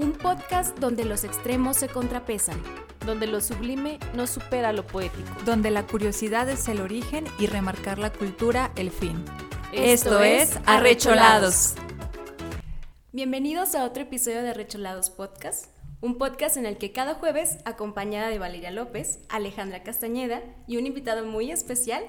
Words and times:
Un 0.00 0.12
podcast 0.12 0.78
donde 0.78 1.04
los 1.04 1.24
extremos 1.24 1.76
se 1.76 1.86
contrapesan. 1.86 2.58
donde 3.04 3.26
lo 3.26 3.42
sublime 3.42 3.98
no 4.14 4.26
supera 4.26 4.72
lo 4.72 4.86
poético. 4.86 5.28
donde 5.44 5.70
la 5.70 5.86
curiosidad 5.86 6.48
es 6.48 6.68
el 6.68 6.80
origen 6.80 7.26
y 7.38 7.46
remarcar 7.46 7.98
la 7.98 8.10
cultura 8.10 8.72
el 8.76 8.90
fin. 8.90 9.22
Esto 9.74 10.22
es 10.22 10.58
Arrecholados. 10.64 11.74
Bienvenidos 13.12 13.74
a 13.74 13.84
otro 13.84 14.04
episodio 14.04 14.40
de 14.42 14.48
Arrecholados 14.48 15.10
Podcast, 15.10 15.66
un 16.00 16.16
podcast 16.16 16.56
en 16.56 16.64
el 16.64 16.78
que 16.78 16.92
cada 16.92 17.12
jueves, 17.12 17.58
acompañada 17.66 18.30
de 18.30 18.38
Valeria 18.38 18.70
López, 18.70 19.18
Alejandra 19.28 19.82
Castañeda 19.82 20.40
y 20.66 20.78
un 20.78 20.86
invitado 20.86 21.26
muy 21.26 21.50
especial, 21.50 22.04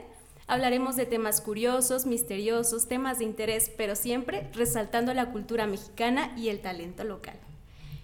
hablaremos 0.47 0.95
de 0.95 1.07
temas 1.07 1.41
curiosos, 1.41 2.05
misteriosos, 2.05 2.87
temas 2.87 3.19
de 3.19 3.25
interés, 3.25 3.69
pero 3.75 3.97
siempre 3.97 4.49
resaltando 4.53 5.13
la 5.13 5.33
cultura 5.33 5.67
mexicana 5.67 6.33
y 6.37 6.47
el 6.47 6.61
talento 6.61 7.03
local. 7.03 7.37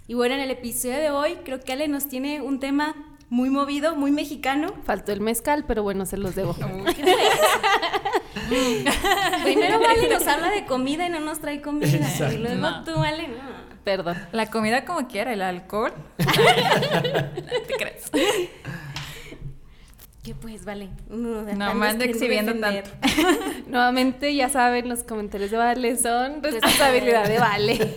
Y 0.08 0.14
bueno, 0.14 0.36
en 0.36 0.42
el 0.42 0.52
episodio 0.52 0.98
de 0.98 1.10
hoy 1.10 1.38
creo 1.44 1.60
que 1.60 1.74
Ale 1.74 1.88
nos 1.88 2.08
tiene 2.08 2.42
un 2.42 2.60
tema 2.60 2.96
muy 3.30 3.50
movido, 3.50 3.96
muy 3.96 4.12
mexicano. 4.12 4.74
Faltó 4.86 5.12
el 5.12 5.20
mezcal, 5.20 5.66
pero 5.68 5.84
bueno, 5.84 6.06
se 6.06 6.18
los 6.18 6.36
debo. 6.36 6.54
Primero 9.44 9.80
Vale 9.80 10.10
nos 10.10 10.26
habla 10.28 10.50
de 10.52 10.66
comida 10.66 11.08
y 11.08 11.10
no 11.10 11.20
nos 11.20 11.40
trae 11.40 11.62
comida. 11.62 11.90
Exacto. 11.90 12.36
Y 12.36 12.38
luego 12.38 12.62
No. 12.62 12.84
tú, 12.86 12.94
Vale, 12.96 13.28
no. 13.28 13.58
Perdón. 13.84 14.18
La 14.32 14.50
comida 14.50 14.86
como 14.86 15.08
quiera, 15.08 15.34
el 15.34 15.42
alcohol. 15.42 15.94
¿Te 16.18 17.74
crees? 17.78 18.10
¿Qué 20.24 20.36
pues, 20.36 20.64
Vale? 20.66 20.90
No, 21.10 21.44
de 21.44 21.54
No 21.54 21.60
tanto 21.66 21.76
me 21.80 21.88
ando 21.88 22.04
exhibiendo 22.06 22.54
defender. 22.54 22.84
Nuevamente, 23.68 24.34
ya 24.36 24.50
saben, 24.50 24.88
los 24.90 25.04
comentarios 25.04 25.52
de 25.52 25.58
Vale 25.58 25.98
son 25.98 26.44
responsabilidad 26.44 27.28
de 27.28 27.40
Vale. 27.40 27.94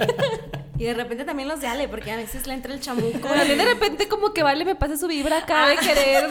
Y 0.81 0.85
de 0.85 0.95
repente 0.95 1.27
también 1.27 1.47
los 1.47 1.61
de 1.61 1.67
Ale, 1.67 1.89
porque 1.89 2.11
a 2.11 2.17
veces 2.17 2.47
le 2.47 2.55
entra 2.55 2.73
el 2.73 2.81
chamuco. 2.81 3.29
Mí 3.29 3.55
de 3.55 3.65
repente 3.67 4.09
como 4.09 4.33
que 4.33 4.43
Vale 4.43 4.65
me 4.65 4.75
pasa 4.75 4.97
su 4.97 5.09
vibra 5.09 5.37
acá 5.37 5.69
de 5.69 5.77
querer, 5.77 6.31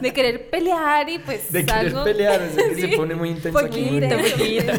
de 0.00 0.12
querer 0.14 0.48
pelear 0.48 1.06
y 1.10 1.18
pues 1.18 1.52
De 1.52 1.66
querer 1.66 1.92
salgo- 1.92 2.02
pelear, 2.04 2.40
sea, 2.54 2.66
que 2.70 2.74
Sí. 2.76 2.80
se 2.80 2.88
pone 2.96 3.14
muy 3.14 3.28
intenso 3.28 3.58
aquí. 3.58 3.82
muy 3.82 4.00
Poquito, 4.00 4.16
poquito. 4.38 4.72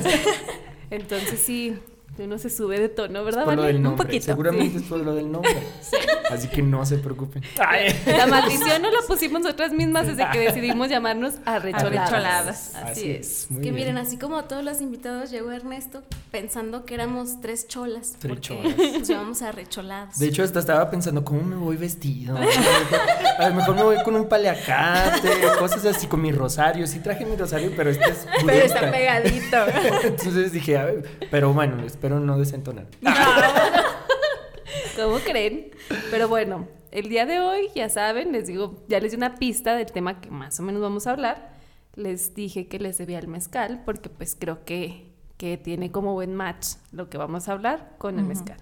Entonces 0.89 1.39
sí, 1.39 1.77
uno 2.23 2.37
se 2.37 2.49
sube 2.49 2.79
de 2.79 2.89
tono, 2.89 3.23
¿verdad, 3.23 3.45
Por 3.45 3.55
lo 3.55 3.63
Vale? 3.63 3.77
Un 3.77 3.95
poquito. 3.95 4.25
Seguramente 4.25 4.77
es 4.77 4.83
por 4.83 4.99
lo 4.99 5.13
del 5.15 5.31
nombre. 5.31 5.55
Así 6.31 6.47
que 6.47 6.61
no 6.61 6.85
se 6.85 6.97
preocupen. 6.97 7.43
Ay. 7.59 7.93
La 8.05 8.25
maldición 8.25 8.81
no 8.81 8.89
la 8.89 8.99
pusimos 9.07 9.41
nosotras 9.41 9.71
mismas 9.71 10.07
desde 10.07 10.29
que 10.31 10.39
decidimos 10.39 10.89
llamarnos 10.89 11.35
arrecholadas. 11.45 12.09
Arrecholadas. 12.09 12.75
Así, 12.75 13.11
es. 13.11 13.47
Que 13.49 13.59
bien. 13.59 13.75
miren, 13.75 13.97
así 13.97 14.17
como 14.17 14.43
todos 14.45 14.63
los 14.63 14.81
invitados, 14.81 15.29
llegó 15.29 15.51
Ernesto 15.51 16.03
pensando 16.31 16.85
que 16.85 16.95
éramos 16.95 17.41
tres 17.41 17.67
cholas. 17.67 18.15
Tres 18.19 18.39
cholas. 18.41 18.75
Nos 18.77 19.07
llamamos 19.07 19.41
arrecholados. 19.41 20.17
De 20.17 20.27
hecho, 20.27 20.43
hasta 20.43 20.59
estaba 20.59 20.89
pensando, 20.89 21.23
¿cómo 21.23 21.43
me 21.43 21.55
voy 21.55 21.77
vestido? 21.77 22.37
A 22.37 22.39
lo 22.39 22.45
mejor, 22.45 22.99
a 23.37 23.49
lo 23.49 23.55
mejor 23.55 23.75
me 23.75 23.83
voy 23.83 24.03
con 24.03 24.15
un 24.15 24.27
paliacate, 24.27 25.29
cosas 25.59 25.85
así, 25.85 26.07
con 26.07 26.21
mi 26.21 26.31
rosario. 26.31 26.87
Sí 26.87 26.99
traje 26.99 27.25
mi 27.25 27.35
rosario, 27.35 27.71
pero 27.75 27.89
este 27.89 28.09
es 28.09 28.25
Pero 28.45 28.65
está 28.65 28.91
pegadito. 28.91 29.57
Entonces 30.03 30.51
dije, 30.51 30.77
a 30.77 30.85
ver, 30.85 31.17
pero 31.29 31.53
bueno, 31.53 31.83
espero 31.85 32.04
no 32.09 32.37
desentonar. 32.37 32.87
¿Cómo 34.95 35.17
creen? 35.17 35.71
Pero 36.09 36.27
bueno, 36.27 36.67
el 36.91 37.09
día 37.09 37.25
de 37.25 37.39
hoy, 37.39 37.69
ya 37.75 37.89
saben, 37.89 38.31
les 38.31 38.47
digo, 38.47 38.83
ya 38.87 38.99
les 38.99 39.11
di 39.11 39.17
una 39.17 39.35
pista 39.35 39.75
del 39.75 39.87
tema 39.87 40.21
que 40.21 40.31
más 40.31 40.59
o 40.59 40.63
menos 40.63 40.81
vamos 40.81 41.07
a 41.07 41.11
hablar. 41.11 41.53
Les 41.95 42.33
dije 42.33 42.67
que 42.67 42.79
les 42.79 42.97
debía 42.97 43.19
el 43.19 43.27
mezcal 43.27 43.81
porque 43.85 44.09
pues 44.09 44.37
creo 44.39 44.63
que, 44.63 45.11
que 45.37 45.57
tiene 45.57 45.91
como 45.91 46.13
buen 46.13 46.33
match 46.33 46.75
lo 46.91 47.09
que 47.09 47.17
vamos 47.17 47.49
a 47.49 47.53
hablar 47.53 47.95
con 47.97 48.17
el 48.19 48.25
mezcal. 48.25 48.57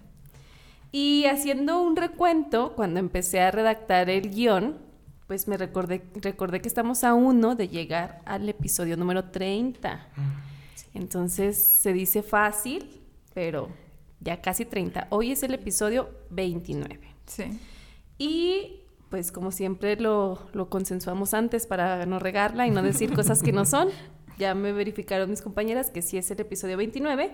Y 0.92 1.26
haciendo 1.26 1.82
un 1.82 1.96
recuento, 1.96 2.74
cuando 2.76 3.00
empecé 3.00 3.42
a 3.42 3.52
redactar 3.52 4.10
el 4.10 4.30
guion, 4.30 4.78
pues 5.28 5.48
me 5.48 5.58
recordé, 5.58 6.04
recordé 6.16 6.62
que 6.62 6.68
estamos 6.68 7.04
a 7.04 7.14
uno 7.14 7.56
de 7.56 7.68
llegar 7.68 8.22
al 8.26 8.48
episodio 8.48 8.98
número 8.98 9.26
30. 9.26 10.08
Entonces 10.94 11.58
se 11.58 11.94
dice 11.94 12.22
fácil, 12.22 13.03
pero 13.34 13.70
ya 14.20 14.42
casi 14.42 14.66
30. 14.66 15.08
Hoy 15.10 15.32
es 15.32 15.44
el 15.44 15.54
episodio 15.54 16.10
29. 16.30 17.00
Sí. 17.26 17.44
Y 18.18 18.82
pues 19.10 19.32
como 19.32 19.52
siempre 19.52 19.96
lo, 19.96 20.40
lo 20.54 20.70
consensuamos 20.70 21.34
antes 21.34 21.68
para 21.68 22.06
no 22.06 22.20
regarla 22.20 22.68
y 22.68 22.72
no 22.72 22.82
decir 22.82 23.14
cosas 23.16 23.44
que 23.44 23.52
no 23.52 23.66
son. 23.66 23.90
Ya 24.40 24.56
me 24.56 24.72
verificaron 24.72 25.30
mis 25.30 25.42
compañeras 25.42 25.92
que 25.92 26.02
sí 26.02 26.18
es 26.18 26.32
el 26.32 26.40
episodio 26.40 26.78
29. 26.78 27.32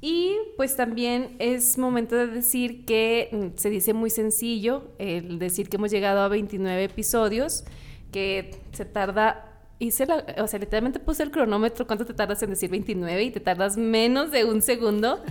Y 0.00 0.36
pues 0.56 0.76
también 0.76 1.36
es 1.38 1.78
momento 1.78 2.16
de 2.16 2.26
decir 2.26 2.84
que 2.84 3.28
mm, 3.32 3.58
se 3.58 3.70
dice 3.70 3.94
muy 3.94 4.10
sencillo 4.10 4.90
el 4.98 5.38
decir 5.38 5.68
que 5.68 5.76
hemos 5.76 5.90
llegado 5.90 6.20
a 6.20 6.28
29 6.28 6.84
episodios, 6.84 7.64
que 8.10 8.60
se 8.72 8.84
tarda 8.84 9.53
hice 9.86 10.06
la, 10.06 10.24
o 10.38 10.46
sea, 10.46 10.58
literalmente 10.58 10.98
puse 10.98 11.22
el 11.22 11.30
cronómetro, 11.30 11.86
cuánto 11.86 12.04
te 12.04 12.14
tardas 12.14 12.42
en 12.42 12.50
decir 12.50 12.70
29 12.70 13.22
y 13.22 13.30
te 13.30 13.40
tardas 13.40 13.76
menos 13.76 14.30
de 14.30 14.44
un 14.44 14.62
segundo, 14.62 15.22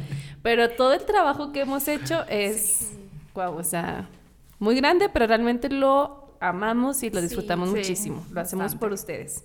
pero 0.41 0.69
todo 0.69 0.93
el 0.93 1.05
trabajo 1.05 1.51
que 1.51 1.61
hemos 1.61 1.87
hecho 1.87 2.23
es, 2.29 2.91
guau, 3.33 3.57
o 3.57 3.63
sea, 3.63 4.09
muy 4.59 4.75
grande, 4.75 5.09
pero 5.09 5.27
realmente 5.27 5.69
lo 5.69 6.35
amamos 6.39 7.03
y 7.03 7.09
lo 7.09 7.21
disfrutamos 7.21 7.69
sí, 7.69 7.75
muchísimo, 7.75 8.25
lo 8.31 8.41
hacemos 8.41 8.65
bastante. 8.65 8.79
por 8.79 8.93
ustedes. 8.93 9.43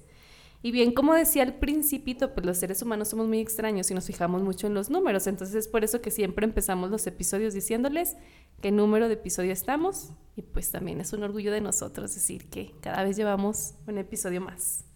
Y 0.61 0.73
bien, 0.73 0.93
como 0.93 1.15
decía 1.15 1.45
al 1.45 1.55
principito, 1.55 2.35
pues 2.35 2.45
los 2.45 2.59
seres 2.59 2.83
humanos 2.83 3.09
somos 3.09 3.29
muy 3.29 3.39
extraños 3.39 3.89
y 3.93 3.95
nos 3.95 4.07
fijamos 4.07 4.43
mucho 4.43 4.67
en 4.67 4.75
los 4.75 4.91
números, 4.91 5.29
entonces 5.29 5.55
es 5.55 5.69
por 5.69 5.85
eso 5.85 6.01
que 6.01 6.11
siempre 6.11 6.45
empezamos 6.45 6.91
los 6.91 7.07
episodios 7.07 7.55
diciéndoles 7.55 8.17
qué 8.61 8.73
número 8.73 9.07
de 9.07 9.15
episodio 9.15 9.53
estamos 9.53 10.11
y 10.35 10.43
pues 10.43 10.73
también 10.73 11.01
es 11.01 11.13
un 11.13 11.23
orgullo 11.23 11.53
de 11.53 11.61
nosotros 11.61 12.13
decir 12.13 12.51
que 12.51 12.75
cada 12.81 13.05
vez 13.05 13.17
llevamos 13.17 13.75
un 13.87 13.99
episodio 13.99 14.41
más. 14.41 14.88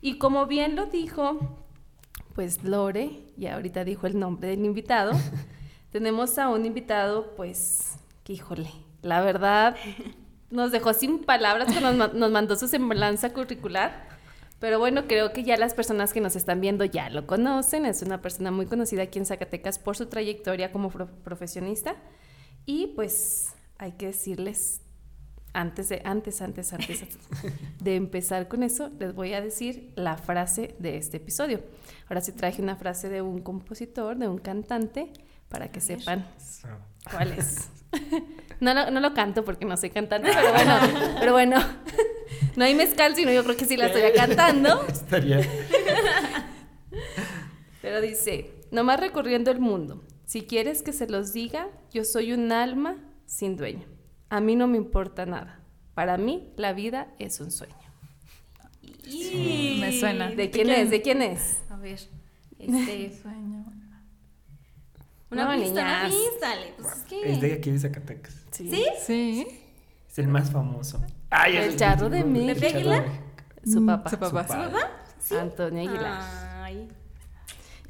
Y 0.00 0.18
como 0.18 0.46
bien 0.46 0.76
lo 0.76 0.86
dijo, 0.86 1.38
pues 2.34 2.64
Lore, 2.64 3.20
y 3.36 3.46
ahorita 3.46 3.84
dijo 3.84 4.06
el 4.06 4.18
nombre 4.18 4.48
del 4.48 4.64
invitado, 4.64 5.12
tenemos 5.92 6.38
a 6.38 6.48
un 6.48 6.64
invitado, 6.64 7.34
pues, 7.36 7.96
que 8.24 8.32
híjole, 8.34 8.70
la 9.02 9.20
verdad, 9.20 9.76
nos 10.50 10.72
dejó 10.72 10.92
sin 10.94 11.20
palabras 11.24 11.68
cuando 11.72 11.92
nos, 11.92 11.96
ma- 12.12 12.18
nos 12.18 12.30
mandó 12.30 12.56
su 12.56 12.68
semblanza 12.68 13.32
curricular. 13.32 14.08
Pero 14.58 14.78
bueno, 14.78 15.06
creo 15.06 15.32
que 15.32 15.42
ya 15.42 15.56
las 15.56 15.72
personas 15.72 16.12
que 16.12 16.20
nos 16.20 16.36
están 16.36 16.60
viendo 16.60 16.84
ya 16.84 17.08
lo 17.08 17.26
conocen. 17.26 17.86
Es 17.86 18.02
una 18.02 18.20
persona 18.20 18.50
muy 18.50 18.66
conocida 18.66 19.04
aquí 19.04 19.18
en 19.18 19.24
Zacatecas 19.24 19.78
por 19.78 19.96
su 19.96 20.04
trayectoria 20.06 20.70
como 20.70 20.90
pro- 20.90 21.06
profesionista. 21.24 21.96
Y 22.66 22.88
pues 22.88 23.54
hay 23.78 23.92
que 23.92 24.06
decirles, 24.08 24.82
antes 25.52 25.88
de, 25.88 26.02
antes, 26.04 26.40
antes, 26.42 26.72
antes 26.72 27.00
de 27.80 27.96
empezar 27.96 28.48
con 28.48 28.62
eso, 28.62 28.90
les 28.98 29.14
voy 29.14 29.34
a 29.34 29.40
decir 29.40 29.92
la 29.96 30.16
frase 30.16 30.74
de 30.78 30.96
este 30.96 31.16
episodio. 31.18 31.62
Ahora 32.08 32.20
sí 32.20 32.32
traje 32.32 32.62
una 32.62 32.76
frase 32.76 33.08
de 33.08 33.22
un 33.22 33.40
compositor, 33.40 34.16
de 34.16 34.28
un 34.28 34.38
cantante, 34.38 35.12
para 35.48 35.70
que 35.70 35.80
sepan 35.80 36.26
cuál 37.10 37.32
es. 37.32 37.68
No 38.60 38.74
lo, 38.74 38.90
no 38.90 39.00
lo 39.00 39.14
canto 39.14 39.42
porque 39.42 39.64
no 39.64 39.74
soy 39.78 39.88
cantante, 39.88 40.30
pero 40.34 40.52
bueno, 40.52 40.78
pero 41.18 41.32
bueno, 41.32 41.56
no 42.56 42.64
hay 42.66 42.74
mezcal, 42.74 43.16
sino 43.16 43.32
yo 43.32 43.42
creo 43.42 43.56
que 43.56 43.64
sí 43.64 43.74
la 43.78 43.86
estoy 43.86 44.02
cantando. 44.14 44.86
Estaría. 44.88 45.40
Pero 47.80 48.02
dice, 48.02 48.52
nomás 48.70 49.00
recorriendo 49.00 49.50
el 49.50 49.60
mundo, 49.60 50.04
si 50.26 50.42
quieres 50.42 50.82
que 50.82 50.92
se 50.92 51.08
los 51.08 51.32
diga, 51.32 51.68
yo 51.90 52.04
soy 52.04 52.34
un 52.34 52.52
alma 52.52 52.96
sin 53.24 53.56
dueño. 53.56 53.86
A 54.30 54.40
mí 54.40 54.56
no 54.56 54.66
me 54.66 54.76
importa 54.78 55.26
nada. 55.26 55.60
Para 55.94 56.16
mí 56.16 56.52
la 56.56 56.72
vida 56.72 57.08
es 57.18 57.40
un 57.40 57.50
sueño. 57.50 57.74
Sí, 59.04 59.78
me 59.80 59.92
suena. 59.98 60.30
¿De 60.30 60.50
quién 60.50 60.70
es? 60.70 60.90
¿De 60.90 61.02
quién 61.02 61.20
es? 61.22 61.58
A 61.68 61.76
ver, 61.76 61.98
este, 62.58 63.12
Sueño. 63.22 63.64
una 65.30 65.56
No, 65.56 65.60
pista, 65.62 65.80
una 65.82 66.08
niñas. 66.08 66.12
pista, 66.30 66.50
Ale, 66.52 66.74
pues 66.78 66.96
es 66.96 67.02
que... 67.04 67.32
Es 67.32 67.40
de 67.40 67.52
aquí 67.54 67.70
de 67.70 67.78
Zacatecas. 67.78 68.34
¿Sí? 68.52 68.84
Sí. 69.04 69.46
Es 70.08 70.18
el 70.18 70.28
más 70.28 70.50
famoso. 70.50 71.00
Ay, 71.30 71.56
El 71.56 71.64
es- 71.70 71.76
charro 71.76 72.08
de 72.08 72.24
México. 72.24 72.60
¿Pepe 72.60 72.76
Aguilar? 72.76 73.04
Su 73.64 73.80
Mm, 73.80 73.86
papá. 73.86 74.10
Su 74.10 74.18
papá. 74.18 74.46
Su. 75.18 75.26
¿Sí? 75.28 75.34
Antonio 75.36 75.88
Aguilar. 75.88 76.22
Ay, 76.64 76.88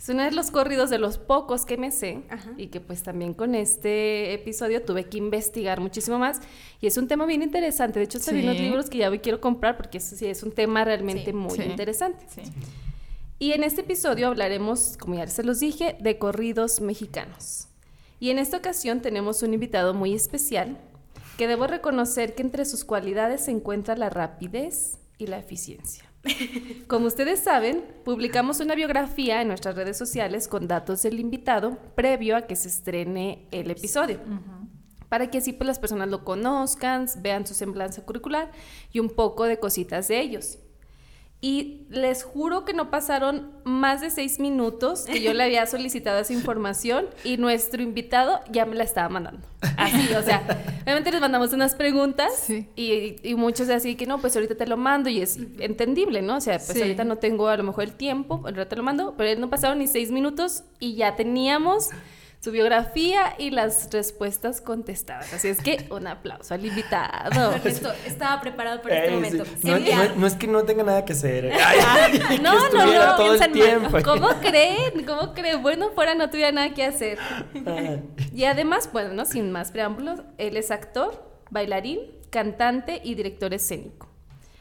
Es 0.01 0.09
uno 0.09 0.23
de 0.25 0.31
los 0.31 0.51
corridos 0.51 0.89
de 0.89 0.99
los 0.99 1.19
pocos 1.19 1.67
que 1.67 1.77
me 1.77 1.91
sé 1.91 2.23
Ajá. 2.31 2.53
y 2.57 2.69
que 2.69 2.81
pues 2.81 3.03
también 3.03 3.35
con 3.35 3.55
este 3.55 4.33
episodio 4.33 4.81
tuve 4.83 5.05
que 5.05 5.19
investigar 5.19 5.79
muchísimo 5.81 6.19
más 6.19 6.41
y 6.81 6.87
es 6.87 6.97
un 6.97 7.07
tema 7.07 7.27
bien 7.27 7.43
interesante. 7.43 7.99
De 7.99 8.07
hecho, 8.07 8.17
hasta 8.17 8.33
vi 8.33 8.41
unos 8.43 8.57
Sí. 8.57 8.63
libros 8.63 8.89
que 8.89 8.97
ya 8.97 9.11
hoy 9.11 9.19
quiero 9.19 9.43
comprar 9.43 9.77
porque 9.77 9.99
eso 9.99 10.17
sí 10.17 10.25
es 10.25 10.43
un 10.43 10.53
tema 10.53 10.85
realmente 10.87 11.27
Sí. 11.27 11.33
muy 11.35 11.51
Sí. 11.59 11.65
interesante. 11.65 12.25
Sí. 12.31 12.41
Y 13.39 13.53
en 13.53 13.63
este 13.63 13.83
episodio 13.83 14.29
hablaremos, 14.29 14.97
como 14.99 15.17
ya 15.17 15.27
se 15.27 15.43
los 15.43 15.61
dije, 15.61 15.99
de 16.01 16.17
corridos 16.19 16.81
mexicanos. 16.81 17.69
Y 18.19 18.31
en 18.31 18.39
esta 18.39 18.57
ocasión 18.57 19.03
tenemos 19.03 19.43
un 19.43 19.53
invitado 19.53 19.93
muy 19.93 20.15
especial 20.15 20.79
que 21.37 21.47
debo 21.47 21.67
reconocer 21.67 22.35
que 22.35 22.41
entre 22.43 22.65
sus 22.65 22.85
cualidades 22.87 23.45
se 23.45 23.51
encuentra 23.51 23.97
la 23.97 24.09
rapidez 24.09 24.97
y 25.19 25.27
la 25.27 25.39
eficiencia. 25.39 26.05
Como 26.87 27.07
ustedes 27.07 27.41
saben, 27.41 27.85
publicamos 28.05 28.61
una 28.61 28.75
biografía 28.75 29.41
en 29.41 29.49
nuestras 29.49 29.75
redes 29.75 29.97
sociales 29.97 30.49
con 30.49 30.69
datos 30.69 31.03
del 31.03 31.19
invitado 31.19 31.79
previo 31.95 32.37
a 32.37 32.43
que 32.43 32.57
se 32.57 32.69
estrene 32.69 33.47
el 33.51 33.71
episodio. 33.71 34.21
para 35.09 35.29
que 35.29 35.39
así 35.39 35.53
pues 35.53 35.67
las 35.67 35.81
personas 35.81 36.09
lo 36.09 36.25
conozcan, 36.25 37.07
vean 37.19 37.45
su 37.47 37.55
semblanza 37.55 38.05
curricular 38.05 38.51
y 38.93 39.01
un 39.01 39.09
poco 39.11 39.45
de 39.45 39.59
cositas 39.59 40.07
de 40.09 40.21
ellos. 40.21 40.59
Y 41.43 41.87
les 41.89 42.23
juro 42.23 42.67
que 42.67 42.75
no 42.75 42.91
pasaron 42.91 43.51
más 43.65 44.03
de 44.03 44.11
seis 44.11 44.39
minutos 44.39 45.05
que 45.07 45.23
yo 45.23 45.33
le 45.33 45.43
había 45.45 45.65
solicitado 45.67 46.19
esa 46.21 46.35
información 46.35 47.07
y 47.25 47.39
nuestro 47.39 47.83
invitado 47.83 48.41
ya 48.51 48.67
me 48.67 48.77
la 48.77 48.85
estaba 48.85 49.09
mandando. 49.09 49.41
Así, 49.79 50.13
o 50.15 50.23
sea, 50.23 50.43
obviamente 50.83 51.11
les 51.11 51.21
mandamos 51.21 51.55
unas 51.55 51.75
preguntas 51.75 52.31
Sí. 52.47 52.69
y, 52.77 53.17
y 53.27 53.35
muchos 53.37 53.71
así 53.71 53.95
que 53.95 54.05
no, 54.07 54.19
pues 54.21 54.37
ahorita 54.37 54.55
te 54.55 54.67
lo 54.67 54.77
mando 54.77 55.09
y 55.09 55.23
es 55.23 55.39
entendible, 55.61 56.21
¿no? 56.21 56.37
O 56.37 56.41
sea, 56.43 56.59
pues 56.59 56.73
Sí. 56.75 56.83
ahorita 56.83 57.05
no 57.05 57.17
tengo 57.17 57.49
a 57.49 57.57
lo 57.57 57.63
mejor 57.63 57.85
el 57.85 57.95
tiempo, 57.95 58.43
ahorita 58.45 58.69
te 58.69 58.77
lo 58.77 58.83
mando, 58.83 59.15
pero 59.17 59.41
no 59.41 59.49
pasaron 59.49 59.79
ni 59.79 59.87
seis 59.87 60.11
minutos 60.11 60.65
y 60.79 60.95
ya 60.97 61.17
teníamos 61.17 61.89
su 62.41 62.51
biografía 62.53 63.35
y 63.39 63.51
las 63.51 63.89
respuestas 63.93 64.61
contestadas. 64.63 65.33
Así 65.35 65.49
es 65.49 65.61
que 65.61 65.87
un 65.91 66.07
aplauso 66.07 66.55
al 66.55 66.65
invitado. 66.65 67.53
Ernesto 67.57 67.93
estaba 68.07 68.41
preparado 68.41 68.81
para 68.81 68.97
este 68.97 69.09
Eh, 69.09 69.15
momento. 69.15 69.45
sí. 69.45 69.69
No, 69.69 69.77
Enviado. 69.77 70.05
no- 70.09 70.15
no 70.17 70.27
es 70.27 70.35
que 70.35 70.47
no 70.47 70.63
tenga 70.65 70.83
nada 70.83 71.05
que 71.05 71.13
hacer. 71.13 71.53
Ay, 71.65 72.19
que 72.19 72.39
No, 72.39 72.55
no, 72.71 72.87
no, 72.87 73.17
todo 73.17 73.33
el 73.35 73.39
piensan 73.39 73.53
tiempo. 73.53 73.91
mal. 73.91 74.03
¿Cómo 74.03 74.29
creen? 74.41 75.05
¿Cómo 75.07 75.35
creen? 75.35 75.63
Bueno, 75.63 75.91
fuera 75.91 76.15
no 76.15 76.31
tuviera 76.31 76.51
nada 76.51 76.73
que 76.73 76.85
hacer. 76.85 77.19
Y 78.35 78.45
además, 78.45 78.91
bueno, 78.93 79.13
¿no? 79.13 79.25
sin 79.27 79.53
más 79.53 79.71
preámbulos, 79.71 80.21
él 80.39 80.57
es 80.57 80.71
actor, 80.71 81.23
bailarín, 81.51 82.01
cantante 82.31 83.01
y 83.05 83.15
director 83.17 83.53
escénico. 83.53 84.09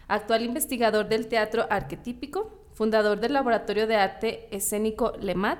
Actual 0.07 0.41
investigador 0.43 1.07
del 1.07 1.27
teatro 1.27 1.67
arquetípico, 1.69 2.65
fundador 2.73 3.19
del 3.19 3.33
Laboratorio 3.33 3.87
de 3.87 3.95
Arte 3.95 4.47
Escénico 4.51 5.13
LEMAT. 5.21 5.59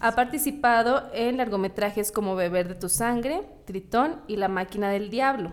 Ha 0.00 0.12
participado 0.14 1.08
en 1.14 1.36
largometrajes 1.38 2.12
como 2.12 2.34
Beber 2.36 2.68
de 2.68 2.74
tu 2.74 2.88
sangre, 2.88 3.42
Tritón 3.64 4.20
y 4.28 4.36
La 4.36 4.48
máquina 4.48 4.90
del 4.90 5.08
diablo. 5.10 5.52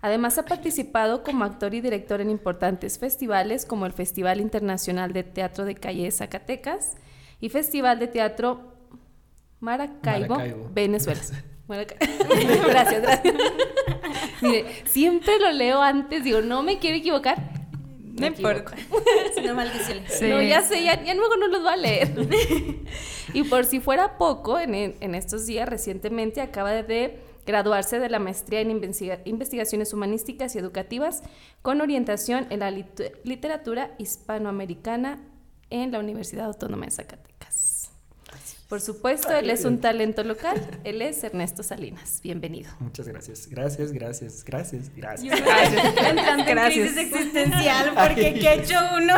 Además 0.00 0.36
ha 0.38 0.44
participado 0.44 1.22
como 1.22 1.44
actor 1.44 1.72
y 1.74 1.80
director 1.80 2.20
en 2.20 2.28
importantes 2.30 2.98
festivales 2.98 3.64
como 3.64 3.86
el 3.86 3.92
Festival 3.92 4.40
Internacional 4.40 5.12
de 5.12 5.22
Teatro 5.22 5.64
de 5.64 5.76
Calle 5.76 6.04
de 6.04 6.10
Zacatecas 6.10 6.94
y 7.40 7.50
Festival 7.50 8.00
de 8.00 8.08
Teatro 8.08 8.72
Maracaibo, 9.60 10.34
Maracaibo. 10.34 10.70
Venezuela. 10.72 11.20
Maraca- 11.68 11.94
gracias, 12.68 13.00
gracias. 13.02 13.34
Mire, 14.40 14.66
siempre 14.86 15.38
lo 15.38 15.52
leo 15.52 15.80
antes, 15.80 16.24
digo, 16.24 16.40
no 16.40 16.64
me 16.64 16.78
quiero 16.80 16.96
equivocar. 16.96 17.61
No 18.30 18.36
importa. 18.36 18.74
Maldiciones. 19.54 20.12
Sí. 20.18 20.28
No, 20.28 20.40
ya 20.42 20.62
sé, 20.62 20.82
ya, 20.82 21.02
ya 21.02 21.14
luego 21.14 21.36
no 21.36 21.48
los 21.48 21.64
va 21.64 21.72
a 21.74 21.76
leer. 21.76 22.10
y 23.34 23.42
por 23.44 23.64
si 23.64 23.80
fuera 23.80 24.16
poco, 24.18 24.58
en, 24.58 24.74
en 24.74 25.14
estos 25.14 25.46
días 25.46 25.68
recientemente 25.68 26.40
acaba 26.40 26.70
de 26.72 27.18
graduarse 27.44 27.98
de 27.98 28.08
la 28.08 28.18
maestría 28.20 28.60
en 28.60 28.70
investiga- 28.70 29.20
investigaciones 29.24 29.92
humanísticas 29.92 30.54
y 30.54 30.58
educativas 30.58 31.22
con 31.60 31.80
orientación 31.80 32.46
en 32.50 32.60
la 32.60 32.70
lit- 32.70 33.12
literatura 33.24 33.94
hispanoamericana 33.98 35.18
en 35.70 35.90
la 35.90 35.98
Universidad 35.98 36.46
Autónoma 36.46 36.84
de 36.86 36.90
Zacatecas. 36.92 37.31
Por 38.72 38.80
supuesto, 38.80 39.30
él 39.36 39.50
es 39.50 39.66
un 39.66 39.82
talento 39.82 40.24
local. 40.24 40.56
Él 40.82 41.02
es 41.02 41.22
Ernesto 41.22 41.62
Salinas. 41.62 42.20
Bienvenido. 42.22 42.70
Muchas 42.80 43.06
gracias. 43.06 43.46
Gracias, 43.50 43.92
gracias, 43.92 44.42
gracias, 44.46 44.90
gracias. 44.96 45.40
uno 45.40 46.08
entrando 46.08 46.42
en 46.42 46.46
Gracias. 46.48 46.90
crisis 46.94 47.12
existencial 47.12 47.92
porque 48.08 48.32
¿qué 48.32 48.48
ha 48.48 48.54
hecho 48.54 48.78
uno? 48.96 49.12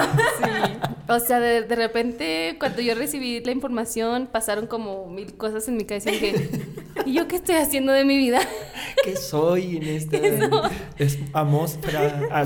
O 1.07 1.21
sea, 1.21 1.39
de, 1.39 1.63
de 1.63 1.77
repente, 1.77 2.57
cuando 2.59 2.83
yo 2.83 2.97
recibí 2.97 3.45
la 3.45 3.53
información, 3.53 4.27
pasaron 4.27 4.67
como 4.67 5.07
mil 5.07 5.37
cosas 5.37 5.69
en 5.69 5.77
mi 5.77 5.85
cabeza 5.85 6.11
y 6.11 6.19
dije, 6.19 6.51
¿y 7.07 7.13
yo 7.13 7.29
qué 7.29 7.37
estoy 7.37 7.55
haciendo 7.55 7.93
de 7.93 8.05
mi 8.05 8.17
vida? 8.17 8.41
¿Qué 9.05 9.15
soy 9.15 9.77
en 9.77 9.85
esta 9.85 10.17
es? 10.99 11.17
Ah, 11.33 12.45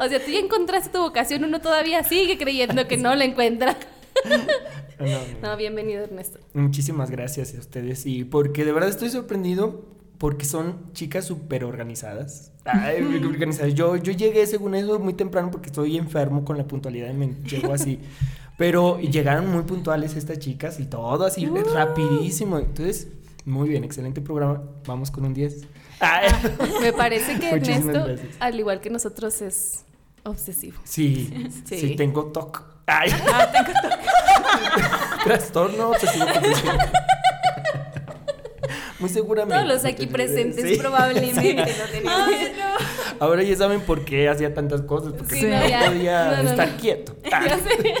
O 0.00 0.08
sea, 0.08 0.24
tú 0.24 0.30
ya 0.30 0.38
encontraste 0.38 0.88
tu 0.88 1.00
vocación, 1.00 1.44
uno 1.44 1.60
todavía 1.60 2.02
sigue 2.02 2.38
creyendo 2.38 2.88
que 2.88 2.96
no 2.96 3.14
la 3.14 3.26
encuentra. 3.26 3.76
no, 5.42 5.56
bienvenido, 5.56 6.02
Ernesto. 6.04 6.38
Muchísimas 6.54 7.10
gracias 7.10 7.54
a 7.54 7.58
ustedes 7.58 8.06
y 8.06 8.24
porque 8.24 8.64
de 8.64 8.72
verdad 8.72 8.88
estoy 8.88 9.10
sorprendido 9.10 9.84
porque 10.18 10.44
son 10.44 10.92
chicas 10.94 11.24
súper 11.26 11.64
organizadas. 11.64 12.52
Ay, 12.64 13.02
organizadas. 13.24 13.74
Yo, 13.74 13.96
yo 13.96 14.12
llegué 14.12 14.46
según 14.46 14.74
eso 14.74 14.98
muy 14.98 15.14
temprano 15.14 15.50
porque 15.50 15.66
estoy 15.68 15.96
enfermo 15.96 16.44
con 16.44 16.58
la 16.58 16.66
puntualidad 16.66 17.10
y 17.10 17.14
me 17.14 17.34
llego 17.44 17.72
así. 17.72 18.00
Pero 18.56 18.98
llegaron 18.98 19.46
muy 19.52 19.62
puntuales 19.62 20.16
estas 20.16 20.40
chicas 20.40 20.80
y 20.80 20.86
todo 20.86 21.24
así 21.24 21.46
rapidísimo. 21.46 22.58
Entonces, 22.58 23.06
muy 23.44 23.68
bien, 23.68 23.84
excelente 23.84 24.20
programa. 24.20 24.62
Vamos 24.86 25.12
con 25.12 25.24
un 25.24 25.32
10. 25.34 25.64
Ay. 26.00 26.28
Me 26.80 26.92
parece 26.92 27.38
que 27.38 27.50
Ernesto, 27.50 27.92
gracias. 28.04 28.34
al 28.40 28.58
igual 28.58 28.80
que 28.80 28.90
nosotros, 28.90 29.40
es 29.42 29.84
obsesivo. 30.24 30.78
Sí, 30.82 31.48
Sí. 31.64 31.78
sí, 31.78 31.96
tengo 31.96 32.26
TOC. 32.26 32.64
Ay. 32.86 33.10
Trastorno 35.24 35.90
obsesivo 35.90 36.26
compulsivo. 36.32 36.72
Muy 38.98 39.08
seguramente. 39.08 39.54
Todos 39.62 39.68
los 39.76 39.84
aquí 39.84 40.06
presentes 40.06 40.64
Sí. 40.68 40.76
probablemente 40.76 41.54
lo 41.78 41.86
tenían. 41.86 42.52
Ahora 43.20 43.42
ya 43.42 43.56
saben 43.56 43.80
por 43.80 44.04
qué 44.04 44.28
hacía 44.28 44.54
tantas 44.54 44.82
cosas, 44.82 45.12
porque 45.16 45.36
Sí, 45.36 45.46
no, 45.46 45.56
no, 45.56 45.86
podía 45.86 46.30
No, 46.36 46.42
no, 46.42 46.50
estar 46.50 46.68
no. 46.72 46.76
quieto. 46.78 47.16
Ya 47.30 47.58
sé. 47.58 47.94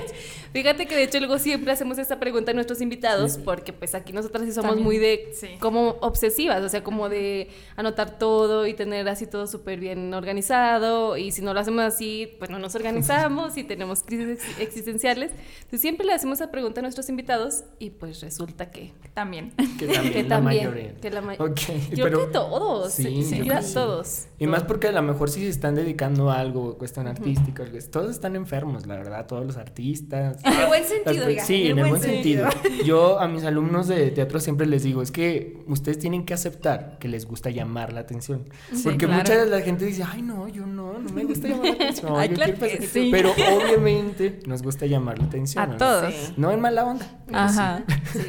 Fíjate 0.52 0.86
que 0.86 0.94
de 0.96 1.02
hecho 1.04 1.18
luego 1.18 1.38
siempre 1.38 1.72
hacemos 1.72 1.98
esta 1.98 2.18
pregunta 2.18 2.50
a 2.50 2.54
nuestros 2.54 2.80
invitados 2.80 3.32
Sí. 3.34 3.40
porque 3.44 3.72
pues 3.72 3.94
aquí 3.94 4.12
nosotras 4.12 4.44
sí 4.44 4.52
somos 4.52 4.70
También. 4.70 4.84
muy 4.86 4.98
de 4.98 5.30
Sí. 5.34 5.48
como 5.60 5.96
obsesivas, 6.00 6.62
o 6.62 6.68
sea, 6.68 6.82
como 6.82 7.08
de 7.08 7.48
anotar 7.76 8.18
todo 8.18 8.66
y 8.66 8.74
tener 8.74 9.08
así 9.08 9.26
todo 9.26 9.46
súper 9.46 9.78
bien 9.80 10.12
organizado 10.14 11.16
y 11.16 11.32
si 11.32 11.42
no 11.42 11.54
lo 11.54 11.60
hacemos 11.60 11.82
así, 11.84 12.34
pues 12.38 12.50
no 12.50 12.58
nos 12.58 12.74
organizamos 12.74 13.56
y 13.56 13.64
tenemos 13.64 14.02
crisis 14.02 14.28
ex- 14.28 14.60
existenciales. 14.60 15.30
Entonces 15.56 15.80
siempre 15.80 16.06
le 16.06 16.12
hacemos 16.14 16.40
esa 16.40 16.50
pregunta 16.50 16.80
a 16.80 16.82
nuestros 16.82 17.08
invitados 17.08 17.64
y 17.78 17.90
pues 17.90 18.20
resulta 18.20 18.70
que, 18.70 18.92
También. 19.14 19.52
Que 19.78 19.86
también, 19.86 20.12
que 20.12 20.22
la 20.22 20.28
también, 20.28 20.64
mayoría. 20.68 20.94
que 21.00 21.10
la 21.10 21.20
ma- 21.20 21.34
Ok, 21.34 21.60
Yo 21.94 22.04
pero- 22.04 22.18
creo 22.18 22.26
que 22.26 22.32
todos, 22.32 22.92
Sí, 22.92 23.02
sí, 23.04 23.14
yo 23.16 23.22
sí, 23.22 23.40
creo 23.40 23.56
que 23.58 23.62
sí. 23.62 23.74
todos. 23.74 24.26
Y 24.38 24.46
más 24.46 24.62
porque 24.64 24.88
a 24.88 24.92
lo 24.92 25.02
mejor 25.02 25.28
si 25.30 25.40
se 25.40 25.48
están 25.48 25.74
dedicando 25.74 26.30
a 26.30 26.38
algo, 26.38 26.78
cuestión 26.78 27.06
artística, 27.08 27.64
todos 27.90 28.10
están 28.10 28.36
enfermos, 28.36 28.86
la 28.86 28.96
verdad, 28.96 29.26
todos 29.26 29.44
los 29.46 29.56
artistas. 29.56 30.37
En 30.44 30.52
el 30.60 30.66
buen 30.66 30.84
sentido, 30.84 31.26
oiga, 31.26 31.44
Sí, 31.44 31.54
en 31.66 31.70
en 31.72 31.78
el 31.78 31.88
buen 31.90 31.90
buen 31.90 32.02
sentido. 32.02 32.48
Yo 32.84 33.18
a 33.20 33.28
mis 33.28 33.44
alumnos 33.44 33.88
de 33.88 34.10
teatro 34.10 34.40
siempre 34.40 34.66
les 34.66 34.82
digo, 34.82 35.02
es 35.02 35.10
que 35.10 35.58
ustedes 35.66 35.98
tienen 35.98 36.24
que 36.24 36.34
aceptar 36.34 36.98
que 36.98 37.08
les 37.08 37.26
gusta 37.26 37.50
llamar 37.50 37.92
la 37.92 38.00
atención. 38.00 38.44
Sí, 38.72 38.82
Porque 38.84 39.06
claro. 39.06 39.14
mucha 39.22 39.36
de 39.36 39.46
la 39.46 39.60
gente 39.60 39.84
dice, 39.84 40.02
ay 40.04 40.22
no, 40.22 40.48
yo 40.48 40.66
no, 40.66 40.98
no 40.98 41.10
me 41.10 41.24
gusta 41.24 41.48
llamar 41.48 41.66
la 41.66 41.72
atención. 41.84 42.12
Ay, 42.16 42.28
yo 42.28 42.34
claro 42.34 42.52
quiero 42.54 42.68
que 42.68 42.76
pasar-". 42.78 42.88
sí. 42.92 43.08
Pero 43.10 43.32
obviamente 43.32 44.40
nos 44.46 44.62
gusta 44.62 44.86
llamar 44.86 45.18
la 45.18 45.24
atención. 45.26 45.62
A 45.64 45.66
¿no? 45.66 45.76
todos. 45.76 46.14
Sí. 46.14 46.34
No 46.36 46.50
en 46.50 46.60
mala 46.60 46.84
onda. 46.84 47.06
Ajá. 47.32 47.84
Sí. 48.12 48.20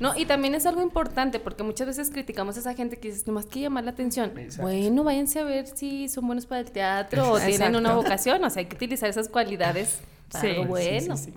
No, 0.00 0.16
y 0.16 0.26
también 0.26 0.54
es 0.54 0.66
algo 0.66 0.82
importante 0.82 1.38
porque 1.40 1.62
muchas 1.62 1.86
veces 1.86 2.10
criticamos 2.10 2.56
a 2.56 2.60
esa 2.60 2.74
gente 2.74 2.98
que 2.98 3.08
dice, 3.10 3.22
nomás 3.26 3.46
que 3.46 3.60
llamar 3.60 3.84
la 3.84 3.90
atención. 3.92 4.30
Exacto. 4.38 4.62
Bueno, 4.62 5.04
váyanse 5.04 5.40
a 5.40 5.44
ver 5.44 5.66
si 5.66 6.08
son 6.08 6.26
buenos 6.26 6.46
para 6.46 6.60
el 6.60 6.70
teatro 6.70 7.32
o 7.32 7.40
tienen 7.40 7.76
una 7.76 7.94
vocación. 7.94 8.42
O 8.44 8.50
sea, 8.50 8.60
hay 8.60 8.66
que 8.66 8.76
utilizar 8.76 9.08
esas 9.08 9.28
cualidades 9.28 10.00
para 10.30 10.42
Sí. 10.42 10.48
algo 10.48 10.62
Sí, 10.64 10.68
bueno. 10.68 11.16
sí, 11.16 11.24
sí. 11.24 11.34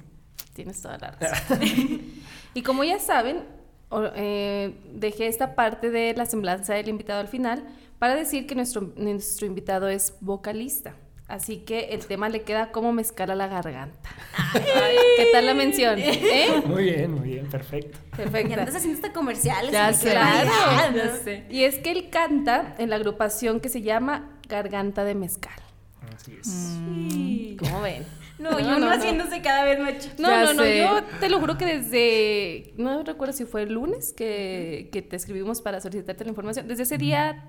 Tienes 0.60 0.82
toda 0.82 0.98
la 0.98 1.12
razón. 1.22 1.62
y 2.54 2.64
como 2.64 2.84
ya 2.84 3.00
saben, 3.00 3.46
eh, 4.14 4.76
dejé 4.94 5.28
esta 5.28 5.56
parte 5.56 5.90
de 5.90 6.14
la 6.16 6.26
semblanza 6.26 6.74
del 6.74 6.90
invitado 6.90 7.22
al 7.22 7.30
final 7.30 7.64
para 7.98 8.14
decir 8.14 8.46
que 8.46 8.56
nuestro, 8.56 8.92
nuestro 8.98 9.48
invitado 9.48 9.88
es 9.88 10.16
vocalista. 10.20 10.96
Así 11.30 11.60
que 11.60 11.92
el 11.92 12.06
tema 12.08 12.28
le 12.28 12.42
queda 12.42 12.74
como 12.74 12.92
me 12.92 13.02
escala 13.02 13.36
la 13.36 13.48
garganta. 13.48 14.10
¿Qué 15.16 15.28
tal 15.32 15.46
la 15.46 15.54
mención? 15.54 15.98
¿Eh? 15.98 16.62
Muy 16.66 16.84
bien, 16.84 17.14
muy 17.14 17.30
bien, 17.30 17.48
perfecto. 17.48 17.98
Ya 18.12 18.18
Perfecta. 18.18 18.54
andas 18.56 18.76
haciendo 18.76 18.98
hasta 18.98 19.14
comerciales. 19.14 19.72
Ya 19.72 19.94
sé. 19.94 20.12
Claro. 20.12 20.52
Ya 20.94 21.16
sé. 21.24 21.46
Y 21.50 21.64
es 21.64 21.78
que 21.78 21.92
él 21.92 22.10
canta 22.10 22.76
en 22.80 22.90
la 22.90 22.98
agrupación 22.98 23.62
que 23.62 23.70
se 23.70 23.82
llama 23.82 24.38
Garganta 24.50 25.06
de 25.06 25.16
Mezcal. 25.16 25.54
Así 26.14 26.34
es. 26.38 26.48
Sí. 26.50 27.56
¿Cómo 27.60 27.80
ven? 27.82 28.04
No, 28.40 28.58
y 28.60 28.64
uno 28.64 28.90
haciéndose 28.90 29.42
cada 29.42 29.66
vez 29.66 29.80
más 29.80 29.98
chiquito. 30.00 30.24
No, 30.24 30.30
Ya 30.30 30.44
no, 30.46 30.54
no, 30.54 30.64
sé. 30.64 30.78
yo 30.80 31.02
te 31.20 31.30
lo 31.30 31.40
juro 31.40 31.58
que 31.58 31.66
desde, 31.66 32.74
no 32.78 33.04
recuerdo 33.04 33.34
si 33.34 33.46
fue 33.46 33.64
el 33.64 33.74
lunes 33.74 34.14
que, 34.16 34.90
que 34.92 35.02
te 35.02 35.16
escribimos 35.18 35.62
para 35.62 35.82
solicitarte 35.82 36.24
la 36.24 36.30
información, 36.30 36.68
desde 36.68 36.84
ese 36.84 36.98
día 36.98 37.44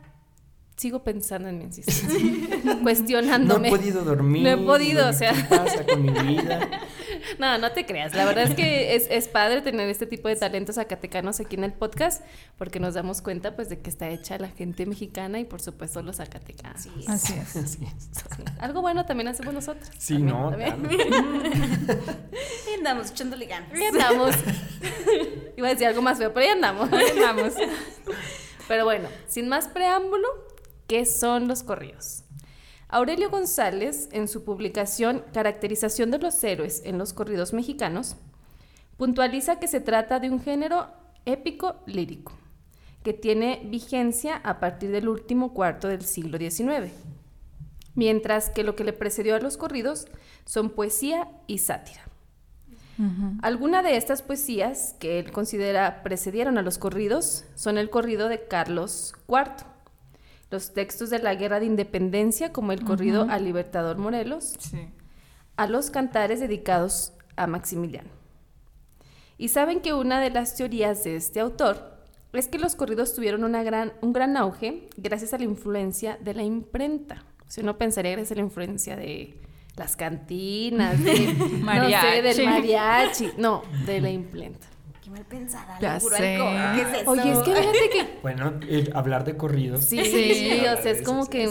sigo 0.77 1.05
pensando 1.05 1.49
en 1.49 1.59
mi 1.59 1.65
existencia, 1.65 2.59
No 2.65 2.81
cuestionándome. 2.83 3.69
he 3.69 3.71
podido 3.71 4.03
dormir. 4.03 4.43
No 4.43 4.49
he 4.49 4.57
podido, 4.57 5.05
no 5.05 5.11
o 5.11 5.13
sea. 5.13 5.33
¿Qué 5.35 5.43
pasa 5.57 5.85
con 5.87 6.03
mi 6.03 6.11
vida? 6.11 6.69
No, 7.39 7.59
no 7.59 7.73
te 7.73 7.87
creas. 7.87 8.15
La 8.15 8.25
verdad 8.25 8.45
es 8.45 8.55
que 8.55 8.95
es, 8.97 9.07
es 9.11 9.29
padre 9.29 9.63
tener 9.63 9.89
este 9.89 10.07
tipo 10.07 10.29
de 10.29 10.37
talentos 10.37 10.77
zacatecanos 10.77 11.41
aquí 11.41 11.57
en 11.57 11.65
el 11.65 11.73
podcast 11.73 12.23
porque 12.59 12.81
nos 12.81 12.95
damos 12.95 13.23
cuenta 13.23 13.57
pues 13.57 13.69
de 13.69 13.81
que 13.81 13.91
está 13.91 14.09
hecha 14.09 14.39
la 14.39 14.49
gente 14.49 14.87
mexicana 14.87 15.39
y 15.41 15.45
por 15.45 15.61
supuesto 15.61 16.03
los 16.03 16.17
zacatecanos. 16.17 16.81
Así 16.87 16.91
es. 17.01 17.09
Así 17.09 17.33
es. 17.35 17.57
Así 17.57 17.85
es. 17.85 18.05
Sí. 18.13 18.43
Algo 18.59 18.81
bueno 18.83 19.07
también 19.07 19.29
hacemos 19.29 19.55
nosotros. 19.55 19.89
Sí, 19.99 20.15
También, 20.15 20.37
no, 20.37 20.51
también. 20.51 20.79
claro. 21.09 22.03
Ahí 22.69 22.75
andamos 22.79 23.11
echándole 23.11 23.47
ganas. 23.47 23.73
Ahí 23.73 23.85
andamos. 23.85 24.35
Iba 25.57 25.69
a 25.69 25.71
decir 25.71 25.87
algo 25.87 26.03
más 26.03 26.19
feo, 26.19 26.33
pero 26.33 26.47
ahí 26.47 26.53
andamos. 26.53 26.93
Ahí 26.93 27.09
andamos. 27.17 27.55
Pero 28.69 28.85
bueno, 28.85 29.09
sin 29.27 29.49
más 29.49 29.69
preámbulo, 29.69 30.29
¿qué 30.87 31.05
son 31.05 31.49
los 31.49 31.63
corridos? 31.63 32.23
Aurelio 32.93 33.31
González, 33.31 34.09
en 34.11 34.27
su 34.27 34.45
publicación 34.45 35.25
Caracterización 35.33 36.11
de 36.11 36.19
los 36.19 36.43
héroes 36.43 36.83
en 36.85 36.99
los 36.99 37.13
corridos 37.13 37.53
mexicanos, 37.53 38.17
puntualiza 38.97 39.61
que 39.61 39.69
se 39.69 39.81
trata 39.81 40.19
de 40.19 40.29
un 40.29 40.43
género 40.43 40.89
épico 41.25 41.77
lírico, 41.87 42.33
que 43.05 43.13
tiene 43.13 43.63
vigencia 43.65 44.37
a 44.43 44.59
partir 44.59 44.91
del 44.91 45.09
último 45.09 45.55
cuarto 45.55 45.87
del 45.87 46.03
siglo 46.03 46.37
XIX, 46.37 46.93
mientras 47.95 48.51
que 48.51 48.65
lo 48.65 48.75
que 48.75 48.85
le 48.85 48.93
precedió 48.93 49.37
a 49.37 49.41
los 49.41 49.57
corridos 49.57 50.09
son 50.45 50.71
poesía 50.71 51.29
y 51.47 51.59
sátira. 51.59 52.03
Algunas 53.41 53.83
de 53.83 53.97
estas 53.97 54.21
poesías 54.21 54.95
que 54.99 55.19
él 55.19 55.33
considera 55.33 56.03
precedieron 56.03 56.59
a 56.59 56.63
los 56.63 56.77
corridos 56.77 57.47
son 57.55 57.79
el 57.79 57.89
corrido 57.89 58.29
de 58.29 58.47
Carlos 58.47 59.15
IV, 59.27 59.70
los 60.51 60.73
textos 60.73 61.11
de 61.11 61.19
la 61.21 61.35
Guerra 61.35 61.61
de 61.61 61.67
Independencia 61.67 62.53
como 62.53 62.73
el 62.73 62.85
corrido 62.85 63.27
al 63.31 63.45
Libertador 63.45 63.99
Morelos, 63.99 64.55
Sí. 64.59 64.89
a 65.57 65.67
los 65.67 65.91
cantares 65.91 66.41
dedicados 66.41 67.13
a 67.37 67.47
Maximiliano. 67.47 68.11
Y 69.39 69.49
saben 69.49 69.81
que 69.81 69.93
una 69.95 70.21
de 70.21 70.31
las 70.31 70.55
teorías 70.57 71.05
de 71.05 71.17
este 71.17 71.41
autor 71.41 71.99
es 72.33 72.47
que 72.49 72.59
los 72.59 72.75
corridos 72.75 73.15
tuvieron 73.15 73.45
una 73.45 73.63
gran, 73.63 73.93
un 74.03 74.13
gran 74.13 74.37
auge 74.37 74.89
gracias 74.97 75.33
a 75.35 75.39
la 75.39 75.45
influencia 75.45 76.19
de 76.21 76.35
la 76.35 76.43
imprenta. 76.43 77.25
Si 77.49 77.61
uno 77.61 77.77
pensaría 77.79 78.13
gracias 78.13 78.33
a 78.33 78.35
la 78.37 78.43
influencia 78.43 78.97
de 78.97 79.41
las 79.77 79.97
cantinas, 79.97 81.03
de, 81.03 81.33
no 81.39 81.49
sé, 81.49 81.55
Mariachi. 81.59 82.21
del 82.23 82.45
mariachi, 82.47 83.31
no, 83.39 83.63
de 83.87 84.01
la 84.01 84.11
imprenta. 84.11 84.67
Qué 85.11 85.17
mal 85.17 85.25
pensada. 85.29 85.79
Ya 85.81 85.99
puro 85.99 86.17
sé. 86.17 86.39
¿Qué 86.75 86.81
es 86.83 87.01
eso? 87.03 87.11
Oye, 87.11 87.33
es 87.33 87.39
que 87.41 87.55
fíjate 87.55 87.91
que 87.91 88.19
Bueno, 88.23 88.55
el 88.69 88.93
hablar 88.95 89.25
de 89.25 89.37
corridos. 89.37 89.85
sí, 89.85 89.99
Sí. 90.05 90.61
o 90.67 90.81
sea, 90.83 90.93
es 90.93 91.03
como 91.03 91.27
que 91.27 91.49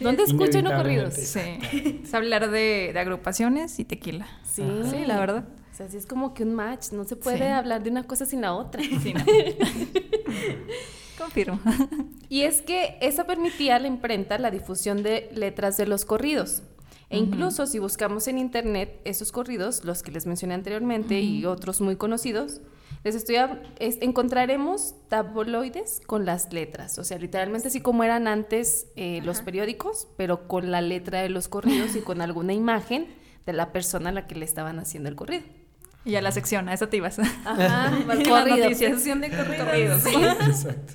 ¿dónde 0.00 0.22
es 0.22 0.30
escuchan 0.30 0.66
uno 0.66 0.76
corridos? 0.76 1.14
Sí. 1.14 1.40
Es 2.02 2.14
hablar 2.14 2.50
de, 2.50 2.90
de 2.92 2.98
agrupaciones 2.98 3.78
y 3.78 3.84
tequila. 3.84 4.26
Sí. 4.44 4.62
Sí, 4.90 5.04
la 5.06 5.18
verdad. 5.20 5.44
O 5.72 5.76
sea, 5.76 5.88
sí 5.88 5.96
es 5.96 6.06
como 6.06 6.34
que 6.34 6.44
un 6.44 6.54
match, 6.54 6.92
no 6.92 7.04
se 7.04 7.16
puede 7.16 7.38
Sí. 7.38 7.42
hablar 7.44 7.82
de 7.82 7.90
una 7.90 8.04
cosa 8.04 8.24
sin 8.26 8.40
la 8.40 8.54
otra. 8.54 8.82
Sí, 9.02 9.12
no. 9.12 9.24
Confirmo. 11.18 11.60
Y 12.28 12.42
es 12.42 12.62
que 12.62 12.96
esa 13.00 13.24
permitía 13.24 13.76
a 13.76 13.78
la 13.78 13.86
imprenta 13.88 14.38
la 14.38 14.50
difusión 14.50 15.02
de 15.02 15.30
letras 15.34 15.76
de 15.76 15.86
los 15.86 16.04
corridos. 16.04 16.62
E 17.10 17.18
incluso 17.18 17.66
si 17.66 17.78
buscamos 17.78 18.26
en 18.26 18.38
internet 18.38 19.00
esos 19.04 19.30
corridos, 19.30 19.84
los 19.84 20.02
que 20.02 20.10
les 20.10 20.26
mencioné 20.26 20.54
anteriormente 20.54 21.20
y 21.20 21.44
otros 21.44 21.80
muy 21.80 21.94
conocidos, 21.96 22.60
les 23.02 23.14
estoy 23.14 23.36
es- 23.78 23.98
encontraremos 24.00 24.94
tabloides 25.08 26.00
con 26.06 26.24
las 26.24 26.52
letras, 26.52 26.98
o 26.98 27.04
sea, 27.04 27.18
literalmente 27.18 27.68
así 27.68 27.80
como 27.80 28.04
eran 28.04 28.26
antes 28.28 28.86
eh, 28.96 29.20
los 29.24 29.42
periódicos, 29.42 30.08
pero 30.16 30.48
con 30.48 30.70
la 30.70 30.80
letra 30.80 31.20
de 31.22 31.28
los 31.28 31.48
corridos 31.48 31.96
y 31.96 32.00
con 32.00 32.20
alguna 32.20 32.52
imagen 32.54 33.06
de 33.46 33.52
la 33.52 33.72
persona 33.72 34.08
a 34.08 34.12
la 34.12 34.26
que 34.26 34.34
le 34.34 34.44
estaban 34.44 34.78
haciendo 34.78 35.08
el 35.08 35.16
corrido. 35.16 35.44
Y 36.06 36.16
a 36.16 36.22
la 36.22 36.32
sección, 36.32 36.68
a 36.68 36.74
eso 36.74 36.88
te 36.88 36.98
ibas. 36.98 37.18
Ajá, 37.18 37.90
corrido. 38.06 38.56
noticias. 38.58 38.92
Sección 38.92 39.20
de 39.22 39.30
corridos. 39.30 40.02
Sí. 40.02 40.14
Exacto. 40.46 40.94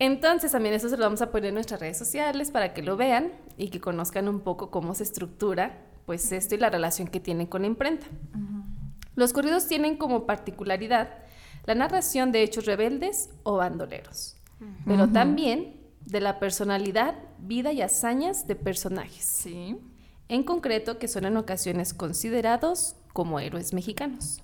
Entonces 0.00 0.52
también 0.52 0.74
eso 0.74 0.88
se 0.88 0.96
lo 0.96 1.04
vamos 1.04 1.22
a 1.22 1.30
poner 1.30 1.48
en 1.48 1.54
nuestras 1.54 1.80
redes 1.80 1.96
sociales 1.98 2.50
para 2.50 2.74
que 2.74 2.82
lo 2.82 2.96
vean 2.96 3.32
y 3.56 3.68
que 3.68 3.80
conozcan 3.80 4.28
un 4.28 4.40
poco 4.40 4.70
cómo 4.70 4.94
se 4.94 5.04
estructura 5.04 5.78
pues 6.06 6.30
esto 6.32 6.54
y 6.54 6.58
la 6.58 6.68
relación 6.68 7.08
que 7.08 7.20
tiene 7.20 7.48
con 7.48 7.62
la 7.62 7.68
imprenta. 7.68 8.06
Los 9.16 9.32
corridos 9.32 9.66
tienen 9.66 9.96
como 9.96 10.26
particularidad 10.26 11.08
la 11.66 11.74
narración 11.74 12.32
de 12.32 12.42
hechos 12.42 12.66
rebeldes 12.66 13.30
o 13.42 13.56
bandoleros, 13.56 14.36
pero 14.86 15.08
también 15.08 15.80
de 16.04 16.20
la 16.20 16.38
personalidad, 16.38 17.14
vida 17.38 17.72
y 17.72 17.80
hazañas 17.80 18.46
de 18.46 18.56
personajes, 18.56 19.24
Sí. 19.24 19.78
en 20.28 20.42
concreto 20.42 20.98
que 20.98 21.08
son 21.08 21.24
en 21.24 21.36
ocasiones 21.36 21.94
considerados 21.94 22.96
como 23.12 23.40
héroes 23.40 23.72
mexicanos. 23.72 24.42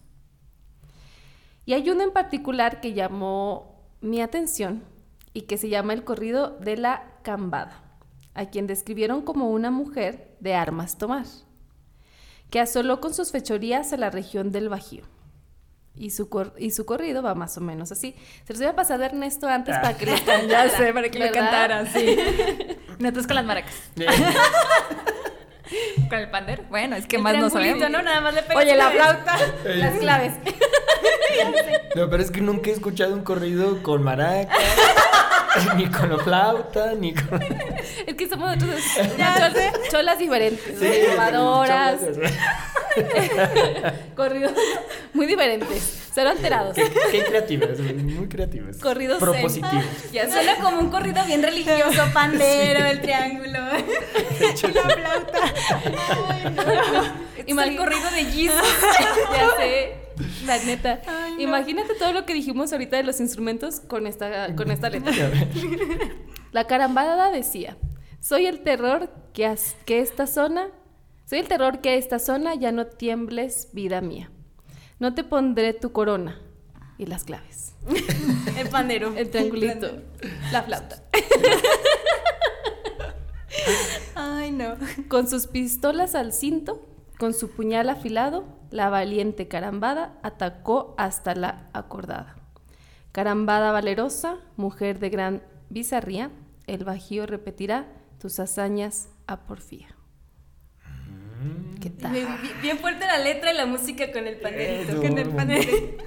Y 1.66 1.74
hay 1.74 1.88
uno 1.90 2.02
en 2.02 2.12
particular 2.12 2.80
que 2.80 2.94
llamó 2.94 3.80
mi 4.00 4.20
atención 4.22 4.82
y 5.34 5.42
que 5.42 5.58
se 5.58 5.68
llama 5.68 5.92
el 5.92 6.04
corrido 6.04 6.58
de 6.58 6.76
la 6.76 7.18
Cambada, 7.22 7.82
a 8.34 8.46
quien 8.46 8.66
describieron 8.66 9.22
como 9.22 9.50
una 9.50 9.70
mujer 9.70 10.36
de 10.40 10.54
armas 10.54 10.96
tomar, 10.96 11.26
que 12.50 12.61
asoló 12.61 13.00
con 13.00 13.14
sus 13.14 13.30
fechorías 13.30 13.92
a 13.92 13.97
la 13.97 14.11
región 14.11 14.50
del 14.52 14.69
Bajío. 14.69 15.04
Y 15.97 16.11
su, 16.11 16.28
cor- 16.28 16.54
y 16.59 16.71
su 16.71 16.87
corrido 16.87 17.23
va 17.23 17.35
más 17.35 17.57
o 17.59 17.61
menos 17.61 17.92
así. 17.92 18.14
Se 18.47 18.52
los 18.54 18.61
había 18.62 18.75
pasado 18.76 19.02
a 19.02 19.07
Ernesto 19.07 19.49
antes 19.49 19.76
para 19.76 19.97
que 19.97 20.07
lo 20.07 20.16
Ya 20.16 20.25
cantara. 20.25 20.71
sé, 20.71 20.92
para 20.95 21.09
que 21.11 21.19
le 21.19 21.25
¿verdad? 21.26 21.40
cantaran, 21.40 21.87
sí. 21.92 22.16
Con 23.26 23.37
las 23.37 23.45
maracas. 23.45 23.75
Con 26.09 26.19
el 26.19 26.30
pandero. 26.30 26.64
Bueno, 26.69 26.97
es 26.97 27.07
que 27.07 27.16
El 27.16 27.23
más 27.23 27.37
no 27.38 27.49
sabemos. 27.50 27.88
¿no? 27.90 28.02
Nada 28.02 28.21
más 28.21 28.35
le 28.35 28.42
pegas 28.42 28.64
Oye, 28.64 28.75
la 28.76 28.90
flauta. 28.90 29.37
Las 29.64 29.99
claves. 29.99 30.33
No, 31.95 32.11
pero 32.11 32.23
es 32.23 32.30
que 32.30 32.40
nunca 32.40 32.71
he 32.71 32.73
escuchado 32.73 33.14
un 33.14 33.23
corrido 33.23 33.83
con 33.83 34.02
maraca, 34.02 34.52
ni 35.76 35.87
con 35.87 36.11
la 36.11 36.19
flauta, 36.19 36.95
ni 36.95 37.14
con. 37.14 37.40
Es 38.07 38.14
que 38.14 38.28
somos 38.28 38.57
nosotros 38.57 38.80
cholas, 39.16 39.54
cholas 39.90 40.19
diferentes, 40.19 40.78
Sí, 40.78 40.90
corridos 44.16 44.52
muy 45.12 45.26
diferentes, 45.26 46.09
cero 46.12 46.30
alterados. 46.30 46.75
Qué, 46.75 46.90
qué 47.11 47.25
creativas, 47.25 47.78
muy 47.78 48.28
creativas. 48.28 48.78
Corridos 48.78 49.19
Propositivos. 49.19 49.85
Ya 50.12 50.30
suena 50.30 50.57
como 50.57 50.80
un 50.80 50.90
corrido 50.90 51.25
bien 51.26 51.42
religioso, 51.42 52.04
pandero, 52.12 52.87
el 52.87 53.00
triángulo. 53.00 53.59
y 53.78 54.73
la 54.73 54.83
flauta. 54.83 55.38
Ay, 56.28 56.45
no. 56.54 57.30
Y 57.47 57.54
mal 57.54 57.76
corrido 57.76 58.11
de 58.11 58.25
Jesus. 58.25 58.62
ya 59.33 59.57
sé. 59.57 60.09
La 60.46 60.58
neta. 60.64 61.00
Imagínate 61.38 61.94
todo 61.94 62.12
lo 62.12 62.26
que 62.26 62.34
dijimos 62.34 62.72
ahorita 62.72 62.96
de 62.96 63.02
los 63.04 63.20
instrumentos 63.20 63.80
con 63.80 64.06
esta, 64.06 64.54
con 64.56 64.70
esta 64.70 64.90
letra. 64.90 65.12
La 66.52 66.66
carambada 66.66 67.30
decía, 67.30 67.76
soy 68.20 68.46
el 68.46 68.60
terror 68.60 69.10
que, 69.32 69.46
has- 69.46 69.76
que 69.86 70.00
esta 70.00 70.26
zona, 70.26 70.68
soy 71.26 71.38
el 71.40 71.48
terror 71.48 71.80
que 71.80 71.96
esta 71.96 72.18
zona 72.18 72.54
ya 72.54 72.72
no 72.72 72.86
tiembles, 72.86 73.68
vida 73.72 74.00
mía. 74.00 74.30
No 74.98 75.14
te 75.14 75.24
pondré 75.24 75.72
tu 75.72 75.92
corona 75.92 76.38
y 76.98 77.06
las 77.06 77.24
claves. 77.24 77.74
El 78.58 78.68
pandero. 78.68 79.14
El 79.16 79.30
triangulito, 79.30 79.90
la 80.52 80.62
flauta. 80.64 81.02
Ay, 84.14 84.50
no. 84.50 84.76
Con 85.08 85.28
sus 85.28 85.46
pistolas 85.46 86.14
al 86.14 86.32
cinto, 86.34 86.86
con 87.20 87.34
su 87.34 87.50
puñal 87.50 87.90
afilado, 87.90 88.46
la 88.70 88.88
valiente 88.88 89.46
carambada 89.46 90.18
atacó 90.22 90.94
hasta 90.96 91.34
la 91.34 91.68
acordada. 91.74 92.34
Carambada 93.12 93.72
valerosa, 93.72 94.38
mujer 94.56 94.98
de 95.00 95.10
gran 95.10 95.42
bizarría, 95.68 96.30
el 96.66 96.84
bajío 96.84 97.26
repetirá 97.26 97.88
tus 98.18 98.40
hazañas 98.40 99.10
a 99.26 99.40
porfía. 99.40 99.88
¿Qué 101.82 101.90
tal? 101.90 102.12
Bien, 102.12 102.26
bien 102.62 102.78
fuerte 102.78 103.04
la 103.04 103.18
letra 103.18 103.52
y 103.52 103.56
la 103.56 103.66
música 103.66 104.10
con 104.12 104.26
el 104.26 104.36
panderito. 104.36 104.92
Eso. 104.92 105.02
Con 105.02 105.18
el 105.18 105.28
panderito. 105.28 106.04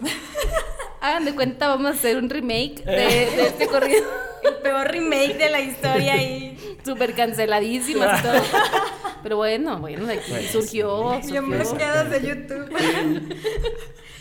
Hagan 1.02 1.24
de 1.24 1.36
cuenta, 1.36 1.68
vamos 1.68 1.86
a 1.86 1.90
hacer 1.90 2.16
un 2.16 2.28
remake 2.28 2.84
de, 2.84 2.94
de 2.94 3.46
este 3.46 3.68
corrido. 3.68 4.02
El 4.48 4.54
peor 4.62 4.88
remake 4.88 5.36
de 5.36 5.50
la 5.50 5.60
historia 5.60 6.16
y 6.22 6.56
Súper 6.84 7.14
canceladísimas 7.14 8.20
y 8.20 8.22
todo. 8.22 8.42
Pero 9.22 9.36
bueno, 9.38 9.78
bueno, 9.78 10.06
de 10.06 10.14
aquí 10.14 10.32
surgió, 10.52 11.10
bien 11.10 11.22
surgió. 11.22 11.42
bloqueados 11.42 12.10
de 12.10 12.28
YouTube. 12.28 12.70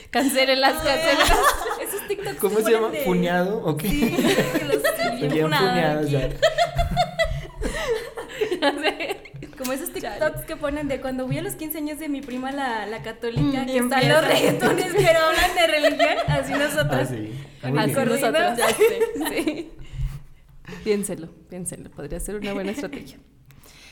Cancélenlas. 0.10 0.74
Esos 1.82 2.08
TikToks 2.08 2.38
¿Cómo 2.38 2.60
se 2.62 2.72
llama? 2.72 2.90
¿Funeado? 3.04 3.62
¿O 3.64 3.78
qué? 3.78 3.90
Sí, 3.90 4.16
que 4.58 4.66
los 4.66 4.82
bien. 8.82 9.18
Como 9.58 9.74
esos 9.74 9.92
TikToks 9.94 10.42
que 10.46 10.56
ponen 10.56 10.88
de 10.88 11.00
cuando 11.02 11.26
voy 11.28 11.38
a 11.38 11.42
los 11.42 11.56
15 11.56 11.78
años 11.78 12.00
de 12.00 12.10
mi 12.10 12.22
prima 12.22 12.52
la, 12.52 12.86
la 12.86 13.02
católica, 13.04 13.64
Mm, 13.64 13.66
que 13.68 13.78
están 13.78 14.10
los 14.10 14.28
reggaetones, 14.28 14.88
pero 14.96 15.20
hablan 15.20 15.56
de 15.56 15.68
religión, 15.68 16.18
así 16.28 16.54
nosotros. 16.54 16.88
Ah, 16.92 17.06
sí. 17.06 17.32
Así 17.62 17.72
nosotros, 17.92 18.20
ya 18.58 18.68
sé, 18.70 19.00
sí. 19.30 19.72
Piénselo, 20.84 21.30
piénselo, 21.50 21.90
podría 21.92 22.20
ser 22.20 22.36
una 22.36 22.54
buena 22.54 22.72
estrategia. 22.72 23.18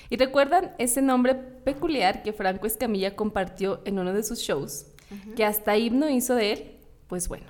¿Y 0.10 0.18
recuerdan 0.18 0.72
ese 0.78 1.02
nombre 1.02 1.34
peculiar 1.36 2.24
que 2.24 2.34
Franco 2.34 2.68
Escamilla 2.68 3.16
compartió 3.16 3.82
en 3.86 4.00
uno 4.00 4.14
de 4.14 4.24
sus 4.24 4.40
shows? 4.40 4.88
Que 5.36 5.46
hasta 5.46 5.78
himno 5.78 6.10
hizo 6.10 6.36
de 6.36 6.54
él. 6.54 6.72
Pues 7.08 7.28
bueno, 7.28 7.46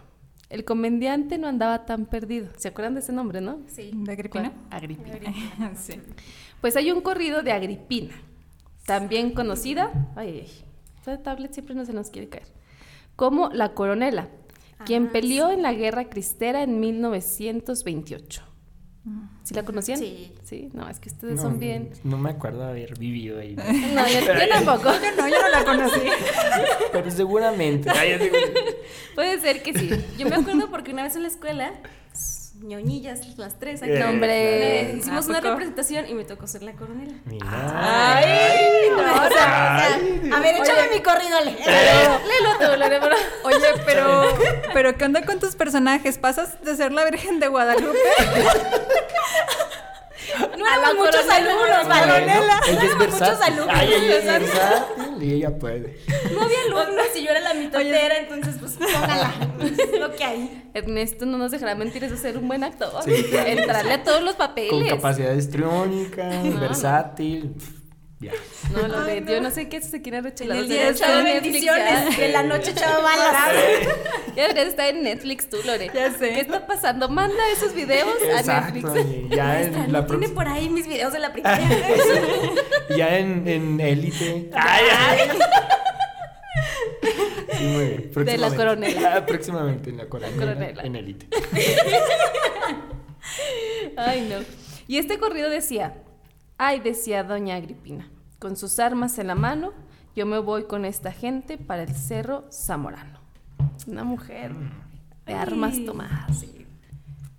el 0.50 0.66
comediante 0.66 1.38
no 1.38 1.48
andaba 1.48 1.86
tan 1.86 2.06
perdido. 2.06 2.50
¿Se 2.58 2.68
acuerdan 2.68 2.94
de 2.94 3.00
ese 3.00 3.14
nombre, 3.14 3.42
no? 3.42 3.62
Sí. 3.68 3.92
¿De 3.94 4.12
Agripina? 4.12 4.54
Agripina. 4.70 5.20
sí. 5.76 5.94
Pues 6.62 6.76
hay 6.76 6.92
un 6.92 7.02
corrido 7.02 7.42
de 7.42 7.52
Agripina, 7.52 8.14
también 8.86 9.32
conocida, 9.32 10.12
ay, 10.16 10.46
ay, 10.46 10.52
esta 11.00 11.22
tablet 11.22 11.54
siempre 11.54 11.76
no 11.76 11.86
se 11.86 11.92
nos 11.94 12.10
quiere 12.10 12.30
caer, 12.30 12.48
como 13.16 13.50
La 13.50 13.74
Coronela, 13.74 14.30
quien 14.86 15.08
Ah, 15.08 15.10
peleó 15.12 15.52
en 15.52 15.62
la 15.62 15.74
guerra 15.74 16.10
cristera 16.10 16.64
en 16.64 16.80
1928. 16.80 18.44
¿Sí 19.44 19.54
la 19.54 19.64
conocían? 19.64 20.00
Sí. 20.00 20.32
Sí, 20.44 20.70
no, 20.74 20.88
es 20.88 21.00
que 21.00 21.10
ustedes 21.10 21.36
No, 21.36 21.42
son 21.42 21.60
bien. 21.60 21.90
No 22.06 22.18
me 22.18 22.30
acuerdo 22.30 22.64
haber 22.64 22.98
vivido 22.98 23.40
ahí. 23.40 23.56
No, 23.56 24.08
yo, 24.08 24.20
yo 24.22 24.48
tampoco. 24.50 24.94
Yo 24.94 25.12
no, 25.22 25.28
yo 25.28 25.42
no 25.42 25.50
la 25.50 25.66
conocí. 25.66 26.00
Pero 26.94 27.12
seguramente. 27.12 27.92
Digo, 28.18 28.36
Puede 29.16 29.40
ser 29.42 29.62
que 29.62 29.74
sí. 29.78 29.90
Yo 30.18 30.28
me 30.30 30.36
acuerdo 30.38 30.70
porque 30.72 30.94
una 30.94 31.04
vez 31.04 31.16
en 31.18 31.24
la 31.24 31.28
escuela, 31.28 31.74
ñoñillas, 32.62 33.38
las 33.38 33.60
tres 33.60 33.82
aquí, 33.84 33.92
Eh, 33.92 34.00
No, 34.00 34.10
hombre. 34.12 34.92
eh, 34.92 34.96
hicimos 34.98 35.26
¿A 35.26 35.30
una 35.32 35.42
representación 35.42 36.08
y 36.08 36.14
me 36.14 36.24
tocó 36.24 36.48
ser 36.48 36.64
la 36.64 36.72
coronela. 36.74 37.14
Mira. 37.26 37.46
Ay, 38.16 38.90
no, 38.90 39.02
o 39.02 39.30
sea, 39.30 39.96
Ay, 39.96 40.30
A 40.33 40.33
ver, 40.44 40.56
échame 40.62 40.90
mi 40.94 41.02
corrido, 41.02 41.38
Ale. 41.38 41.52
Léelo 41.54 42.58
tú, 42.60 42.78
Lorena. 42.80 43.10
Oye, 43.44 43.58
pero, 43.86 44.24
pero 44.74 44.96
¿qué 44.98 45.06
onda 45.06 45.26
con 45.26 45.40
tus 45.40 45.56
personajes? 45.56 46.18
¿Pasas 46.18 46.62
de 46.64 46.76
ser 46.76 46.92
la 46.92 47.06
Virgen 47.06 47.40
de 47.40 47.48
Guadalupe? 47.48 47.98
No 50.58 50.66
éramos 50.66 50.96
muchos 50.96 51.30
alumnos, 51.30 51.88
Valonela. 51.88 52.60
ella 52.68 52.84
es 52.84 52.96
muchos 52.96 53.20
versátil. 53.20 53.44
alumnos. 53.54 53.68
Ay, 53.78 53.94
ella 53.94 54.16
es 54.18 54.26
versátil 54.26 55.22
y 55.24 55.34
ella 55.34 55.60
puede. 55.60 55.98
No 56.34 56.42
había 56.44 56.58
alumnos 56.66 57.06
y 57.16 57.24
yo 57.24 57.30
era 57.32 57.40
la 57.42 57.54
mitotera, 57.54 58.18
entonces 58.18 58.56
pues 58.60 58.72
póngala. 58.74 59.34
Es 59.62 60.00
lo 60.00 60.16
que 60.16 60.24
hay. 60.24 60.72
Ernesto 60.74 61.26
no 61.26 61.38
nos 61.38 61.52
dejará 61.52 61.76
mentir, 61.76 62.04
eso 62.06 62.16
es 62.16 62.22
ser 62.22 62.38
un 62.38 62.48
buen 62.48 62.64
actor. 62.64 63.04
Sí, 63.04 63.24
claro. 63.30 63.48
Entrarle 63.50 63.94
a 63.94 64.04
todos 64.04 64.24
los 64.24 64.36
Con 64.36 64.48
papeles. 64.48 64.90
capacidad 64.94 65.34
histriónica, 65.34 66.24
No, 66.24 66.60
versátil. 66.60 67.54
Ya. 68.24 68.32
No, 68.72 68.88
Loret, 68.88 69.28
yo 69.28 69.42
no 69.42 69.52
sé 69.52 69.68
qué 69.70 69.82
se 69.82 70.02
quiere 70.02 70.22
rechelar. 70.22 70.58
El 70.58 70.70
día 70.70 70.86
de 70.86 70.92
echado 70.92 71.24
bendiciones, 71.24 72.18
de 72.18 72.30
la 72.30 72.44
noche 72.44 72.72
echaba 72.72 73.00
balas. 73.02 73.36
Ya 74.36 74.44
deberías 74.48 74.70
estar 74.70 74.88
en 74.88 75.04
Netflix 75.04 75.48
tú, 75.48 75.58
Lore. 75.64 75.92
Ya 75.94 76.10
sé. 76.12 76.34
¿Qué 76.34 76.40
está 76.40 76.66
pasando? 76.66 77.08
Manda 77.08 77.38
esos 77.52 77.74
videos 77.76 78.16
a. 78.36 78.72
Netflix. 78.72 78.90
y 79.06 79.36
Ya 79.36 79.62
en 79.62 79.92
la 79.94 80.02
¿no 80.02 80.08
tiene 80.08 80.30
por 80.30 80.48
ahí 80.48 80.70
mis 80.70 80.88
videos 80.88 81.14
de 81.14 81.20
la 81.20 81.32
primaria. 81.34 81.68
Ya 82.98 83.18
en, 83.20 83.48
en 83.48 83.80
élite. 83.80 84.50
Ay, 84.56 84.86
ay. 84.92 85.20
Sí, 87.58 87.64
muy 87.66 87.86
bien. 87.86 88.26
De 88.26 88.38
la 88.40 88.56
coronela. 88.56 89.16
Ah, 89.18 89.26
próximamente 89.26 89.92
en 89.92 89.98
la 89.98 90.06
coronela. 90.08 90.38
coronela. 90.38 90.82
En 90.84 90.96
élite. 90.96 91.28
Ay, 93.98 94.28
no. 94.30 94.38
Y 94.88 94.98
este 94.98 95.20
corrido 95.20 95.50
decía, 95.50 95.94
ay, 96.66 96.80
decía 96.80 97.24
doña 97.24 97.56
Agripina, 97.56 98.10
con 98.40 98.56
sus 98.56 98.80
armas 98.80 99.20
en 99.20 99.28
la 99.28 99.36
mano, 99.36 99.74
yo 100.16 100.26
me 100.26 100.40
voy 100.40 100.64
con 100.64 100.86
esta 100.86 101.12
gente 101.12 101.58
para 101.58 101.84
el 101.84 101.94
cerro 101.94 102.46
Zamorano. 102.52 103.20
Una 103.88 104.04
mujer 104.04 104.54
de 105.26 105.34
armas 105.34 105.76
tomadas. 105.86 106.46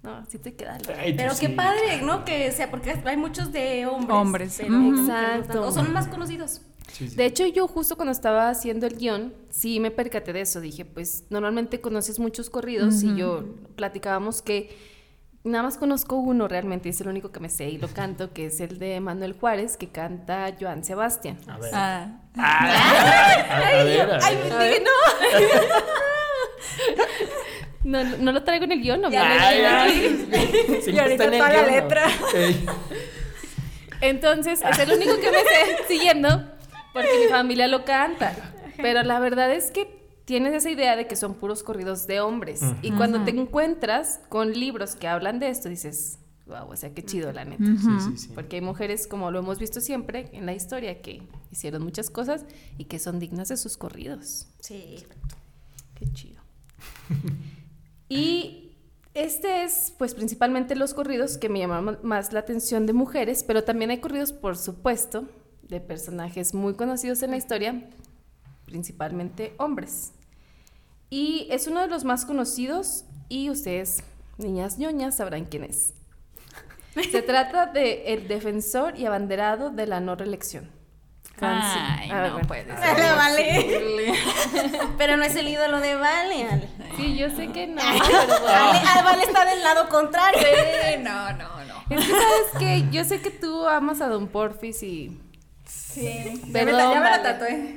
No, 0.03 0.27
sí 0.27 0.39
te 0.39 0.55
queda. 0.55 0.77
Ay, 0.99 1.15
Pero 1.17 1.31
qué 1.31 1.47
sí. 1.47 1.55
padre, 1.55 2.03
¿no? 2.03 2.27
Que 2.27 2.53
sea, 2.53 2.71
porque 2.71 2.95
hay 3.05 3.17
muchos 3.17 3.53
de 3.53 3.87
hombres. 3.87 4.17
Hombres. 4.17 4.57
pero. 4.61 5.01
Exacto. 5.01 5.67
O 5.67 5.73
son 5.73 5.91
más 5.95 6.09
conocidos. 6.09 6.61
Sí, 6.93 7.09
sí. 7.09 7.17
De 7.17 7.25
hecho, 7.25 7.47
yo 7.47 7.67
justo 7.67 7.97
cuando 7.97 8.13
estaba 8.13 8.51
haciendo 8.51 8.87
el 8.87 8.99
guion, 8.99 9.33
sí 9.49 9.81
me 9.81 9.91
percaté 9.91 10.35
de 10.35 10.43
eso. 10.43 10.61
Dije, 10.61 10.85
pues 10.85 11.25
normalmente 11.31 11.81
conoces 11.81 12.19
muchos 12.19 12.51
corridos 12.51 13.03
y 13.03 13.17
yo 13.17 13.47
platicábamos 13.77 14.43
que 14.43 14.94
nada 15.45 15.63
más 15.63 15.77
conozco 15.77 16.17
uno 16.17 16.49
realmente, 16.49 16.89
y 16.89 16.91
es 16.91 17.01
el 17.01 17.09
único 17.09 17.31
que 17.31 17.39
me 17.39 17.49
sé 17.51 17.69
y 17.69 17.79
lo 17.79 17.89
canto, 17.89 18.33
que 18.33 18.47
es 18.47 18.61
el 18.61 18.79
de 18.79 18.99
Manuel 19.01 19.35
Juárez, 19.39 19.77
que 19.77 19.89
canta 19.89 20.55
Joan 20.59 20.85
Sebastián. 20.85 21.39
A 21.47 21.59
ver. 21.59 21.71
Ah, 21.75 22.09
Ay, 22.37 23.89
dije, 23.89 24.83
no. 24.83 24.91
No, 27.85 28.03
no, 28.03 28.17
no 28.17 28.33
lo 28.33 28.43
traigo 28.43 28.65
en 28.65 28.73
el 28.73 28.81
guion, 28.81 29.03
¿no? 29.03 29.11
Ya 29.11 29.83
Ay. 29.83 30.27
Siempre 30.83 31.01
ahorita 31.01 31.25
está 31.25 31.27
en 31.27 31.35
el 31.35 31.39
toda 31.39 31.53
la 31.53 31.67
letra. 31.67 32.07
Ey. 32.35 32.67
Entonces, 34.01 34.63
es 34.63 34.79
el 34.79 34.93
único 34.93 35.21
que 35.21 35.31
me 35.31 35.39
sé 35.39 35.85
siguiendo 35.87 36.51
porque 36.95 37.11
mi 37.23 37.29
familia 37.31 37.69
lo 37.69 37.85
canta. 37.85 38.35
Pero 38.79 39.03
la 39.03 39.21
verdad 39.21 39.53
es 39.53 39.71
que 39.71 40.04
tienes 40.25 40.55
esa 40.55 40.71
idea 40.71 40.97
de 40.97 41.07
que 41.07 41.17
son 41.17 41.35
puros 41.35 41.63
corridos 41.63 42.07
de 42.07 42.21
hombres. 42.21 42.63
Y 42.83 42.93
cuando 42.93 43.25
te 43.25 43.31
encuentras 43.31 44.21
con 44.29 44.53
libros 44.53 44.97
que 44.97 45.09
hablan 45.09 45.39
de 45.39 45.49
esto, 45.49 45.69
dices, 45.69 46.19
wow, 46.47 46.71
o 46.71 46.77
sea, 46.77 46.93
qué 46.95 47.05
chido, 47.05 47.33
la 47.33 47.45
neta. 47.45 47.65
Sí, 47.65 48.01
sí, 48.01 48.17
sí. 48.17 48.29
Porque 48.35 48.57
hay 48.57 48.63
mujeres, 48.63 49.07
como 49.07 49.31
lo 49.31 49.39
hemos 49.39 49.59
visto 49.59 49.81
siempre 49.81 50.31
en 50.33 50.47
la 50.47 50.55
historia, 50.55 51.01
que 51.01 51.23
hicieron 51.51 51.83
muchas 51.83 52.11
cosas 52.11 52.45
y 52.79 52.85
que 52.85 52.99
son 52.99 53.19
dignas 53.19 53.49
de 53.49 53.57
sus 53.57 53.77
corridos. 53.77 54.49
Sí. 54.61 55.05
Qué 55.95 56.13
chido. 56.13 56.43
y 58.09 58.73
este 59.15 59.63
es, 59.65 59.95
pues, 59.97 60.15
principalmente 60.15 60.75
los 60.75 60.93
corridos 60.93 61.39
que 61.39 61.49
me 61.49 61.61
llamaron 61.61 61.99
más 62.03 62.33
la 62.33 62.41
atención 62.41 62.87
de 62.87 62.93
mujeres, 62.93 63.45
pero 63.45 63.65
también 63.65 63.91
hay 63.91 63.99
corridos, 63.99 64.33
por 64.33 64.57
supuesto, 64.57 65.29
de 65.63 65.81
personajes 65.81 66.53
muy 66.53 66.75
conocidos 66.75 67.23
en 67.23 67.31
la 67.31 67.37
historia, 67.37 67.89
principalmente 68.67 69.55
hombres. 69.59 70.13
Y 71.11 71.47
es 71.51 71.67
uno 71.67 71.81
de 71.81 71.87
los 71.89 72.05
más 72.05 72.25
conocidos 72.25 73.05
y 73.29 73.51
ustedes, 73.51 74.03
niñas 74.39 74.79
ñoñas, 74.79 75.17
sabrán 75.17 75.45
quién 75.45 75.65
es. 75.65 75.95
Se 77.11 77.23
trata 77.23 77.67
de 77.67 78.13
el 78.15 78.29
defensor 78.29 78.99
y 78.99 79.07
abanderado 79.07 79.71
de 79.71 79.87
la 79.87 80.01
no 80.01 80.15
reelección. 80.17 80.71
Ay, 81.41 82.11
A 82.11 82.21
ver, 82.23 82.27
no 82.29 82.35
bueno. 82.35 82.49
puede 82.49 82.65
Vale, 82.73 83.03
ser. 83.03 83.17
vale. 83.17 84.15
Pero 84.97 85.17
no 85.17 85.25
es 85.25 85.35
el 85.35 85.49
ídolo 85.49 85.81
de 85.81 85.97
Vale, 85.97 86.45
Ale. 86.49 86.69
Sí, 86.97 87.17
yo 87.17 87.29
sé 87.31 87.51
que 87.51 87.67
no, 87.67 87.83
pero 87.83 88.19
ah, 88.49 89.03
Vale 89.05 89.25
está 89.25 89.45
del 89.45 89.63
lado 89.63 89.89
contrario. 89.89 90.41
Sí, 90.41 90.99
no, 91.03 91.33
no, 91.33 91.65
no. 91.65 91.75
Es 91.91 92.07
que 92.07 92.13
sabes 92.13 92.47
que 92.59 92.89
yo 92.93 93.05
sé 93.05 93.21
que 93.21 93.31
tú 93.31 93.67
amas 93.67 94.01
a 94.01 94.09
Don 94.09 94.29
Porfis 94.29 94.83
y. 94.85 95.21
Sí. 95.67 96.25
Ya 96.25 96.47
me, 96.47 96.53
Perdón, 96.53 96.81
ya 96.93 97.01
me 97.01 97.11
vale. 97.11 97.17
la 97.17 97.23
tatué. 97.39 97.77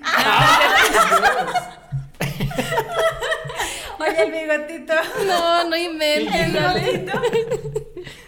Oye, 3.99 4.23
el 4.23 4.31
bigotito. 4.31 4.93
No, 5.25 5.63
no 5.69 5.75
inventes. 5.75 6.53
dale. 6.53 7.05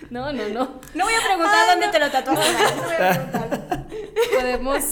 No, 0.09 0.31
no, 0.33 0.47
no. 0.49 0.81
No 0.95 1.03
voy 1.05 1.13
a 1.13 1.25
preguntar 1.25 1.67
dónde 1.69 1.87
te 1.89 1.99
lo 1.99 2.09
tatuaste. 2.09 2.45
No 2.75 2.83
voy 2.83 2.93
a 2.95 3.09
preguntar. 3.13 3.85
Podemos 4.35 4.83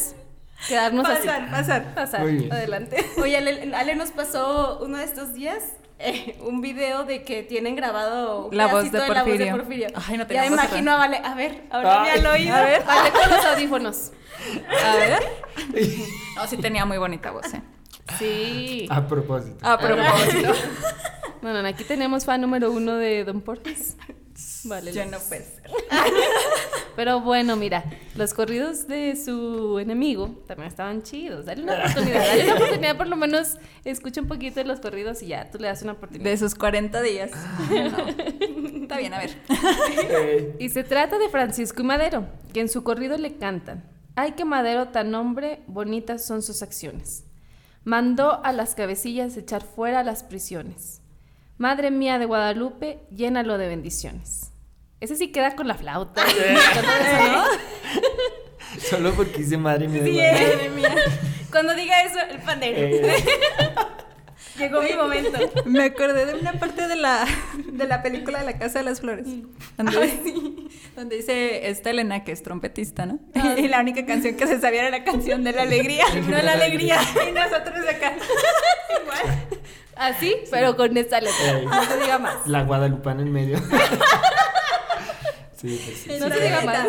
quedarnos 0.67 1.07
Pasar, 1.07 1.41
así. 1.41 1.51
pasar. 1.51 1.95
Pasar. 1.95 2.21
Adelante. 2.21 3.05
Oye, 3.17 3.37
Ale, 3.37 3.73
Ale 3.75 3.95
nos 3.95 4.11
pasó 4.11 4.79
uno 4.83 4.97
de 4.97 5.05
estos 5.05 5.33
días 5.33 5.63
eh, 5.99 6.37
un 6.41 6.61
video 6.61 7.03
de 7.03 7.23
que 7.23 7.43
tienen 7.43 7.75
grabado 7.75 8.47
un 8.47 8.57
La 8.57 8.67
voz 8.67 8.91
de 8.91 8.99
la 8.99 9.23
voz 9.23 9.37
de 9.37 9.51
Porfirio. 9.51 9.87
Ay, 9.95 10.17
no 10.17 10.27
ya 10.27 10.45
imagino 10.45 10.91
a 10.91 10.97
Vale. 10.97 11.17
A 11.23 11.33
ver, 11.33 11.63
ahora 11.69 12.03
me 12.03 12.11
al 12.11 12.25
oído. 12.25 12.55
A 12.55 12.61
ver. 12.61 12.83
Vale, 12.83 13.11
con 13.11 13.29
los 13.29 13.45
audífonos. 13.45 14.11
A 14.83 14.95
ver. 14.95 15.23
No, 16.37 16.45
sí 16.45 16.57
tenía 16.57 16.85
muy 16.85 16.99
bonita 16.99 17.31
voz, 17.31 17.51
¿eh? 17.51 17.63
Sí. 18.19 18.87
A 18.91 19.07
propósito. 19.07 19.57
A 19.67 19.77
propósito. 19.77 20.53
Bueno, 21.41 21.67
aquí 21.67 21.83
tenemos 21.83 22.25
fan 22.25 22.41
número 22.41 22.71
uno 22.71 22.95
de 22.95 23.23
Don 23.23 23.41
Porfis. 23.41 23.95
Vale. 24.67 24.91
Yo 24.93 25.03
lo- 25.05 25.11
no 25.11 25.19
puede 25.19 25.43
ser. 25.45 25.69
Pero 26.95 27.21
bueno, 27.21 27.55
mira, 27.55 27.83
los 28.15 28.33
corridos 28.33 28.87
de 28.87 29.15
su 29.15 29.77
enemigo 29.77 30.29
también 30.47 30.67
estaban 30.69 31.03
chidos. 31.03 31.45
Dale 31.45 31.61
una 31.63 31.77
oportunidad, 31.79 32.25
dale 32.25 32.43
una 32.45 32.55
oportunidad, 32.55 32.97
por 32.97 33.07
lo 33.07 33.15
menos 33.15 33.57
escucha 33.85 34.19
un 34.21 34.27
poquito 34.27 34.59
de 34.59 34.65
los 34.65 34.79
corridos 34.79 35.21
y 35.21 35.27
ya 35.27 35.49
tú 35.51 35.59
le 35.59 35.67
das 35.67 35.83
una 35.83 35.91
oportunidad. 35.93 36.29
De 36.31 36.37
sus 36.37 36.55
40 36.55 37.01
días. 37.01 37.31
No. 37.69 37.97
Está 38.87 38.97
bien, 38.99 39.13
a 39.13 39.19
ver. 39.19 39.31
Eh, 40.09 40.55
Y 40.59 40.69
se 40.69 40.83
trata 40.83 41.17
de 41.19 41.27
Francisco 41.29 41.81
y 41.81 41.85
Madero, 41.85 42.25
que 42.53 42.61
en 42.61 42.69
su 42.69 42.83
corrido 42.83 43.17
le 43.17 43.35
cantan. 43.37 43.83
Ay, 44.15 44.31
que 44.31 44.45
Madero 44.45 44.87
tan 44.87 45.13
hombre, 45.13 45.59
bonitas 45.67 46.25
son 46.25 46.41
sus 46.41 46.63
acciones. 46.63 47.25
Mandó 47.83 48.43
a 48.45 48.53
las 48.53 48.75
cabecillas 48.75 49.35
echar 49.37 49.61
fuera 49.61 50.03
las 50.03 50.23
prisiones. 50.23 51.01
Madre 51.57 51.91
mía 51.91 52.17
de 52.17 52.25
Guadalupe, 52.25 52.99
llénalo 53.11 53.57
de 53.57 53.67
bendiciones. 53.67 54.46
Ese 54.99 55.15
sí 55.15 55.31
queda 55.31 55.55
con 55.55 55.67
la 55.67 55.75
flauta. 55.75 56.23
¿no? 57.31 57.43
Solo 58.89 59.13
porque 59.13 59.41
hice 59.41 59.57
madre 59.57 59.87
mía. 59.87 60.03
de 60.03 60.11
Sí, 60.11 60.17
madre 60.17 60.69
mía. 60.69 60.95
Cuando 61.51 61.73
diga 61.75 62.01
eso, 62.01 62.19
el 62.29 62.39
pandero. 62.39 62.77
Eh, 62.77 63.23
Llegó 64.57 64.81
mi 64.81 64.93
momento. 64.93 65.37
Me 65.65 65.83
acordé 65.83 66.25
de 66.25 66.33
una 66.33 66.53
parte 66.53 66.87
de 66.87 66.95
la, 66.95 67.27
de 67.57 67.87
la 67.87 68.01
película 68.01 68.39
de 68.39 68.45
la 68.45 68.57
Casa 68.57 68.79
de 68.79 68.85
las 68.85 69.01
Flores. 69.01 69.27
Donde, 69.77 70.69
donde 70.95 71.15
dice 71.15 71.69
esta 71.69 71.91
Elena, 71.91 72.23
que 72.23 72.31
es 72.31 72.41
trompetista, 72.41 73.05
¿no? 73.05 73.19
Y 73.55 73.67
la 73.67 73.81
única 73.81 74.03
canción 74.07 74.35
que 74.35 74.47
se 74.47 74.59
sabía 74.59 74.87
era 74.87 74.97
la 74.97 75.03
canción 75.03 75.43
de 75.43 75.51
la 75.51 75.61
alegría. 75.61 76.05
No 76.27 76.41
la 76.41 76.53
alegría. 76.53 76.99
Y 77.27 77.31
nosotros 77.33 77.87
acá. 77.87 78.15
Igual. 79.03 79.47
Así, 79.95 80.35
pero 80.49 80.75
con 80.75 80.95
esta 80.97 81.21
letra. 81.21 81.59
Eh. 81.59 81.65
No 81.65 81.83
se 81.83 81.97
diga 81.99 82.17
más. 82.17 82.47
La 82.47 82.63
guadalupana 82.63 83.21
en 83.21 83.31
medio. 83.31 83.59
Sí, 85.59 85.81
pues 85.83 85.97
sí. 85.99 86.19
No 86.19 86.29
se 86.29 86.39
diga 86.41 86.61
más. 86.61 86.87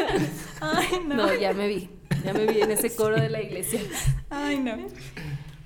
Ay, 0.60 0.88
no. 1.06 1.14
No, 1.16 1.34
ya 1.34 1.52
me 1.52 1.68
vi. 1.68 1.90
Ya 2.24 2.32
me 2.32 2.46
vi 2.46 2.62
en 2.62 2.70
ese 2.70 2.94
coro 2.96 3.16
de 3.20 3.28
la 3.28 3.40
iglesia. 3.42 3.80
Ay, 4.30 4.58
no. 4.58 4.76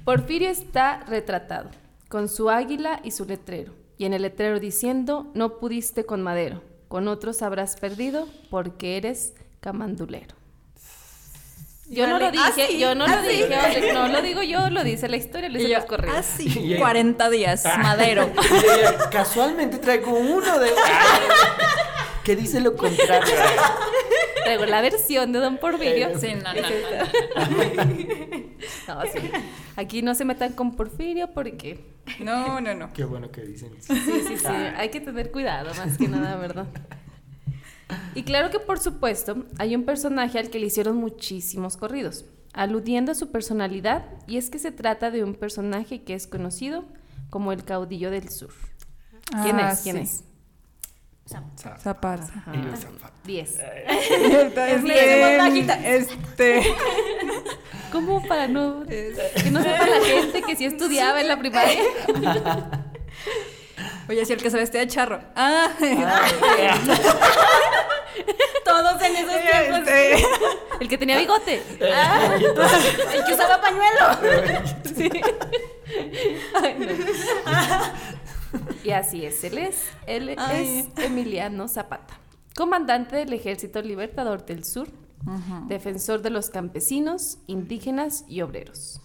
Porfirio 0.05 0.50
está 0.50 1.00
retratado, 1.09 1.70
con 2.09 2.28
su 2.28 2.50
águila 2.50 3.00
y 3.05 3.12
su 3.12 3.24
letrero. 3.24 3.72
Y 3.96 4.05
en 4.05 4.12
el 4.14 4.22
letrero 4.22 4.59
diciendo, 4.59 5.31
no 5.35 5.59
pudiste 5.59 6.05
con 6.05 6.22
madero, 6.22 6.62
con 6.88 7.07
otros 7.09 7.40
habrás 7.42 7.76
perdido 7.76 8.28
porque 8.50 8.96
eres 8.96 9.35
camandulero. 9.61 10.35
Yo 11.88 12.07
no 12.07 12.18
lo. 12.18 12.26
Ah, 12.26 12.31
dije, 12.31 12.68
sí. 12.70 12.78
yo 12.78 12.94
no 12.94 13.05
Ah, 13.05 13.16
lo 13.16 13.22
dije, 13.22 13.92
no 13.92 14.09
lo 14.09 14.22
digo 14.22 14.42
yo, 14.42 14.70
lo 14.70 14.83
dice 14.83 15.09
la 15.09 15.16
historia, 15.16 15.48
lo 15.50 15.59
dice 15.59 15.70
yo, 15.70 15.76
los 15.76 15.85
correos. 15.87 16.16
ah, 16.18 16.22
sí, 16.22 16.48
Y 16.59 16.72
ella- 16.72 16.78
40 16.81 17.31
días, 17.31 17.64
madero. 17.83 18.31
Ella, 18.78 19.11
Casualmente 19.11 19.78
traigo 19.78 20.11
uno 20.12 20.59
de. 20.59 20.70
que 22.24 22.37
dice 22.37 22.61
lo 22.61 22.76
contrario. 22.76 23.35
Traigo 24.44 24.66
la 24.66 24.80
versión 24.80 25.32
de 25.32 25.38
Don 25.38 25.58
Porfirio. 25.58 26.18
Sí, 26.18 26.28
no, 26.35 26.52
no, 26.52 26.61
No, 28.88 29.02
sí. 29.12 29.30
Aquí 29.76 30.02
no 30.02 30.14
se 30.14 30.24
metan 30.24 30.52
con 30.52 30.74
Porfirio 30.76 31.30
porque 31.32 31.85
no. 32.20 32.46
No, 32.48 32.61
no, 32.61 32.74
no. 32.74 32.92
Qué 32.92 33.04
bueno 33.04 33.30
que 33.30 33.42
dicen. 33.42 33.70
sí, 33.80 33.94
sí, 34.26 34.37
sí, 34.38 34.46
hay 34.46 34.88
que 34.90 35.00
tener 35.00 35.30
cuidado 35.30 35.72
más 35.74 35.96
que 35.96 36.08
nada, 36.08 36.37
¿verdad? 36.37 36.66
Y 38.14 38.22
claro 38.24 38.50
que 38.50 38.58
por 38.58 38.78
supuesto 38.78 39.44
hay 39.58 39.74
un 39.76 39.85
personaje 39.85 40.38
al 40.38 40.50
que 40.50 40.58
le 40.58 40.66
hicieron 40.66 40.96
muchísimos 40.96 41.76
corridos, 41.76 42.24
aludiendo 42.52 43.12
a 43.12 43.14
su 43.14 43.30
personalidad, 43.30 44.06
y 44.26 44.38
es 44.38 44.50
que 44.50 44.58
se 44.58 44.72
trata 44.72 45.11
de 45.11 45.22
un 45.24 45.35
personaje 45.35 46.02
que 46.02 46.14
es 46.14 46.26
conocido 46.26 46.85
como 47.30 47.52
el 47.52 47.64
caudillo 47.64 48.11
del 48.11 48.28
sur. 48.30 48.52
¿Quién 49.42 49.61
Ah, 49.61 49.72
es? 49.72 49.80
¿Quién 49.80 49.96
sí. 49.96 50.02
es? 50.02 50.24
Y 51.24 51.35
yo, 51.35 51.38
Zapata. 51.78 52.28
10. 53.24 53.58
Es 54.68 54.82
bien. 54.82 55.70
Este. 55.85 56.74
¿Cómo 57.92 58.22
para 58.26 58.48
no 58.48 58.85
que 58.87 59.14
no 59.50 59.62
sepa 59.62 59.87
la 59.87 60.00
gente 60.04 60.42
que 60.42 60.56
sí 60.56 60.64
estudiaba 60.64 61.20
en 61.20 61.28
la 61.28 61.38
primaria? 61.38 61.78
Oye, 64.08 64.24
si 64.26 64.32
el 64.32 64.42
que 64.42 64.50
se 64.50 64.56
vestía 64.56 64.80
de 64.80 64.88
charro. 64.88 65.20
Ah, 65.37 65.68
Todos 68.64 69.02
en 69.02 69.16
esos 69.16 69.40
tiempos. 69.40 69.78
este. 69.80 70.26
El 70.80 70.88
que 70.88 70.98
tenía 70.98 71.18
bigote. 71.18 71.62
Ah, 71.94 72.35
el 72.35 73.24
que 73.24 73.32
usaba 73.32 73.61
pañuelo. 73.61 74.18
Sí. 74.96 75.11
Ay, 76.62 76.76
no. 76.78 76.87
Y 78.84 78.90
así 78.90 79.24
es, 79.24 79.42
él 79.44 79.58
es, 79.58 79.82
él 80.06 80.34
Ay. 80.38 80.90
es 80.96 81.04
Emiliano 81.04 81.68
Zapata, 81.68 82.14
comandante 82.56 83.16
del 83.16 83.32
Ejército 83.32 83.80
Libertador 83.82 84.44
del 84.44 84.64
Sur, 84.64 84.88
defensor 85.68 86.20
de 86.22 86.30
los 86.30 86.50
campesinos, 86.50 87.38
indígenas 87.46 88.24
y 88.28 88.42
obreros. 88.42 89.00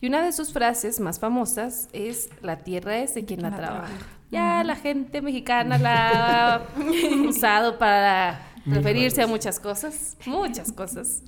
Y 0.00 0.06
una 0.06 0.22
de 0.24 0.32
sus 0.32 0.52
frases 0.54 0.98
más 1.00 1.18
famosas 1.20 1.88
es 1.92 2.30
la 2.40 2.58
tierra 2.60 2.98
es 2.98 3.14
de 3.14 3.26
quien 3.26 3.42
la, 3.42 3.50
La 3.50 3.56
trabaja. 3.56 3.86
trabaja. 3.86 4.06
Ya 4.30 4.64
la 4.64 4.76
gente 4.76 5.20
mexicana 5.20 5.76
la 5.76 6.54
ha 6.54 6.62
usado 7.28 7.78
para 7.78 8.40
referirse 8.64 9.20
a 9.22 9.26
muchas 9.26 9.60
cosas, 9.60 10.16
muchas 10.24 10.72
cosas. 10.72 11.22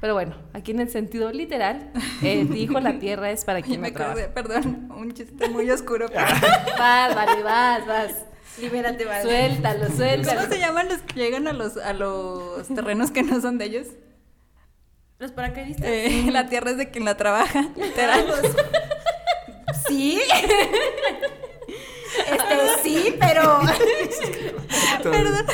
Pero 0.00 0.14
bueno, 0.14 0.34
aquí 0.54 0.70
en 0.70 0.80
el 0.80 0.88
sentido 0.88 1.30
literal, 1.30 1.92
eh, 2.22 2.46
dijo 2.48 2.80
la 2.80 2.98
tierra 2.98 3.30
es 3.30 3.44
para 3.44 3.60
quien 3.62 3.80
me 3.82 3.90
la 3.90 3.94
trabaja. 3.96 4.20
acordé, 4.24 4.28
perdón, 4.34 4.90
un 4.96 5.12
chiste 5.12 5.48
muy 5.50 5.70
oscuro. 5.70 6.06
pero- 6.12 6.26
Vas, 6.78 7.14
vale, 7.14 7.42
vas, 7.42 7.86
vas. 7.86 8.12
Libérate, 8.58 9.04
vale. 9.04 9.22
Suéltalo, 9.22 9.86
suéltalo. 9.94 10.40
¿Cómo 10.40 10.52
se 10.52 10.58
llaman 10.58 10.88
los 10.88 10.98
que 11.02 11.14
llegan 11.20 11.46
a 11.48 11.52
los, 11.52 11.76
a 11.76 11.92
los 11.92 12.66
terrenos 12.68 13.10
que 13.10 13.22
no 13.22 13.40
son 13.40 13.58
de 13.58 13.66
ellos? 13.66 13.86
Los 15.18 15.32
paracaidistas. 15.32 15.86
Eh, 15.86 16.28
la 16.32 16.46
tierra 16.48 16.70
es 16.70 16.76
de 16.78 16.90
quien 16.90 17.04
la 17.04 17.16
trabaja, 17.16 17.68
literal. 17.76 18.26
Sí. 19.86 20.20
Este, 22.30 22.82
sí, 22.82 23.14
pero. 23.20 23.60
Perdón. 25.02 25.46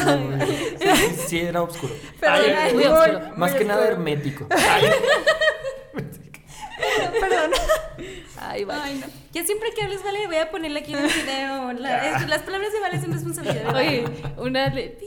Sí, 0.00 0.76
sí, 0.80 1.16
sí, 1.28 1.40
era 1.40 1.62
oscuro. 1.62 1.92
Perdón, 2.20 2.40
Ay, 2.44 2.50
ay, 2.58 2.74
muy 2.74 2.84
muy- 2.84 2.92
oscuro. 2.92 3.20
más 3.36 3.50
muy 3.50 3.58
que 3.58 3.64
nada 3.64 3.86
hermético. 3.88 4.46
Ay, 4.50 4.84
Perdón. 7.20 7.50
Ay, 8.38 8.64
vale. 8.64 8.80
Ay, 8.84 8.98
no. 9.00 9.06
Ya 9.32 9.44
siempre 9.44 9.70
que 9.72 9.82
hables, 9.82 10.02
vale, 10.04 10.26
voy 10.26 10.36
a 10.36 10.50
ponerle 10.50 10.80
aquí 10.80 10.92
en 10.92 11.04
el 11.04 11.10
video. 11.10 11.72
la- 11.74 12.16
es- 12.16 12.28
las 12.28 12.42
palabras 12.42 12.72
de 12.72 12.80
vale 12.80 13.00
son 13.00 13.12
responsabilidad. 13.12 13.74
Oye, 13.74 14.04
una 14.36 14.68
le... 14.68 14.98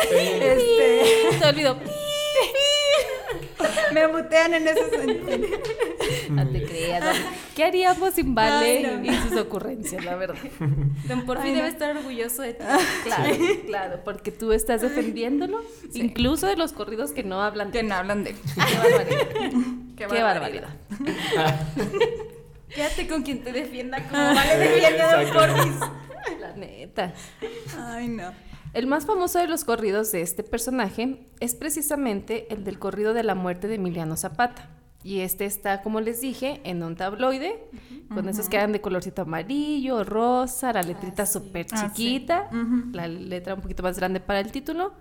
Este, 0.00 1.38
Se 1.38 1.44
olvidó. 1.44 1.76
Me 3.92 4.08
mutean 4.08 4.54
en 4.54 4.68
ese 4.68 4.90
sentido. 4.90 5.48
No 6.30 6.46
te 6.48 6.62
creas. 6.64 7.04
Vale. 7.04 7.18
¿Qué 7.54 7.64
haríamos 7.64 8.14
sin 8.14 8.34
Vale 8.34 8.86
Ay, 8.86 9.00
no. 9.00 9.12
y 9.12 9.14
sus 9.28 9.38
ocurrencias, 9.38 10.04
la 10.04 10.16
verdad? 10.16 10.36
Don 11.08 11.24
Porfi 11.26 11.48
Ay, 11.48 11.50
no. 11.52 11.56
debe 11.58 11.68
estar 11.68 11.96
orgulloso 11.96 12.42
de 12.42 12.54
ti. 12.54 12.64
Claro, 13.04 13.34
claro, 13.66 14.00
porque 14.04 14.30
tú 14.32 14.52
estás 14.52 14.80
defendiéndolo, 14.82 15.62
incluso 15.94 16.46
de 16.46 16.56
los 16.56 16.72
corridos 16.72 17.12
que 17.12 17.22
no 17.22 17.42
hablan 17.42 17.70
de 17.70 17.78
Que 17.80 17.84
no 17.84 17.94
hablan 17.94 18.24
de. 18.24 18.32
Qué 18.34 18.76
barbaridad. 18.76 19.28
Qué 19.96 20.06
Qué 20.06 20.06
barbaridad. 20.22 20.68
barbaridad. 20.90 21.66
Quédate 22.74 23.06
con 23.06 23.22
quien 23.22 23.42
te 23.44 23.52
defienda 23.52 23.98
como 24.08 24.34
vale 24.34 24.56
defiende 24.58 25.00
a 25.02 25.22
Don. 25.22 25.32
Porfis. 25.32 25.74
La 26.40 26.52
neta. 26.56 27.12
Ay, 27.78 28.08
no. 28.08 28.32
El 28.72 28.86
más 28.86 29.04
famoso 29.04 29.38
de 29.38 29.48
los 29.48 29.64
corridos 29.64 30.12
de 30.12 30.22
este 30.22 30.42
personaje 30.42 31.26
es 31.40 31.54
precisamente 31.54 32.52
el 32.52 32.64
del 32.64 32.78
corrido 32.78 33.12
de 33.12 33.22
la 33.22 33.34
muerte 33.34 33.68
de 33.68 33.74
Emiliano 33.74 34.16
Zapata. 34.16 34.70
Y 35.04 35.20
este 35.20 35.44
está, 35.46 35.82
como 35.82 36.00
les 36.00 36.20
dije, 36.20 36.60
en 36.64 36.82
un 36.84 36.94
tabloide, 36.96 37.68
con 38.14 38.28
esos 38.28 38.48
que 38.48 38.56
eran 38.56 38.70
de 38.72 38.80
colorcito 38.80 39.22
amarillo, 39.22 40.04
rosa, 40.04 40.72
la 40.72 40.82
letrita 40.82 41.26
súper 41.26 41.66
Ah, 41.72 41.76
sí. 41.76 41.86
chiquita, 42.04 42.48
la 42.92 43.08
letra 43.08 43.54
un 43.54 43.60
poquito 43.62 43.82
más 43.82 43.96
grande 43.98 44.20
para 44.20 44.38
el 44.40 44.52
título 44.52 44.92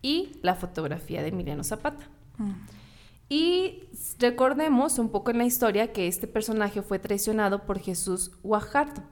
y 0.00 0.38
la 0.42 0.54
fotografía 0.54 1.20
de 1.22 1.28
Emiliano 1.28 1.64
Zapata. 1.64 2.08
Y 3.28 3.84
s- 3.92 4.16
recordemos 4.18 4.98
un 4.98 5.10
poco 5.10 5.30
en 5.30 5.38
la 5.38 5.44
historia 5.44 5.92
que 5.92 6.08
este 6.08 6.26
personaje 6.26 6.80
fue 6.82 6.98
traicionado 6.98 7.64
por 7.66 7.78
Jesús 7.78 8.32
Guajardo, 8.42 9.02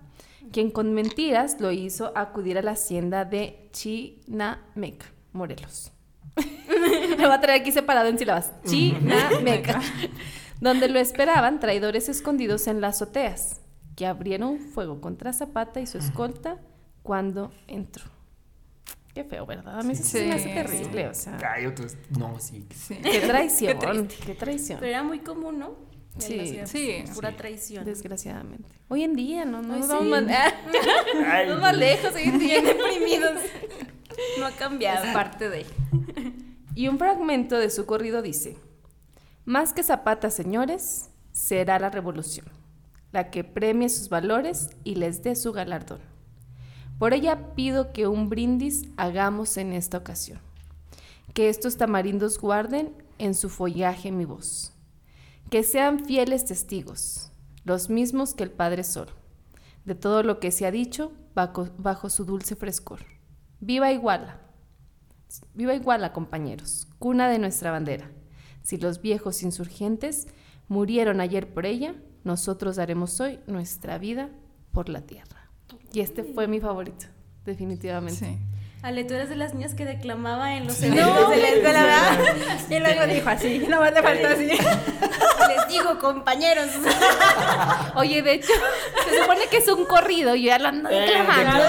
quien 0.52 0.70
con 0.70 0.92
mentiras 0.94 1.60
lo 1.60 1.70
hizo 1.70 2.12
acudir 2.16 2.58
a 2.58 2.62
la 2.62 2.72
hacienda 2.72 3.24
de 3.24 3.68
Chinameca, 3.72 5.06
Morelos. 5.32 5.92
Me 7.18 7.26
va 7.26 7.34
a 7.34 7.40
traer 7.40 7.60
aquí 7.60 7.72
separado 7.72 8.08
en 8.08 8.18
sílabas. 8.18 8.52
Chinameca. 8.64 9.80
donde 10.60 10.88
lo 10.88 10.98
esperaban 10.98 11.60
traidores 11.60 12.08
escondidos 12.08 12.66
en 12.66 12.80
las 12.80 12.96
azoteas, 12.96 13.60
que 13.96 14.06
abrieron 14.06 14.58
fuego 14.58 15.00
contra 15.00 15.32
Zapata 15.32 15.80
y 15.80 15.86
su 15.86 15.98
escolta 15.98 16.58
cuando 17.02 17.52
entró. 17.66 18.04
Qué 19.14 19.24
feo, 19.24 19.44
¿verdad? 19.44 19.80
A 19.80 19.82
mí 19.82 19.96
sí, 19.96 20.04
se 20.04 20.26
me 20.26 20.34
hace 20.34 20.44
Sí, 20.44 20.54
terrible, 20.54 21.08
o 21.08 21.14
sea. 21.14 21.38
Ay, 21.52 21.66
otros. 21.66 21.96
No, 22.16 22.38
sí. 22.38 22.64
Sí. 22.72 22.96
Qué 23.02 23.20
traición, 23.20 23.78
Qué 24.08 24.24
qué 24.26 24.34
traición. 24.34 24.78
Pero 24.78 24.90
era 24.90 25.02
muy 25.02 25.18
común, 25.18 25.58
¿no? 25.58 25.89
Sí. 26.18 27.04
Pura 27.14 27.36
traición. 27.36 27.84
Desgraciadamente. 27.84 28.68
Hoy 28.88 29.04
en 29.04 29.14
día, 29.14 29.44
no, 29.44 29.62
no 29.62 29.74
Ay, 29.74 29.80
nos 29.80 29.88
sí. 29.88 29.94
vamos 29.94 30.22
más, 30.22 30.54
Ay, 31.26 31.48
no 31.48 31.58
más 31.58 31.76
lejos, 31.76 32.14
hoy 32.14 32.22
en 32.24 32.38
día. 32.38 32.60
Deprimidos. 32.62 33.40
No 34.38 34.46
ha 34.46 34.50
cambiado. 34.52 35.04
Es 35.06 35.12
parte 35.14 35.48
de. 35.48 35.66
Y 36.74 36.88
un 36.88 36.98
fragmento 36.98 37.58
de 37.58 37.70
su 37.70 37.86
corrido 37.86 38.22
dice, 38.22 38.56
más 39.44 39.72
que 39.72 39.82
Zapata, 39.82 40.30
señores, 40.30 41.10
será 41.32 41.78
la 41.78 41.90
revolución, 41.90 42.46
la 43.12 43.30
que 43.30 43.44
premie 43.44 43.88
sus 43.88 44.08
valores 44.08 44.70
y 44.84 44.96
les 44.96 45.22
dé 45.22 45.36
su 45.36 45.52
galardón. 45.52 46.00
Por 46.98 47.14
ella 47.14 47.54
pido 47.54 47.92
que 47.92 48.06
un 48.06 48.28
brindis 48.28 48.84
hagamos 48.96 49.56
en 49.56 49.72
esta 49.72 49.98
ocasión, 49.98 50.38
que 51.34 51.48
estos 51.48 51.76
tamarindos 51.76 52.38
guarden 52.38 52.92
en 53.18 53.34
su 53.34 53.48
follaje 53.48 54.12
mi 54.12 54.24
voz, 54.26 54.72
que 55.50 55.64
sean 55.64 56.04
fieles 56.04 56.44
testigos, 56.44 57.32
los 57.64 57.90
mismos 57.90 58.34
que 58.34 58.44
el 58.44 58.52
Padre 58.52 58.84
Sol, 58.84 59.08
de 59.84 59.96
todo 59.96 60.22
lo 60.22 60.38
que 60.38 60.52
se 60.52 60.64
ha 60.64 60.70
dicho 60.70 61.12
bajo, 61.34 62.08
su 62.08 62.24
dulce 62.24 62.54
frescor. 62.54 63.00
Viva 63.58 63.90
Iguala, 63.90 64.40
Viva 65.54 65.74
Iguala, 65.74 66.12
compañeros, 66.12 66.86
cuna 67.00 67.28
de 67.28 67.40
nuestra 67.40 67.72
bandera. 67.72 68.10
Si 68.62 68.76
los 68.76 69.02
viejos 69.02 69.42
insurgentes 69.42 70.28
murieron 70.68 71.20
ayer 71.20 71.52
por 71.52 71.66
ella, 71.66 71.96
nosotros 72.22 72.76
daremos 72.76 73.18
hoy 73.20 73.40
nuestra 73.48 73.98
vida 73.98 74.30
por 74.70 74.88
la 74.88 75.00
tierra. 75.02 75.50
Y 75.92 76.00
este 76.00 76.22
fue 76.22 76.46
mi 76.46 76.60
favorito, 76.60 77.06
definitivamente. 77.44 78.24
Sí. 78.24 78.38
Ale, 78.82 79.04
tú 79.04 79.12
eres 79.12 79.28
de 79.28 79.36
las 79.36 79.52
niñas 79.52 79.74
que 79.74 79.84
declamaba 79.84 80.56
en 80.56 80.66
los 80.66 80.80
No, 80.80 80.86
eventos 80.86 81.30
de 81.30 81.36
la 81.36 81.48
escuela, 81.48 81.82
¿verdad? 81.82 82.34
Y 82.70 82.78
luego 82.78 83.06
dijo 83.12 83.28
así, 83.28 83.58
nomás 83.68 83.92
le 83.92 84.02
faltó 84.02 84.28
así. 84.28 84.46
Les 84.46 85.68
digo, 85.68 85.98
compañeros. 85.98 86.66
Oye, 87.94 88.22
de 88.22 88.32
hecho, 88.34 88.52
se 89.10 89.20
supone 89.20 89.42
que 89.50 89.58
es 89.58 89.68
un 89.68 89.84
corrido 89.84 90.34
y 90.34 90.44
ya 90.44 90.58
lo 90.58 90.68
ando 90.68 90.88
Eh, 90.88 90.94
declamando. 91.00 91.64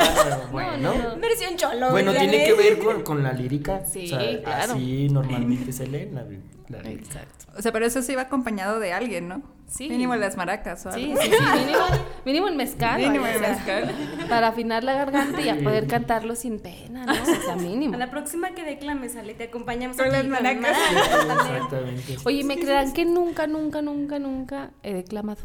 Bueno. 0.53 0.77
No, 0.77 0.93
no, 0.95 1.09
no. 1.15 1.19
Versión 1.21 1.57
cholo. 1.57 1.91
Bueno, 1.91 2.13
tiene 2.13 2.45
que 2.45 2.53
ver 2.53 2.79
con, 2.79 3.03
con 3.03 3.21
la 3.23 3.33
lírica. 3.33 3.81
Sí, 3.85 4.05
o 4.05 4.17
sea, 4.19 4.41
claro. 4.43 4.73
Así 4.73 5.09
normalmente 5.09 5.73
se 5.73 5.87
leen 5.87 6.15
la- 6.15 6.21
La 6.23 6.60
Exacto. 6.79 7.45
O 7.57 7.61
sea, 7.61 7.71
pero 7.71 7.85
eso 7.85 8.01
sí 8.01 8.15
va 8.15 8.23
acompañado 8.23 8.79
de 8.79 8.93
alguien, 8.93 9.27
¿no? 9.27 9.41
Sí. 9.67 9.89
Mínimo 9.89 10.15
las 10.15 10.35
maracas 10.35 10.85
o 10.85 10.89
algo. 10.89 10.99
Sí, 10.99 11.29
sí, 11.29 11.31
sí, 11.31 11.59
mínimo, 11.59 11.85
mínimo 12.25 12.47
el 12.47 12.55
mezcal. 12.55 13.01
Mínimo 13.01 13.25
el 13.25 13.39
mezcal. 13.39 13.95
Para 14.29 14.49
afinar 14.49 14.83
la 14.83 14.93
garganta 14.93 15.39
y 15.41 15.49
a 15.49 15.57
poder 15.59 15.87
cantarlo 15.87 16.35
sin 16.35 16.59
pena, 16.59 17.05
¿no? 17.05 17.13
O 17.13 17.41
sea, 17.45 17.55
mínimo. 17.55 17.95
A 17.95 17.97
la 17.97 18.09
próxima 18.09 18.51
que 18.51 18.63
declames, 18.63 19.15
Ale, 19.15 19.33
te 19.33 19.45
acompañamos 19.45 19.97
Con 19.97 20.11
las 20.11 20.25
maracas. 20.25 20.77
Exactamente. 20.91 22.17
Oye, 22.25 22.43
¿me 22.43 22.57
creerán 22.57 22.91
que 22.93 23.05
nunca, 23.05 23.47
nunca, 23.47 23.81
nunca, 23.81 24.19
nunca 24.19 24.71
he 24.83 24.93
declamado? 24.93 25.41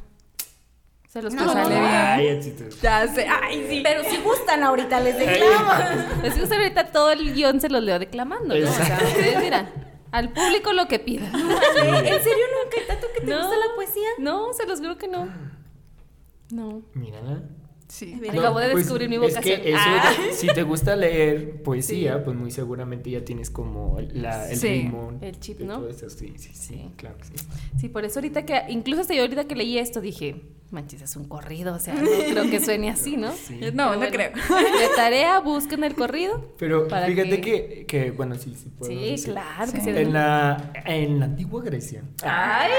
Se 1.08 1.22
los 1.22 1.32
No, 1.32 1.50
sale 1.50 1.74
bien. 1.80 1.84
Ay. 1.84 2.56
Ya 2.82 3.06
sé. 3.08 3.26
Ay, 3.28 3.66
sí. 3.68 3.80
Pero 3.82 4.04
si 4.04 4.18
gustan 4.18 4.62
ahorita, 4.62 5.00
les 5.00 5.18
declamo. 5.18 5.72
Es 6.22 6.34
que 6.34 6.42
usted 6.42 6.56
ahorita 6.56 6.88
todo 6.88 7.10
el 7.10 7.32
guion 7.32 7.60
se 7.60 7.68
los 7.68 7.82
leo 7.82 7.98
declamando, 7.98 8.54
¿no? 8.54 8.68
O 8.68 8.72
sea, 8.72 8.98
ustedes 9.02 9.40
dirán, 9.40 9.68
al 10.16 10.32
público 10.32 10.72
lo 10.72 10.88
que 10.88 10.98
pida. 10.98 11.30
Ale, 11.32 11.98
¿En 11.98 12.22
serio 12.22 12.44
nunca, 12.62 12.86
Tato, 12.86 13.06
que 13.14 13.20
te 13.20 13.26
No. 13.26 13.38
gusta 13.38 13.56
la 13.56 13.74
poesía? 13.74 14.08
No, 14.18 14.52
se 14.52 14.66
los 14.66 14.80
juro 14.80 14.96
que 14.98 15.08
no. 15.08 15.28
No. 16.50 16.82
Mira. 16.94 17.42
Sí. 17.88 18.20
No, 18.20 18.40
Acabo 18.40 18.58
de 18.58 18.70
pues, 18.70 18.84
descubrir 18.84 19.08
mi 19.08 19.14
Es 19.16 19.20
vocación. 19.22 19.60
que 19.60 19.68
eso, 19.70 19.78
Ah. 19.80 20.12
si 20.32 20.48
te 20.48 20.62
gusta 20.64 20.96
leer 20.96 21.62
poesía, 21.62 22.24
pues 22.24 22.36
muy 22.36 22.50
seguramente 22.50 23.10
ya 23.10 23.24
tienes 23.24 23.48
como 23.48 23.98
la, 24.12 24.50
el 24.50 24.56
Sí, 24.56 24.68
ritmo. 24.82 25.16
el 25.20 25.38
chip, 25.38 25.60
y 25.60 25.64
¿no? 25.64 25.78
todo 25.78 25.88
eso, 25.90 26.10
Sí, 26.10 26.32
sí, 26.36 26.50
sí, 26.52 26.74
Sí. 26.74 26.90
claro 26.96 27.16
que 27.18 27.24
sí. 27.24 27.32
Sí, 27.78 27.88
por 27.88 28.04
eso 28.04 28.18
ahorita 28.18 28.44
que, 28.44 28.60
incluso 28.70 29.02
hasta 29.02 29.14
yo 29.14 29.22
ahorita 29.22 29.44
que 29.44 29.54
leí 29.54 29.78
esto 29.78 30.00
dije, 30.00 30.42
manches, 30.70 31.00
es 31.02 31.16
un 31.16 31.28
corrido, 31.28 31.74
o 31.74 31.78
sea, 31.78 31.94
no 31.94 32.08
creo 32.30 32.50
que 32.50 32.60
suene 32.60 32.90
así, 32.90 33.16
¿no? 33.16 33.32
Sí. 33.32 33.60
No, 33.72 33.94
no 33.96 34.06
creo. 34.08 34.32
De 34.32 34.88
tarea, 34.96 35.38
busquen 35.40 35.84
el 35.84 35.94
corrido. 35.94 36.52
Pero 36.58 36.88
Para 36.88 37.06
fíjate 37.06 37.40
que- 37.40 37.40
que... 37.40 37.86
que, 37.86 38.10
bueno, 38.10 38.34
sí, 38.34 38.54
sí 38.60 38.68
puedo 38.76 38.90
Sí, 38.90 39.10
decir. 39.10 39.32
claro 39.32 39.72
que 39.72 39.80
Sí. 39.80 39.90
En 39.90 40.12
la, 40.12 40.72
en 40.84 41.18
la 41.20 41.26
antigua 41.26 41.62
Grecia. 41.62 42.02
Ay, 42.22 42.72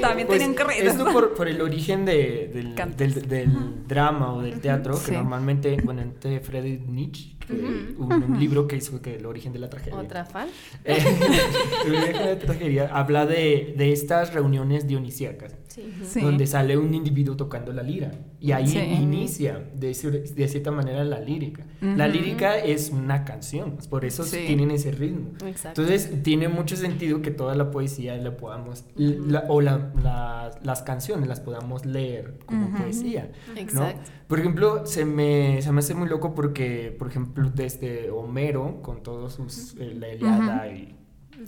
También 0.00 0.26
Pues, 0.26 0.38
tenían 0.40 0.56
corridos. 0.56 0.92
Esto 0.92 1.12
por, 1.12 1.34
por 1.34 1.48
el 1.48 1.60
origen 1.60 2.04
de- 2.04 2.50
del, 2.52 2.74
del, 2.96 3.28
del 3.28 3.86
drama 3.86 4.34
o 4.34 4.42
del 4.42 4.60
teatro, 4.60 4.94
que 4.94 5.06
Sí. 5.06 5.12
normalmente, 5.12 5.76
bueno, 5.84 6.02
entre 6.02 6.40
Friedrich 6.40 6.82
Nietzsche, 6.86 7.36
que 7.46 7.52
un, 7.52 8.12
un 8.28 8.38
libro 8.38 8.66
que 8.68 8.76
hizo 8.76 9.00
que 9.02 9.16
el 9.16 9.26
origen 9.26 9.52
de 9.52 9.58
la 9.58 9.68
tragedia. 9.68 9.96
otra 9.98 10.24
fan. 10.24 10.48
Eh, 10.84 10.98
el 11.86 11.94
origen 11.94 12.12
de 12.24 12.34
la 12.34 12.38
tragedia 12.38 12.90
habla 12.92 13.26
de, 13.26 13.74
de 13.76 13.92
estas 13.92 14.32
reuniones 14.32 14.86
dionisíacas. 14.86 15.54
Sí. 15.70 15.94
Sí. 16.02 16.20
donde 16.20 16.46
sale 16.48 16.76
un 16.76 16.92
individuo 16.94 17.36
tocando 17.36 17.72
la 17.72 17.82
lira. 17.84 18.10
Y 18.40 18.50
ahí 18.52 18.66
Sí. 18.66 18.78
inicia, 18.78 19.62
de, 19.74 19.88
de 20.34 20.48
cierta 20.48 20.70
manera, 20.72 21.04
la 21.04 21.20
lírica. 21.20 21.64
La 21.80 22.06
Ujú. 22.08 22.14
lírica 22.16 22.58
es 22.58 22.90
una 22.90 23.24
canción, 23.24 23.76
por 23.88 24.04
eso 24.04 24.24
Sí. 24.24 24.44
tienen 24.46 24.72
ese 24.72 24.90
ritmo. 24.90 25.30
Exacto. 25.46 25.82
Entonces, 25.82 26.22
tiene 26.24 26.48
mucho 26.48 26.74
sentido 26.76 27.22
que 27.22 27.30
toda 27.30 27.54
la 27.54 27.70
poesía 27.70 28.16
la 28.16 28.36
podamos, 28.36 28.84
la- 28.96 29.44
o 29.48 29.60
la- 29.60 29.92
la- 30.02 30.50
las 30.62 30.82
canciones 30.82 31.28
las 31.28 31.38
podamos 31.40 31.86
leer 31.86 32.38
como 32.46 32.66
Ujú. 32.66 32.78
poesía. 32.78 33.30
¿no? 33.54 33.60
Exacto. 33.60 34.10
Por 34.26 34.40
ejemplo, 34.40 34.86
se 34.86 35.04
me, 35.04 35.62
se 35.62 35.70
me 35.70 35.78
hace 35.78 35.94
muy 35.94 36.08
loco 36.08 36.34
porque, 36.34 36.94
por 36.98 37.08
ejemplo, 37.08 37.48
desde 37.54 38.10
Homero, 38.10 38.80
con 38.82 39.02
todos 39.02 39.34
sus, 39.34 39.74
eh, 39.78 39.94
la 39.96 40.08
Eliada 40.08 40.66
y, 40.72 40.96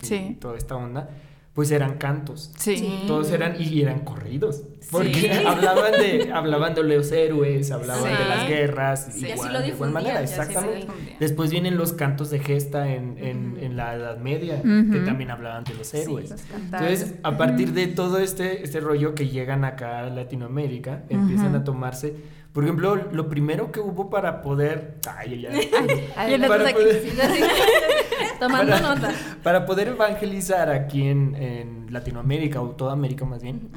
y 0.00 0.06
Sí. 0.06 0.37
toda 0.40 0.56
esta 0.56 0.76
onda, 0.76 1.08
pues 1.54 1.70
eran 1.70 1.98
cantos. 1.98 2.50
Sí. 2.56 3.02
Todos 3.06 3.30
eran 3.30 3.56
y 3.60 3.82
eran 3.82 4.00
corridos. 4.00 4.62
Porque 4.90 5.12
Sí. 5.14 5.28
hablaban 5.46 5.92
de 5.92 6.30
hablaban 6.32 6.74
de 6.74 6.82
los 6.82 7.12
héroes, 7.12 7.70
hablaban 7.70 8.02
Sí. 8.04 8.08
de 8.08 8.28
las 8.28 8.48
guerras, 8.48 9.08
Sí. 9.12 9.20
Y 9.20 9.24
así 9.24 9.32
igual, 9.34 9.52
lo 9.52 9.60
de 9.60 9.68
igual 9.68 9.90
manera, 9.90 10.22
exactamente. 10.22 10.86
Después 11.20 11.50
vienen 11.50 11.76
los 11.76 11.92
cantos 11.92 12.30
de 12.30 12.38
gesta 12.40 12.88
en, 12.92 13.16
en, 13.18 13.58
en 13.60 13.76
la 13.76 13.94
Edad 13.94 14.16
Media, 14.18 14.62
que 14.62 15.00
también 15.04 15.30
hablaban 15.30 15.64
de 15.64 15.74
los 15.74 15.92
héroes. 15.94 16.30
los. 16.30 16.40
Entonces, 16.72 17.14
a 17.22 17.36
partir 17.36 17.72
de 17.72 17.86
todo 17.88 18.18
este, 18.18 18.62
este 18.64 18.80
rollo 18.80 19.14
que 19.14 19.28
llegan 19.28 19.64
acá 19.64 20.00
a 20.00 20.10
Latinoamérica, 20.10 21.04
empiezan 21.10 21.54
a 21.54 21.64
tomarse. 21.64 22.14
Por 22.52 22.64
ejemplo, 22.64 22.96
lo 22.96 23.28
primero 23.28 23.72
que 23.72 23.80
hubo 23.80 24.10
para 24.10 24.42
poder. 24.42 24.98
Ay, 25.16 25.46
ay, 25.50 25.70
ay. 26.16 26.38
Para, 26.48 26.64
poder- 26.72 27.02
Tomando 28.40 28.72
para- 28.72 28.94
nota. 28.94 29.12
para 29.42 29.66
poder 29.66 29.88
evangelizar 29.88 30.70
aquí 30.70 31.06
en, 31.08 31.34
en 31.36 31.86
Latinoamérica, 31.92 32.60
o 32.60 32.70
toda 32.70 32.92
América 32.92 33.24
más 33.24 33.42
bien, 33.42 33.70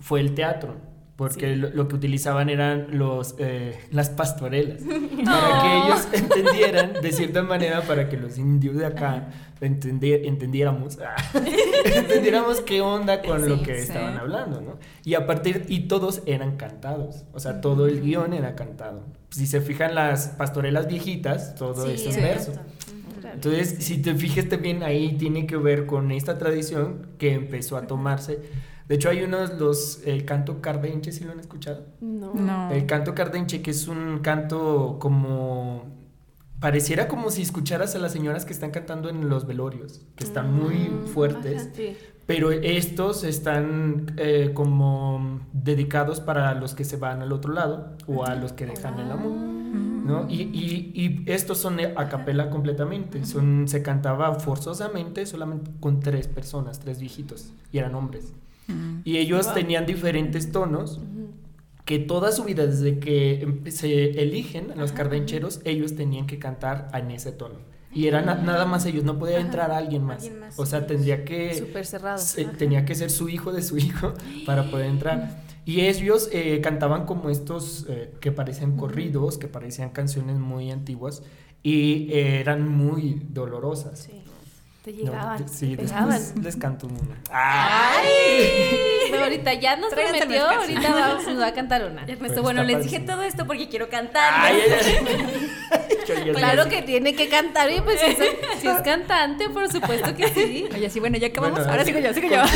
fue 0.00 0.20
el 0.20 0.34
teatro. 0.34 0.76
Porque 1.22 1.54
Sí. 1.54 1.56
lo, 1.60 1.70
lo 1.70 1.88
que 1.88 1.94
utilizaban 1.94 2.48
eran 2.50 2.86
los, 2.98 3.34
eh, 3.38 3.78
las 3.90 4.10
pastorelas. 4.10 4.80
Para 5.24 5.62
que 5.62 5.76
ellos 5.78 6.08
entendieran, 6.12 6.92
de 7.00 7.12
cierta 7.12 7.42
manera, 7.42 7.82
para 7.82 8.08
que 8.08 8.16
los 8.16 8.38
indios 8.38 8.76
de 8.76 8.86
acá 8.86 9.28
entendi- 9.60 10.20
entendiéramos, 10.24 10.98
entendiéramos 11.84 12.60
qué 12.60 12.80
onda 12.80 13.22
con 13.22 13.48
lo 13.48 13.56
Sí, 13.58 13.62
que 13.62 13.74
sí. 13.76 13.82
estaban 13.82 14.16
hablando, 14.16 14.60
¿no? 14.60 14.78
Y 15.04 15.14
a 15.14 15.26
partir, 15.26 15.64
y 15.68 15.80
todos 15.88 16.22
eran 16.26 16.56
cantados. 16.56 17.24
O 17.32 17.40
sea, 17.40 17.60
todo 17.60 17.86
el 17.86 18.00
guion 18.00 18.32
era 18.32 18.54
cantado. 18.54 19.04
Si 19.30 19.46
se 19.46 19.60
fijan 19.60 19.94
las 19.94 20.28
pastorelas 20.28 20.86
viejitas, 20.88 21.54
todo 21.54 21.86
Sí, 21.86 21.92
eso 21.94 22.10
es 22.10 22.16
verso. 22.16 22.52
Entonces, 23.32 23.76
si 23.78 23.98
te 24.02 24.14
fijas 24.14 24.48
también 24.48 24.82
ahí 24.82 25.16
tiene 25.16 25.46
que 25.46 25.56
ver 25.56 25.86
con 25.86 26.10
esta 26.10 26.36
tradición 26.38 27.06
que 27.18 27.32
empezó 27.32 27.76
a 27.76 27.86
tomarse. 27.86 28.40
De 28.88 28.96
hecho, 28.96 29.08
hay 29.10 29.22
unos, 29.22 29.58
los, 29.58 30.00
el 30.06 30.24
canto 30.24 30.60
cardenche, 30.60 31.12
¿sí 31.12 31.24
lo 31.24 31.32
han 31.32 31.40
escuchado? 31.40 31.86
No. 32.00 32.34
No. 32.34 32.70
El 32.70 32.86
canto 32.86 33.14
cardenche, 33.14 33.62
que 33.62 33.70
es 33.70 33.88
un 33.88 34.18
canto 34.20 34.96
como... 35.00 35.84
Pareciera 36.60 37.08
como 37.08 37.30
si 37.30 37.42
escucharas 37.42 37.96
a 37.96 37.98
las 37.98 38.12
señoras 38.12 38.44
que 38.44 38.52
están 38.52 38.70
cantando 38.70 39.08
en 39.08 39.28
los 39.28 39.46
velorios, 39.48 40.02
que 40.14 40.22
están 40.22 40.54
muy 40.54 40.76
Mm, 40.76 41.06
fuertes, 41.08 41.62
ajá, 41.62 41.70
sí. 41.74 41.96
pero 42.26 42.52
estos 42.52 43.24
están 43.24 44.12
eh, 44.16 44.52
como 44.54 45.40
dedicados 45.52 46.20
para 46.20 46.54
los 46.54 46.74
que 46.74 46.84
se 46.84 46.96
van 46.98 47.20
al 47.20 47.32
otro 47.32 47.52
lado 47.52 47.96
o 48.06 48.24
a 48.24 48.36
los 48.36 48.52
que 48.52 48.66
dejan 48.66 48.98
el 49.00 49.10
amor. 49.10 49.32
¿no? 49.32 50.26
Y, 50.28 50.42
y- 50.42 50.92
y 50.94 51.24
estos 51.30 51.58
son 51.58 51.78
a 51.80 52.08
capela 52.08 52.48
completamente. 52.50 53.24
Son, 53.24 53.66
se 53.66 53.82
cantaba 53.82 54.32
forzosamente 54.38 55.26
solamente 55.26 55.70
con 55.80 55.98
tres 56.00 56.28
personas, 56.28 56.78
tres 56.78 57.00
viejitos, 57.00 57.52
y 57.72 57.78
eran 57.78 57.94
hombres. 57.96 58.32
Mm. 58.68 59.00
Y 59.04 59.16
ellos 59.18 59.46
Wow. 59.46 59.54
tenían 59.54 59.86
diferentes 59.86 60.52
tonos 60.52 61.00
que 61.84 61.98
toda 61.98 62.30
su 62.32 62.44
vida, 62.44 62.66
desde 62.66 62.98
que 63.00 63.40
em- 63.42 63.66
se 63.70 64.22
eligen 64.22 64.70
a 64.72 64.76
los 64.76 64.92
cardencheros, 64.92 65.60
ellos 65.64 65.96
tenían 65.96 66.26
que 66.26 66.38
cantar 66.38 66.88
en 66.94 67.10
ese 67.10 67.32
tono. 67.32 67.56
Y 67.94 68.06
era 68.06 68.22
na- 68.22 68.36
nada 68.36 68.64
más 68.64 68.86
ellos, 68.86 69.04
no 69.04 69.18
podía 69.18 69.36
Ajá. 69.38 69.44
entrar 69.46 69.70
alguien 69.72 70.04
más. 70.04 70.22
Alguien 70.22 70.40
más. 70.40 70.58
O 70.58 70.64
sea, 70.64 70.86
tendría 70.86 71.24
que... 71.24 71.54
Súper 71.54 71.84
cerrado. 71.84 72.18
se- 72.18 72.44
tenía 72.44 72.84
que 72.86 72.94
ser 72.94 73.10
su 73.10 73.28
hijo 73.28 73.52
de 73.52 73.62
su 73.62 73.76
hijo 73.78 74.14
para 74.46 74.70
poder 74.70 74.86
entrar. 74.86 75.42
Y 75.66 75.82
ellos 75.82 76.28
eh, 76.32 76.60
cantaban 76.62 77.04
como 77.04 77.30
estos 77.30 77.86
eh, 77.88 78.12
que 78.20 78.32
parecían 78.32 78.76
corridos, 78.76 79.36
que 79.38 79.46
parecían 79.48 79.90
canciones 79.90 80.38
muy 80.38 80.70
antiguas 80.70 81.22
y 81.62 82.10
eh, 82.12 82.40
eran 82.40 82.66
muy 82.68 83.22
dolorosas. 83.30 83.98
Sí. 84.00 84.22
Te 84.82 84.92
llegaban. 84.92 85.48
sí, 85.48 85.76
te 85.76 85.82
después 85.82 85.92
pegaban. 85.92 86.42
les 86.42 86.56
canto 86.56 86.88
una. 86.88 87.16
¡Ay! 87.30 88.08
Pero 89.12 89.22
ahorita 89.22 89.54
ya 89.54 89.76
nos 89.76 89.90
Tráiganse 89.90 90.22
el 90.22 90.28
prometió, 90.28 90.48
ahorita 90.60 90.90
vamos, 90.92 91.26
nos 91.26 91.40
va 91.40 91.46
a 91.46 91.52
cantar 91.52 91.84
una. 91.84 92.02
Ernesto, 92.02 92.26
Pero 92.28 92.42
bueno, 92.42 92.64
les 92.64 92.82
dije 92.82 92.98
todo 92.98 93.22
esto 93.22 93.46
porque 93.46 93.68
quiero 93.68 93.88
cantar. 93.88 94.32
Ay, 94.36 94.60
ay, 95.70 96.32
Claro 96.34 96.68
que 96.68 96.82
tiene 96.82 97.14
que 97.14 97.28
cantar, 97.28 97.70
y 97.70 97.80
pues 97.80 98.00
si 98.00 98.06
es, 98.10 98.18
si 98.60 98.66
es 98.66 98.80
cantante, 98.80 99.48
por 99.50 99.70
supuesto 99.70 100.16
que 100.16 100.28
sí. 100.28 100.68
Oye, 100.74 100.90
sí, 100.90 100.98
bueno, 100.98 101.16
ya 101.16 101.28
acabamos. 101.28 101.60
Bueno, 101.60 101.70
Ahora 101.70 101.84
sigo 101.84 102.00
yo, 102.00 102.12
sigo 102.12 102.28
yo. 102.28 102.42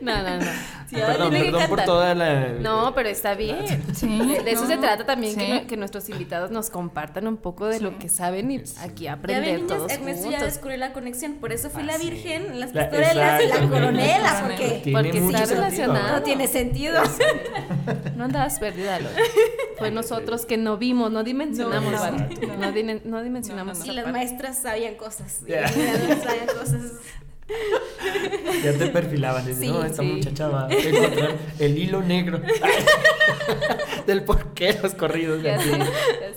No, 0.00 0.22
no, 0.22 0.38
no. 0.38 0.50
Sí, 0.90 0.96
ahora 1.00 1.12
Perdón, 1.14 1.30
tiene 1.30 1.44
que 1.46 1.50
perdón 1.52 1.68
por 1.68 1.84
toda 1.84 2.14
la. 2.16 2.48
No, 2.54 2.92
pero 2.96 3.08
está 3.08 3.34
bien. 3.34 3.64
Sí, 3.94 4.08
De, 4.44 4.50
eso 4.50 4.62
no, 4.62 4.66
se 4.66 4.76
trata 4.76 5.06
también, 5.06 5.36
que, 5.36 5.46
sí. 5.46 5.52
no- 5.52 5.66
que 5.68 5.76
nuestros 5.76 6.08
invitados 6.08 6.50
nos 6.50 6.68
compartan 6.68 7.28
un 7.28 7.36
poco 7.36 7.66
de 7.66 7.78
lo 7.80 7.96
que 7.98 8.08
saben 8.08 8.50
y 8.50 8.62
aquí 8.80 9.04
Ya 9.04 9.12
aprender 9.12 9.44
ven, 9.44 9.54
niñas, 9.62 9.78
todos 9.78 9.92
Ernesto 9.92 10.24
ya 10.30 10.38
juntos. 10.38 10.54
descubrió 10.54 10.76
la 10.78 10.92
conexión. 10.92 11.34
Por 11.34 11.52
eso 11.52 11.70
fui 11.70 11.82
Ah, 11.84 11.86
la 11.86 11.98
sí. 11.98 12.10
virgen, 12.10 12.58
las 12.58 12.74
La- 12.74 12.82
pastorelas 12.90 13.42
y 13.42 13.46
la 13.46 13.68
coronela, 13.68 14.18
La 14.32 14.40
porque 14.42 14.80
Tiene 14.82 14.98
Porque 15.02 15.18
está 15.18 15.38
sentido. 15.38 15.54
relacionado. 15.62 16.12
no 16.16 16.22
tiene 16.22 16.48
sentido. 16.48 17.02
No 18.16 18.24
andabas 18.24 18.58
perdida, 18.58 18.98
Lore. 19.00 19.14
Fue 19.78 19.90
nosotros 19.90 20.44
que 20.44 20.56
no 20.56 20.76
vimos, 20.76 21.10
no 21.10 21.22
dimensionamos, 21.24 21.92
No. 21.92 22.10
No, 22.58 22.72
no 23.04 23.22
dimensionamos. 23.22 23.78
No, 23.78 23.84
no, 23.86 23.92
Y 23.92 23.94
las 23.94 24.04
parte. 24.04 24.18
maestras 24.18 24.58
sabían 24.58 24.94
cosas. 24.96 25.40
Ya. 25.46 25.60
Ellas 25.60 26.18
sabían 26.22 26.46
cosas. 26.46 26.80
Ya 28.64 28.72
te 28.76 28.86
perfilaban. 28.88 29.44
Dices, 29.46 29.60
Sí, 29.60 29.68
no, 29.68 29.82
esta 29.84 30.02
sí. 30.02 30.08
muchacha 30.08 30.48
va 30.48 30.66
a 30.66 30.72
encontrar 30.72 31.36
el 31.58 31.78
hilo 31.78 32.02
negro 32.02 32.40
del 34.06 34.24
por 34.24 34.52
qué 34.54 34.78
los 34.82 34.94
corridos 34.94 35.42
de 35.42 35.48
Ya 35.48 35.54
aquí. 35.56 35.70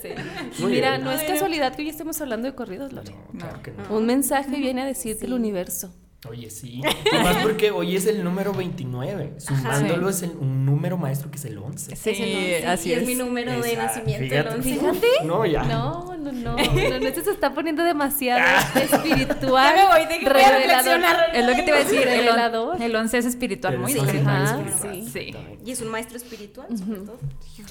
sé, 0.01 0.15
ya 0.15 0.65
mira, 0.65 0.91
bien. 0.91 1.03
no 1.03 1.11
es 1.11 1.21
casualidad 1.23 1.75
que 1.75 1.81
hoy 1.81 1.89
estemos 1.89 2.19
hablando 2.21 2.47
de 2.47 2.55
corridos, 2.55 2.93
Lore. 2.93 3.11
No, 3.33 3.39
claro 3.39 3.61
que 3.63 3.71
no. 3.71 3.95
Un 3.97 4.05
mensaje 4.05 4.55
viene 4.57 4.81
a 4.83 4.85
decirte 4.85 5.25
el 5.25 5.33
universo. 5.33 5.93
Oye, 6.29 6.49
sí. 6.49 6.81
Más 7.23 7.37
porque 7.43 7.71
hoy 7.71 7.95
es 7.97 8.05
el 8.05 8.23
número 8.23 8.53
29. 8.53 9.33
Sumándolo 9.39 10.07
es 10.09 10.23
el- 10.23 10.31
un 10.39 10.65
número 10.65 10.97
maestro 10.97 11.29
que 11.29 11.35
es 11.37 11.43
el 11.45 11.57
11. 11.57 11.95
Sí, 11.97 12.09
Es 12.11 12.19
el 12.19 12.23
once, 12.23 12.67
así 12.67 12.89
y 12.89 12.93
es. 12.93 13.01
es. 13.01 13.07
mi 13.07 13.15
número 13.15 13.51
de 13.51 13.57
Exacto, 13.73 13.99
nacimiento, 13.99 14.23
fíjate. 14.29 14.49
el 14.49 14.55
once. 14.55 14.73
Fíjate. 14.73 15.07
No, 15.25 15.45
ya. 15.45 15.63
No, 15.63 16.15
no, 16.17 16.31
no. 16.31 16.55
No, 16.55 16.99
no, 16.99 17.07
esto 17.07 17.23
se 17.23 17.31
está 17.31 17.53
poniendo 17.53 17.83
demasiado 17.83 18.41
espiritual. 18.75 19.75
Ya 19.75 19.83
me 19.83 19.85
voy, 20.05 20.07
de 20.13 20.19
que 20.23 20.29
voy 20.31 20.41
a 20.41 20.51
revelador. 20.57 20.99
Es 21.33 21.45
lo 21.45 21.55
que 21.55 21.61
te 21.63 21.67
iba 21.69 21.77
a 21.77 21.83
decir. 21.83 22.01
Revelador. 22.03 22.81
el 22.81 22.95
11 22.95 23.17
es 23.17 23.25
espiritual, 23.25 23.79
muy 23.79 23.93
diferente. 23.93 24.29
Ajá, 24.29 24.63
sí. 24.81 25.05
Sí. 25.11 25.35
Y 25.65 25.71
es 25.71 25.81
un 25.81 25.89
maestro 25.89 26.15
espiritual, 26.17 26.67
sobre 26.77 27.01
todo. 27.01 27.19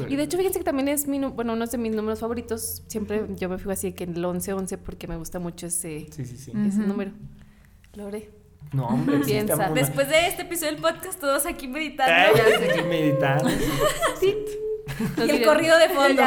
Y 0.08 0.16
de 0.16 0.22
hecho, 0.24 0.36
fíjense 0.36 0.58
que 0.58 0.64
también 0.64 0.88
es 0.88 1.06
mi, 1.06 1.18
bueno, 1.20 1.54
uno 1.54 1.66
de 1.66 1.78
mis 1.78 1.92
números 1.94 2.20
favoritos. 2.20 2.82
Siempre 2.86 3.24
yo 3.36 3.48
me 3.48 3.56
fijo 3.58 3.70
así 3.70 3.88
de 3.90 3.94
que 3.94 4.04
el 4.04 4.22
11-11 4.22 4.76
porque 4.78 5.08
me 5.08 5.16
gusta 5.16 5.38
mucho 5.38 5.66
ese, 5.68 6.06
Sí, 6.10 6.24
sí, 6.26 6.36
sí. 6.36 6.50
ese 6.50 6.78
Ujú. 6.80 6.86
número. 6.88 7.12
Lore. 7.94 8.41
No, 8.72 8.86
hombre, 8.86 9.18
Piensa. 9.18 9.52
estamos- 9.54 9.74
Después 9.74 10.08
de 10.08 10.28
este 10.28 10.42
episodio 10.42 10.72
del 10.72 10.80
podcast, 10.80 11.20
todos 11.20 11.44
aquí 11.46 11.68
meditando. 11.68 12.14
Ay, 12.14 12.32
ya 12.36 12.74
sé, 12.74 12.82
meditando. 12.82 13.50
Y 15.26 15.30
el 15.30 15.44
corrido 15.44 15.76
de 15.78 15.88
fondo. 15.90 16.22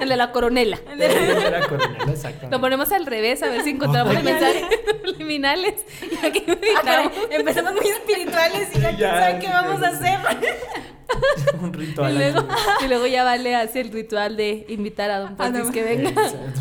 El 0.00 0.08
de 0.08 0.16
la 0.16 0.32
coronela. 0.32 0.78
De 0.96 1.50
la 1.50 1.66
coronela, 1.68 2.04
exactamente. 2.10 2.50
Lo 2.50 2.60
ponemos 2.60 2.90
al 2.92 3.06
revés 3.06 3.42
a 3.42 3.48
ver 3.48 3.62
si 3.62 3.70
encontramos 3.70 4.14
mensajes 4.22 4.64
subliminales. 5.04 5.84
Y 6.02 6.26
aquí 6.26 6.44
Ah, 6.48 6.56
meditamos. 6.60 7.12
empezamos 7.30 7.72
muy 7.74 7.86
espirituales 7.88 8.68
y 8.74 8.80
ya 8.80 8.88
quién 8.88 8.98
Ya, 9.00 9.20
sabe 9.20 9.38
qué 9.38 9.48
vamos 9.48 9.82
a 9.82 9.88
hacer. 9.88 10.18
Un 11.60 11.74
Y 11.74 11.76
ritual. 11.78 12.14
luego, 12.14 12.38
aquí. 12.40 12.84
y 12.84 12.88
luego 12.88 13.06
ya 13.06 13.24
Vale 13.24 13.54
hace 13.54 13.80
el 13.80 13.92
ritual 13.92 14.36
de 14.36 14.64
invitar 14.68 15.10
a 15.10 15.18
Don 15.18 15.36
Pontis 15.36 15.66
no. 15.66 15.72
que 15.72 15.82
venga 15.82 16.12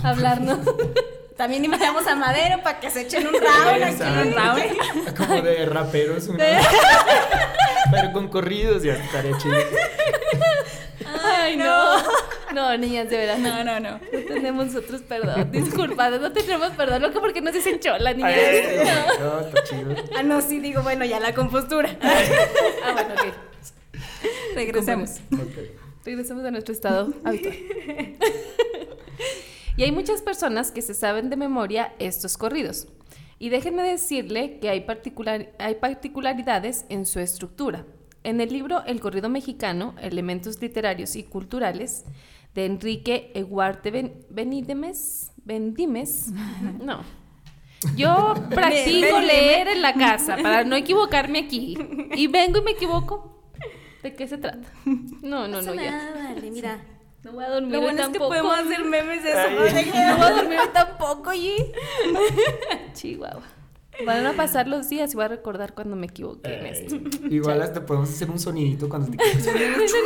a 0.04 0.10
hablarnos. 0.10 0.60
También 1.42 1.66
invitamos 1.66 2.06
a 2.06 2.14
Madero 2.16 2.62
para 2.62 2.80
que 2.80 2.92
se 2.92 3.02
echen 3.02 3.26
un 3.26 3.34
round 3.42 3.84
aquí. 3.84 4.04
Un 4.04 4.34
round. 4.36 5.16
Como 5.18 5.42
de 5.42 5.66
raperos. 5.66 6.28
una- 6.28 6.38
Pero 7.92 8.14
con 8.14 8.28
corridos 8.28 8.84
ya 8.84 8.94
estaría 8.94 9.36
chido. 9.40 9.56
Ay, 11.24 11.58
no. 11.58 11.96
No, 12.54 12.78
niñas, 12.78 13.10
de 13.10 13.18
verdad. 13.18 13.38
No, 13.40 13.64
no, 13.64 13.80
no. 13.80 13.94
No 13.94 14.20
tenemos 14.28 14.68
nosotros 14.68 15.02
perdón. 15.02 15.52
Disculpa, 15.52 16.12
no 16.12 16.32
tenemos 16.32 16.70
perdón. 16.74 17.02
Loco, 17.02 17.20
porque 17.22 17.42
nos 17.42 17.54
dicen 17.56 17.80
chola, 17.80 18.14
niñas. 18.14 18.34
Ay, 18.38 18.88
no, 19.20 19.40
está 19.40 19.64
chido. 19.64 19.96
Ah, 20.16 20.22
no, 20.22 20.42
sí, 20.42 20.60
digo, 20.60 20.84
bueno, 20.84 21.06
ya 21.06 21.20
la 21.20 21.34
compostura. 21.34 21.90
Ah, 22.04 22.92
bueno, 22.94 23.14
ok. 23.16 23.34
Regresemos. 24.54 25.16
Regresemos 26.06 26.46
a 26.46 26.52
nuestro 26.52 26.72
estado 26.76 27.12
habitual. 27.24 27.56
Y 29.82 29.84
hay 29.86 29.92
muchas 29.92 30.22
personas 30.22 30.72
que 30.72 30.84
se 30.84 30.94
saben 30.94 31.32
de 31.32 31.38
memoria 31.38 31.94
estos 31.98 32.38
corridos. 32.38 32.88
Y 33.40 33.50
déjenme 33.50 33.82
decirle 33.82 34.60
que 34.60 34.70
hay, 34.70 34.82
particular- 34.82 35.52
hay 35.58 35.76
particularidades 35.76 36.86
en 36.90 37.08
su 37.08 37.20
estructura. 37.20 37.86
En 38.24 38.40
el 38.42 38.50
libro 38.54 38.84
El 38.86 39.00
corrido 39.00 39.30
mexicano, 39.30 39.96
Elementos 40.00 40.62
literarios 40.62 41.16
y 41.16 41.24
culturales, 41.24 42.06
de 42.54 42.66
Enrique 42.66 43.32
Eguarte 43.34 43.90
Ben- 43.90 44.26
Benítez, 44.30 45.32
Bendimes, 45.44 46.28
no. 46.84 47.02
Yo 47.96 48.36
practico 48.52 49.20
leer 49.20 49.68
en 49.70 49.82
la 49.82 49.96
casa 49.96 50.38
para 50.38 50.64
no 50.64 50.76
equivocarme 50.76 51.40
aquí. 51.40 51.76
Y 52.14 52.28
vengo 52.28 52.60
y 52.60 52.62
me 52.62 52.72
equivoco. 52.72 53.42
¿De 54.04 54.14
qué 54.14 54.28
se 54.28 54.38
trata? 54.38 54.68
No, 55.24 55.48
no, 55.48 55.62
no. 55.64 55.74
Nada, 55.74 56.12
vale, 56.34 56.52
mira. 56.52 56.80
No 57.24 57.34
voy 57.34 57.44
a 57.44 57.50
dormir 57.50 57.72
Lo 57.74 57.82
bueno 57.82 58.02
es 58.02 58.08
que 58.08 58.14
tampoco. 58.14 58.30
podemos 58.30 58.58
hacer 58.60 58.84
memes 58.86 59.24
de 59.24 59.30
eso. 59.30 59.40
Ay. 59.40 59.56
¿no? 59.56 59.62
De 59.62 59.84
que- 59.84 59.92
No 59.92 60.18
voy 60.18 60.26
a 60.26 60.32
dormir 60.32 60.60
tampoco, 60.74 61.30
oye. 61.30 61.72
Chihuahua. 62.94 63.44
Van 64.06 64.26
a 64.26 64.34
pasar 64.34 64.68
los 64.68 64.90
días 64.90 65.14
y 65.14 65.16
voy 65.16 65.26
a 65.26 65.28
recordar 65.28 65.74
cuando 65.76 65.96
me 65.96 66.08
equivoqué 66.08 66.52
en 66.58 66.66
esto. 66.66 66.96
Igual 67.30 67.62
hasta 67.62 67.86
podemos 67.86 68.10
hacer 68.10 68.32
un 68.32 68.40
sonidito 68.40 68.90
cuando 68.90 69.12
te 69.12 69.24
equivocas. 69.24 69.92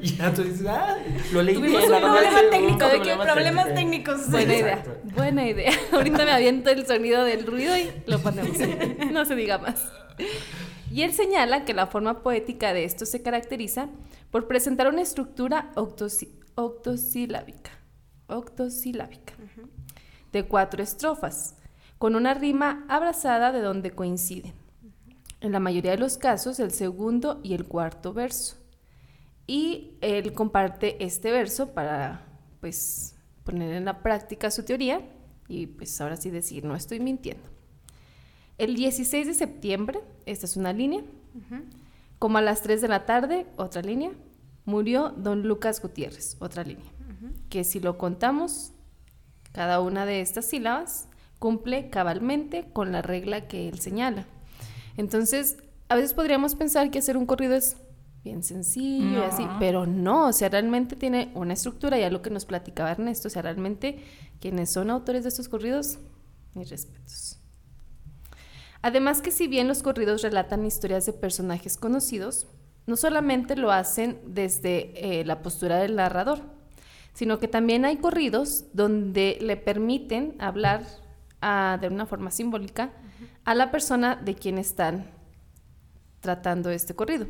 Y 0.00 0.16
ya 0.16 0.30
tú 0.34 0.42
dices, 0.42 0.66
ah, 0.68 0.98
lo 1.32 1.40
leí 1.42 1.54
Tuvimos 1.54 1.80
bien. 1.80 1.94
un 1.94 2.00
problema 2.02 2.40
técnico, 2.50 2.86
de 2.88 3.00
que 3.00 3.16
problemas 3.16 3.74
técnicos. 3.74 4.30
Buena 4.30 4.54
idea. 4.54 4.82
Buena 5.16 5.46
idea. 5.48 5.72
Ahorita 5.92 6.24
me 6.26 6.30
aviento 6.30 6.68
el 6.68 6.86
sonido 6.86 7.24
del 7.24 7.46
ruido 7.46 7.74
y 7.78 7.90
lo 8.04 8.18
ponemos. 8.18 8.54
No 9.10 9.24
se 9.24 9.34
diga 9.34 9.56
más. 9.56 9.82
Y 10.94 11.02
él 11.02 11.12
señala 11.12 11.64
que 11.64 11.74
la 11.74 11.88
forma 11.88 12.22
poética 12.22 12.72
de 12.72 12.84
esto 12.84 13.04
se 13.04 13.20
caracteriza 13.20 13.88
por 14.30 14.46
presentar 14.46 14.86
una 14.86 15.02
estructura 15.02 15.72
octosi- 15.74 16.38
octosilábica. 16.54 17.72
Octosilábica. 18.28 19.34
De 20.30 20.44
cuatro 20.44 20.84
estrofas, 20.84 21.56
con 21.98 22.14
una 22.14 22.32
rima 22.32 22.86
abrazada 22.88 23.50
de 23.50 23.60
donde 23.60 23.90
coinciden. 23.90 24.52
En 25.40 25.50
la 25.50 25.58
mayoría 25.58 25.90
de 25.90 25.98
los 25.98 26.16
casos, 26.16 26.60
el 26.60 26.70
segundo 26.70 27.40
y 27.42 27.54
el 27.54 27.66
cuarto 27.66 28.12
verso. 28.12 28.54
Y 29.48 29.98
él 30.00 30.32
comparte 30.32 31.04
este 31.04 31.32
verso 31.32 31.74
para, 31.74 32.24
pues, 32.60 33.16
poner 33.42 33.72
en 33.72 33.84
la 33.84 34.00
práctica 34.00 34.48
su 34.48 34.62
teoría 34.62 35.00
y, 35.48 35.66
pues, 35.66 36.00
ahora 36.00 36.14
sí 36.14 36.30
decir, 36.30 36.64
no 36.64 36.76
estoy 36.76 37.00
mintiendo. 37.00 37.53
El 38.58 38.76
16 38.76 39.26
de 39.26 39.34
septiembre, 39.34 40.00
esta 40.26 40.46
es 40.46 40.56
una 40.56 40.72
línea, 40.72 41.02
como 42.18 42.38
a 42.38 42.42
las 42.42 42.62
3 42.62 42.80
de 42.80 42.88
la 42.88 43.04
tarde, 43.06 43.46
otra 43.56 43.82
línea, 43.82 44.12
murió 44.64 45.10
don 45.10 45.42
Lucas 45.42 45.82
Gutiérrez, 45.82 46.36
otra 46.40 46.62
línea, 46.62 46.84
que 47.50 47.64
si 47.64 47.80
lo 47.80 47.98
contamos, 47.98 48.72
cada 49.52 49.80
una 49.80 50.06
de 50.06 50.20
estas 50.20 50.46
sílabas 50.46 51.08
cumple 51.38 51.90
cabalmente 51.90 52.70
con 52.72 52.92
la 52.92 53.02
regla 53.02 53.46
que 53.48 53.68
él 53.68 53.80
señala. 53.80 54.26
Entonces, 54.96 55.58
a 55.88 55.96
veces 55.96 56.14
podríamos 56.14 56.54
pensar 56.54 56.90
que 56.90 57.00
hacer 57.00 57.16
un 57.16 57.26
corrido 57.26 57.54
es 57.54 57.76
bien 58.22 58.42
sencillo 58.42 59.06
y 59.06 59.12
No. 59.16 59.24
así, 59.24 59.46
pero 59.58 59.84
no, 59.84 60.28
o 60.28 60.32
sea, 60.32 60.48
realmente 60.48 60.96
tiene 60.96 61.30
una 61.34 61.52
estructura, 61.52 61.98
ya 61.98 62.08
lo 62.08 62.22
que 62.22 62.30
nos 62.30 62.46
platicaba 62.46 62.92
Ernesto, 62.92 63.28
o 63.28 63.30
sea, 63.30 63.42
realmente 63.42 64.02
quienes 64.40 64.70
son 64.70 64.90
autores 64.90 65.24
de 65.24 65.28
estos 65.28 65.48
corridos, 65.48 65.98
mis 66.54 66.70
respetos. 66.70 67.38
Además 68.84 69.22
que 69.22 69.30
si 69.30 69.48
bien 69.48 69.66
los 69.66 69.82
corridos 69.82 70.20
relatan 70.20 70.66
historias 70.66 71.06
de 71.06 71.14
personajes 71.14 71.78
conocidos, 71.78 72.46
no 72.86 72.98
solamente 72.98 73.56
lo 73.56 73.72
hacen 73.72 74.20
desde 74.26 75.20
eh, 75.20 75.24
la 75.24 75.40
postura 75.40 75.78
del 75.78 75.96
narrador, 75.96 76.40
sino 77.14 77.38
que 77.38 77.48
también 77.48 77.86
hay 77.86 77.96
corridos 77.96 78.66
donde 78.74 79.38
le 79.40 79.56
permiten 79.56 80.36
hablar 80.38 80.84
ah, 81.40 81.78
de 81.80 81.88
una 81.88 82.04
forma 82.04 82.30
simbólica 82.30 82.92
a 83.46 83.54
la 83.54 83.70
persona 83.70 84.16
de 84.16 84.34
quien 84.34 84.58
están 84.58 85.06
tratando 86.20 86.68
este 86.68 86.94
corrido, 86.94 87.26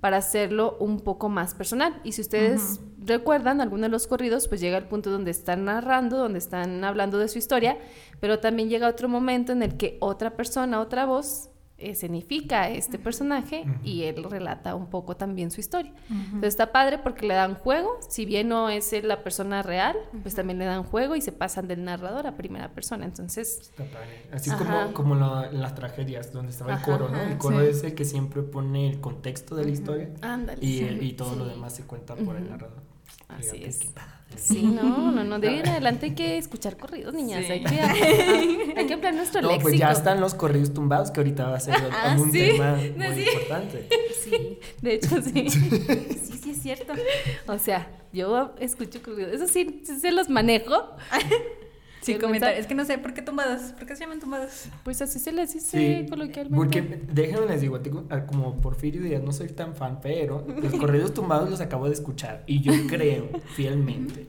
para 0.00 0.18
hacerlo 0.18 0.76
un 0.80 1.00
poco 1.00 1.30
más 1.30 1.54
personal. 1.54 1.98
Y 2.04 2.12
si 2.12 2.20
ustedes 2.20 2.78
recuerdan, 3.04 3.60
algunos 3.60 3.82
de 3.82 3.88
los 3.90 4.06
corridos, 4.06 4.48
pues 4.48 4.60
llega 4.60 4.76
el 4.78 4.84
punto 4.84 5.10
donde 5.10 5.30
están 5.30 5.64
narrando, 5.64 6.16
donde 6.18 6.38
están 6.38 6.84
hablando 6.84 7.18
de 7.18 7.28
su 7.28 7.38
historia, 7.38 7.78
pero 8.20 8.38
también 8.40 8.68
llega 8.68 8.88
otro 8.88 9.08
momento 9.08 9.52
en 9.52 9.62
el 9.62 9.76
que 9.76 9.96
otra 10.00 10.36
persona, 10.36 10.80
otra 10.80 11.06
voz, 11.06 11.48
escenifica 11.82 12.60
a 12.64 12.68
este 12.68 12.98
personaje 12.98 13.64
y 13.82 14.02
él 14.02 14.24
relata 14.24 14.74
un 14.74 14.90
poco 14.90 15.16
también 15.16 15.50
su 15.50 15.60
historia. 15.60 15.94
Entonces 16.10 16.48
está 16.48 16.72
padre 16.72 16.98
porque 16.98 17.26
le 17.26 17.32
dan 17.32 17.54
juego, 17.54 17.96
si 18.06 18.26
bien 18.26 18.48
no 18.48 18.68
es 18.68 18.92
él 18.92 19.08
la 19.08 19.22
persona 19.22 19.62
real, 19.62 19.96
pues 20.22 20.34
también 20.34 20.58
le 20.58 20.66
dan 20.66 20.82
juego 20.84 21.16
y 21.16 21.22
se 21.22 21.32
pasan 21.32 21.68
del 21.68 21.82
narrador 21.82 22.26
a 22.26 22.36
primera 22.36 22.68
persona. 22.74 23.06
Entonces, 23.06 23.60
Está 23.60 23.84
padre. 23.84 24.26
Así 24.30 24.50
es 24.50 24.56
Ajá. 24.56 24.64
como, 24.92 24.92
como 24.92 25.14
la- 25.14 25.50
las 25.52 25.74
tragedias, 25.74 26.34
donde 26.34 26.52
estaba 26.52 26.72
el 26.72 26.76
Ajá, 26.76 26.84
coro, 26.84 27.08
¿no? 27.08 27.18
El 27.18 27.38
coro 27.38 27.60
sí. 27.60 27.66
es 27.68 27.82
el 27.82 27.94
que 27.94 28.04
siempre 28.04 28.42
pone 28.42 28.86
el 28.90 29.00
contexto 29.00 29.56
de 29.56 29.64
la 29.64 29.70
historia 29.70 30.10
ándale. 30.20 30.58
y, 30.62 30.78
sí. 30.80 30.84
el- 30.84 31.02
y 31.02 31.14
todo 31.14 31.34
lo 31.34 31.44
Sí. 31.46 31.50
demás 31.52 31.74
se 31.74 31.84
cuenta 31.84 32.14
por 32.14 32.36
el 32.36 32.50
narrador. 32.50 32.89
Así 33.38 33.50
Fíjate 33.50 33.68
es. 33.68 33.78
qué 33.78 33.88
padre. 33.90 34.10
Sí, 34.36 34.62
no, 34.62 35.10
no, 35.10 35.24
no. 35.24 35.38
De 35.38 35.48
ahí 35.48 35.58
en 35.58 35.68
adelante 35.68 36.06
hay 36.06 36.14
que 36.14 36.38
escuchar 36.38 36.76
corridos, 36.76 37.12
niñas. 37.12 37.44
Sí. 37.44 37.52
Hay, 37.52 37.64
que, 37.64 37.80
hay, 38.76 38.86
que 38.86 38.94
ampliar 38.94 39.12
nuestro 39.14 39.42
No, 39.42 39.48
léxico. 39.48 39.68
pues 39.68 39.78
ya 39.78 39.90
están 39.90 40.20
los 40.20 40.34
corridos 40.34 40.72
tumbados, 40.72 41.10
que 41.10 41.20
ahorita 41.20 41.48
va 41.48 41.56
a 41.56 41.60
ser 41.60 41.74
Ah, 41.92 42.16
un 42.18 42.30
sí. 42.32 42.38
tema 42.38 42.78
No, 42.96 43.04
muy 43.12 43.22
sí. 43.24 43.28
importante. 43.28 43.88
Sí, 44.24 44.58
De 44.80 44.94
hecho, 44.94 45.20
sí. 45.20 45.50
sí, 45.50 46.38
sí, 46.42 46.50
es 46.52 46.62
cierto. 46.62 46.92
O 47.48 47.58
sea, 47.58 47.90
yo 48.12 48.54
escucho 48.60 49.02
corridos. 49.02 49.32
Eso 49.32 49.46
sí 49.48 49.82
se 50.00 50.12
los 50.12 50.28
manejo. 50.28 50.74
Sí, 52.00 52.14
comentar. 52.16 52.54
Es 52.54 52.66
que 52.66 52.74
no 52.74 52.84
sé 52.84 52.98
por 52.98 53.12
qué 53.12 53.22
tumbadas. 53.22 53.72
¿Por 53.74 53.86
qué 53.86 53.94
se 53.94 54.04
llaman 54.04 54.20
tumbadas? 54.20 54.68
Pues 54.84 55.02
así 55.02 55.18
se 55.18 55.32
les 55.32 55.52
dice 55.52 56.02
Sí, 56.02 56.08
coloquialmente. 56.08 56.56
porque 56.56 56.82
déjenme 57.12 57.46
les 57.46 57.60
digo, 57.60 57.78
ah, 58.10 58.24
como 58.26 58.56
Porfirio 58.56 59.02
Díaz 59.02 59.22
no 59.22 59.32
soy 59.32 59.48
tan 59.48 59.74
fan, 59.74 60.00
pero 60.02 60.46
los 60.62 60.74
corridos 60.74 61.12
tumbados 61.12 61.50
los 61.50 61.60
acabo 61.60 61.86
de 61.86 61.92
escuchar 61.94 62.42
y 62.46 62.60
yo 62.62 62.72
creo 62.88 63.28
fielmente 63.54 64.26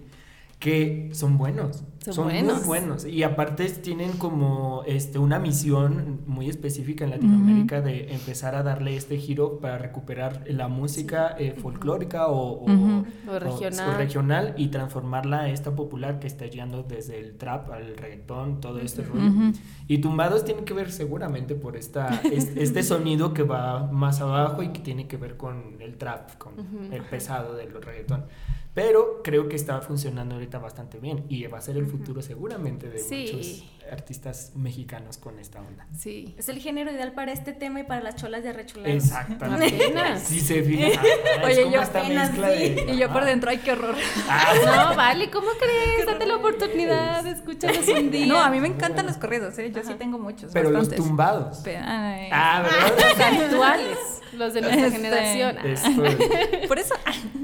que 0.62 1.10
son 1.12 1.38
buenos. 1.40 1.84
Son 2.04 2.14
Son, 2.16 2.24
buenos. 2.26 2.58
muy 2.60 2.66
buenos. 2.66 3.06
Y 3.06 3.22
aparte 3.24 3.68
tienen 3.70 4.14
como 4.14 4.82
este, 4.88 5.20
una 5.20 5.38
misión 5.38 6.22
muy 6.26 6.50
específica 6.50 7.04
en 7.04 7.12
Latinoamérica 7.12 7.82
de 7.82 8.12
empezar 8.14 8.56
a 8.56 8.64
darle 8.64 8.96
este 8.96 9.18
giro 9.18 9.60
para 9.60 9.78
recuperar 9.78 10.44
la 10.48 10.68
música 10.68 11.36
eh, 11.38 11.54
folclórica 11.62 12.28
o, 12.28 12.54
o- 12.64 12.64
Ujú. 12.72 13.06
O 13.30 13.38
regional. 13.40 13.90
o 13.90 13.98
regional 13.98 14.54
y 14.58 14.70
transformarla 14.70 15.42
a 15.42 15.50
esta 15.50 15.76
popular 15.76 16.20
que 16.20 16.26
está 16.28 16.46
llegando 16.48 16.82
desde 16.84 17.20
el 17.20 17.38
trap 17.38 17.70
al 17.72 17.96
reggaetón, 17.98 18.62
todo 18.62 18.80
este 18.80 19.04
rollo. 19.04 19.52
Y 19.88 19.98
Tumbados 20.00 20.44
tiene 20.46 20.64
que 20.64 20.74
ver 20.74 20.92
seguramente 20.92 21.54
por 21.56 21.76
esta, 21.76 22.08
es- 22.32 22.56
este 22.56 22.82
sonido 22.82 23.34
que 23.36 23.44
va 23.44 23.92
más 23.92 24.22
abajo 24.22 24.64
y 24.64 24.70
que 24.70 24.80
tiene 24.80 25.08
que 25.08 25.18
ver 25.18 25.38
con 25.38 25.80
el 25.82 25.98
trap, 25.98 26.36
con 26.40 26.54
el 26.92 27.02
pesado 27.04 27.56
del 27.56 27.72
reggaetón. 27.80 28.26
Pero 28.74 29.22
creo 29.24 29.50
que 29.50 29.56
está 29.58 29.82
funcionando 29.82 30.36
ahorita 30.36 30.58
bastante 30.60 31.00
bien 31.00 31.26
y 31.28 31.46
va 31.48 31.58
a 31.58 31.62
ser 31.62 31.76
el 31.78 31.88
futuro 31.88 32.22
seguramente 32.22 32.90
de 32.90 33.00
Sí. 33.00 33.30
muchos 33.34 33.64
artistas 33.92 34.52
mexicanos 34.56 35.18
con 35.18 35.38
esta 35.40 35.60
onda. 35.60 35.86
Sí. 35.98 36.34
Es 36.38 36.50
el 36.50 36.60
género 36.60 36.92
ideal 36.92 37.12
para 37.14 37.32
este 37.32 37.54
tema 37.54 37.82
y 37.82 37.84
para 37.84 38.02
las 38.02 38.16
cholas 38.16 38.44
de 38.44 38.50
arrechulados. 38.50 38.96
Exactamente. 38.96 39.76
Apenas. 39.86 40.24
Sí 40.24 40.40
se 40.40 40.64
fijan. 40.64 40.92
Ah, 41.42 41.46
Oye, 41.46 41.72
yo 41.72 41.82
apenas 41.82 42.30
mezcla 42.32 42.50
sí. 42.52 42.70
de- 42.70 42.94
Y 42.94 42.98
yo 42.98 43.12
por 43.12 43.26
dentro, 43.26 43.50
ay, 43.50 43.58
qué 43.60 43.72
horror. 43.72 43.96
Ah, 44.30 44.54
No, 44.66 44.96
vale, 44.96 45.30
¿cómo 45.32 45.48
crees? 45.60 46.06
Date 46.06 46.26
la 46.26 46.36
oportunidad 46.36 47.24
de 47.24 47.32
escucharlos 47.32 47.88
un 47.88 48.12
día. 48.12 48.26
No, 48.28 48.40
a 48.40 48.50
mí 48.50 48.60
me 48.60 48.68
encantan 48.68 49.06
los 49.08 49.18
corridos, 49.18 49.58
¿eh? 49.60 49.72
Yo 49.74 49.82
sí 49.84 49.94
tengo 49.96 50.18
muchos. 50.20 50.52
pero 50.54 50.70
los 50.72 50.90
tumbados. 50.90 51.64
Ay. 51.66 52.30
Ah, 52.32 52.62
¿verdad? 52.64 52.92
Los 53.02 53.20
actuales, 53.52 53.98
los 54.34 54.54
de 54.54 54.62
nuestra 54.62 54.86
Este, 54.88 54.98
generación. 54.98 55.58
Ah. 55.58 56.68
Por 56.68 56.80
eso. 56.80 56.96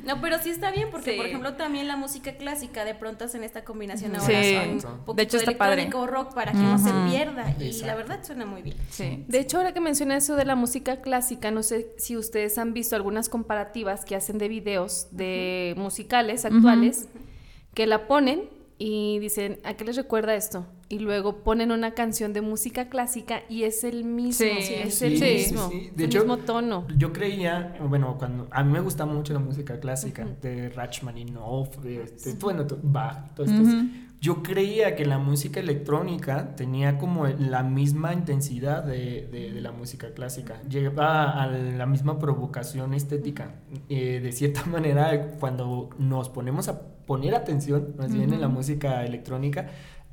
No, 0.03 0.21
pero 0.21 0.37
sí 0.41 0.49
está 0.51 0.71
bien, 0.71 0.89
porque 0.91 1.11
Sí. 1.11 1.17
por 1.17 1.25
ejemplo 1.25 1.55
también 1.55 1.87
la 1.87 1.97
música 1.97 2.33
clásica 2.37 2.85
de 2.85 2.95
pronto 2.95 3.25
hacen 3.25 3.43
esta 3.43 3.63
combinación 3.65 4.15
ahora 4.15 4.41
Sí. 4.43 4.79
son 4.81 5.01
un 5.05 5.15
De 5.15 5.23
hecho, 5.23 5.37
está 5.37 5.51
padre. 5.57 5.89
rock 5.91 6.33
para 6.37 6.51
que 6.51 6.59
no 6.59 6.77
se 6.77 6.91
pierda 7.09 7.55
y 7.59 7.81
la 7.81 7.95
verdad 7.95 8.19
suena 8.23 8.45
muy 8.45 8.61
bien. 8.61 8.77
Sí. 8.91 9.25
De 9.27 9.39
hecho, 9.39 9.57
ahora 9.57 9.73
que 9.73 9.79
menciona 9.81 10.15
eso 10.15 10.35
de 10.35 10.45
la 10.45 10.55
música 10.55 11.01
clásica, 11.01 11.49
no 11.49 11.63
sé 11.63 11.95
si 11.97 12.15
ustedes 12.15 12.59
han 12.59 12.75
visto 12.75 12.95
algunas 12.95 13.27
comparativas 13.27 14.05
que 14.05 14.15
hacen 14.15 14.37
de 14.37 14.47
videos 14.47 15.07
de 15.09 15.73
musicales 15.77 16.45
actuales 16.45 17.09
que 17.73 17.87
la 17.87 18.05
ponen 18.07 18.55
y 18.77 19.17
dicen, 19.17 19.59
¿a 19.63 19.73
qué 19.73 19.83
les 19.83 19.95
recuerda 19.95 20.35
esto? 20.35 20.67
Y 20.89 20.99
luego 20.99 21.37
ponen 21.37 21.71
una 21.71 21.95
canción 21.95 22.33
de 22.33 22.41
música 22.41 22.87
clásica 22.87 23.41
y 23.49 23.63
es 23.63 23.83
el 23.83 24.03
mismo, 24.03 24.45
Sí, 24.45 24.73
es 24.75 24.93
sí, 24.95 25.05
el 25.05 25.17
sí, 25.17 25.23
mismo, 25.23 25.69
De 25.69 26.03
el 26.03 26.05
hecho, 26.05 26.19
mismo 26.19 26.37
tono. 26.37 26.85
Yo 26.95 27.11
creía, 27.11 27.75
bueno, 27.81 28.15
cuando 28.19 28.47
a 28.51 28.63
mí 28.63 28.71
me 28.71 28.79
gusta 28.81 29.07
mucho 29.07 29.33
la 29.33 29.39
música 29.39 29.79
clásica 29.79 30.23
de 30.39 30.69
Rachmaninoff, 30.69 31.77
de 31.79 32.03
este, 32.03 32.33
bueno, 32.33 32.67
Bach, 32.83 33.33
todo 33.33 33.47
esto. 33.47 33.59
Ujú. 33.63 33.87
Yo 34.19 34.41
creía 34.41 34.95
que 34.95 35.05
la 35.05 35.19
música 35.19 35.59
electrónica 35.59 36.55
tenía 36.55 36.97
como 36.97 37.27
la 37.27 37.61
misma 37.63 38.13
intensidad 38.13 38.83
de, 38.83 39.27
de- 39.31 39.51
de 39.53 39.61
la 39.61 39.71
música 39.71 40.11
clásica. 40.13 40.59
Llegaba 40.67 41.41
a 41.43 41.47
la 41.47 41.85
misma 41.85 42.17
provocación 42.17 42.93
estética. 42.95 43.55
Eh, 43.89 44.19
de 44.21 44.31
cierta 44.31 44.65
manera, 44.71 45.33
cuando 45.39 45.89
nos 45.99 46.29
ponemos 46.29 46.67
a 46.67 46.81
poner 47.05 47.35
atención, 47.35 47.93
más 47.97 48.11
bien 48.13 48.33
en 48.33 48.41
la 48.41 48.47
música 48.49 49.05
electrónica, 49.05 49.67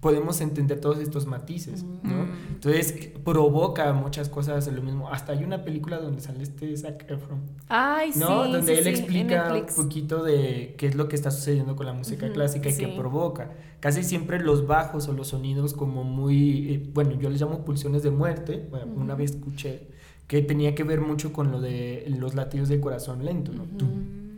podemos 0.04 0.42
entender 0.42 0.80
todos 0.82 0.98
estos 0.98 1.24
matices, 1.24 1.82
¿no? 1.82 2.26
Entonces 2.50 2.92
provoca 3.24 3.90
muchas 3.94 4.28
cosas 4.28 4.66
lo 4.66 4.82
mismo. 4.82 5.08
Hasta 5.08 5.32
hay 5.32 5.44
una 5.44 5.64
película 5.64 5.98
donde 5.98 6.20
sale 6.20 6.42
este 6.42 6.76
Zac 6.76 7.10
Efron, 7.10 7.40
Ay, 7.70 8.12
sí, 8.12 8.18
¿no? 8.18 8.46
donde 8.46 8.60
sí, 8.66 8.72
él 8.72 8.84
sí, 8.84 8.90
en 8.90 8.96
explica 8.96 9.54
un 9.54 9.74
poquito 9.74 10.22
de 10.22 10.74
qué 10.76 10.88
es 10.88 10.94
lo 10.94 11.08
que 11.08 11.16
está 11.16 11.30
sucediendo 11.30 11.74
con 11.74 11.86
la 11.86 11.94
música 11.94 12.30
clásica 12.30 12.68
y 12.68 12.76
qué 12.76 12.88
provoca. 12.88 13.52
Casi 13.80 14.04
siempre 14.04 14.40
los 14.40 14.66
bajos 14.66 15.08
o 15.08 15.14
los 15.14 15.28
sonidos 15.28 15.72
como 15.72 16.04
muy, 16.04 16.74
eh, 16.74 16.90
bueno, 16.92 17.12
yo 17.12 17.30
les 17.30 17.40
llamo 17.40 17.64
pulsiones 17.64 18.02
de 18.02 18.10
muerte. 18.10 18.68
Bueno, 18.70 18.92
Una 18.94 19.14
vez 19.14 19.30
escuché 19.30 19.88
que 20.26 20.42
tenía 20.42 20.74
que 20.74 20.84
ver 20.84 21.00
mucho 21.00 21.32
con 21.32 21.50
lo 21.50 21.62
de 21.62 22.04
los 22.18 22.34
latidos 22.34 22.68
del 22.68 22.80
corazón 22.80 23.24
lento, 23.24 23.52
¿no? 23.52 23.64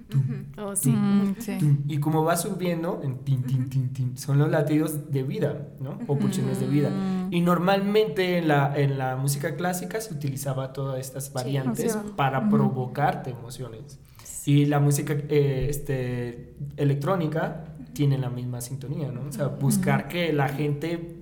Tum, 0.09 0.23
Oh, 0.59 0.75
sí. 0.77 0.91
Mm, 0.91 1.35
sí. 1.39 1.59
tum. 1.59 1.79
Y 1.89 1.99
como 1.99 2.23
va 2.25 2.37
subiendo, 2.37 3.01
en 3.03 3.19
tin, 3.19 3.43
tin, 3.43 3.69
tin, 3.69 3.93
tin, 3.93 4.17
son 4.17 4.39
los 4.39 4.51
latidos 4.51 5.11
de 5.11 5.23
vida, 5.23 5.69
¿no? 5.81 5.99
O 6.07 6.17
pulsiones 6.19 6.61
de 6.61 6.67
vida. 6.67 6.91
Y 7.31 7.41
normalmente 7.41 8.39
en 8.39 8.49
la, 8.49 8.73
en 8.77 8.99
la 8.99 9.17
música 9.17 9.57
clásica 9.57 10.01
se 10.01 10.15
utilizaba 10.15 10.73
todas 10.73 11.01
estas 11.01 11.33
variantes 11.33 11.93
emoción. 11.95 12.17
para 12.17 12.49
provocarte 12.49 13.31
emociones. 13.31 13.99
Y 14.45 14.67
la 14.67 14.79
música 14.79 15.15
eh, 15.29 15.67
este, 15.69 16.55
electrónica 16.77 17.65
tiene 17.93 18.17
la 18.19 18.31
misma 18.31 18.61
sintonía, 18.61 19.11
¿no? 19.11 19.23
O 19.29 19.33
sea, 19.33 19.49
buscar 19.49 20.07
que 20.07 20.33
la 20.33 20.49
gente 20.49 21.16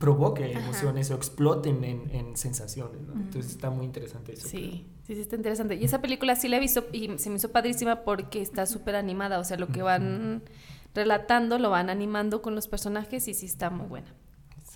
provoque 0.00 0.50
emociones 0.50 1.10
o 1.10 1.14
exploten 1.14 1.84
en, 1.84 2.10
en 2.10 2.34
sensaciones, 2.34 3.02
¿no? 3.02 3.12
Entonces 3.12 3.52
está 3.52 3.68
muy 3.68 3.84
interesante 3.84 4.32
eso. 4.32 4.48
Sí, 4.48 4.86
sí, 5.06 5.14
sí, 5.14 5.20
está 5.20 5.36
interesante. 5.36 5.74
Y 5.74 5.84
esa 5.84 6.00
película 6.00 6.34
sí 6.36 6.48
la 6.48 6.56
he 6.56 6.60
visto 6.60 6.86
y 6.90 7.18
se 7.18 7.28
me 7.28 7.36
hizo 7.36 7.52
padrísima 7.52 7.96
porque 8.02 8.40
está 8.40 8.64
súper 8.64 8.96
animada. 8.96 9.38
O 9.38 9.44
sea, 9.44 9.58
lo 9.58 9.68
que 9.68 9.82
van 9.82 10.42
relatando 10.94 11.58
lo 11.58 11.68
van 11.68 11.90
animando 11.90 12.40
con 12.40 12.54
los 12.54 12.66
personajes 12.66 13.28
y 13.28 13.34
sí 13.34 13.44
está 13.44 13.68
muy 13.68 13.88
buena. 13.88 14.08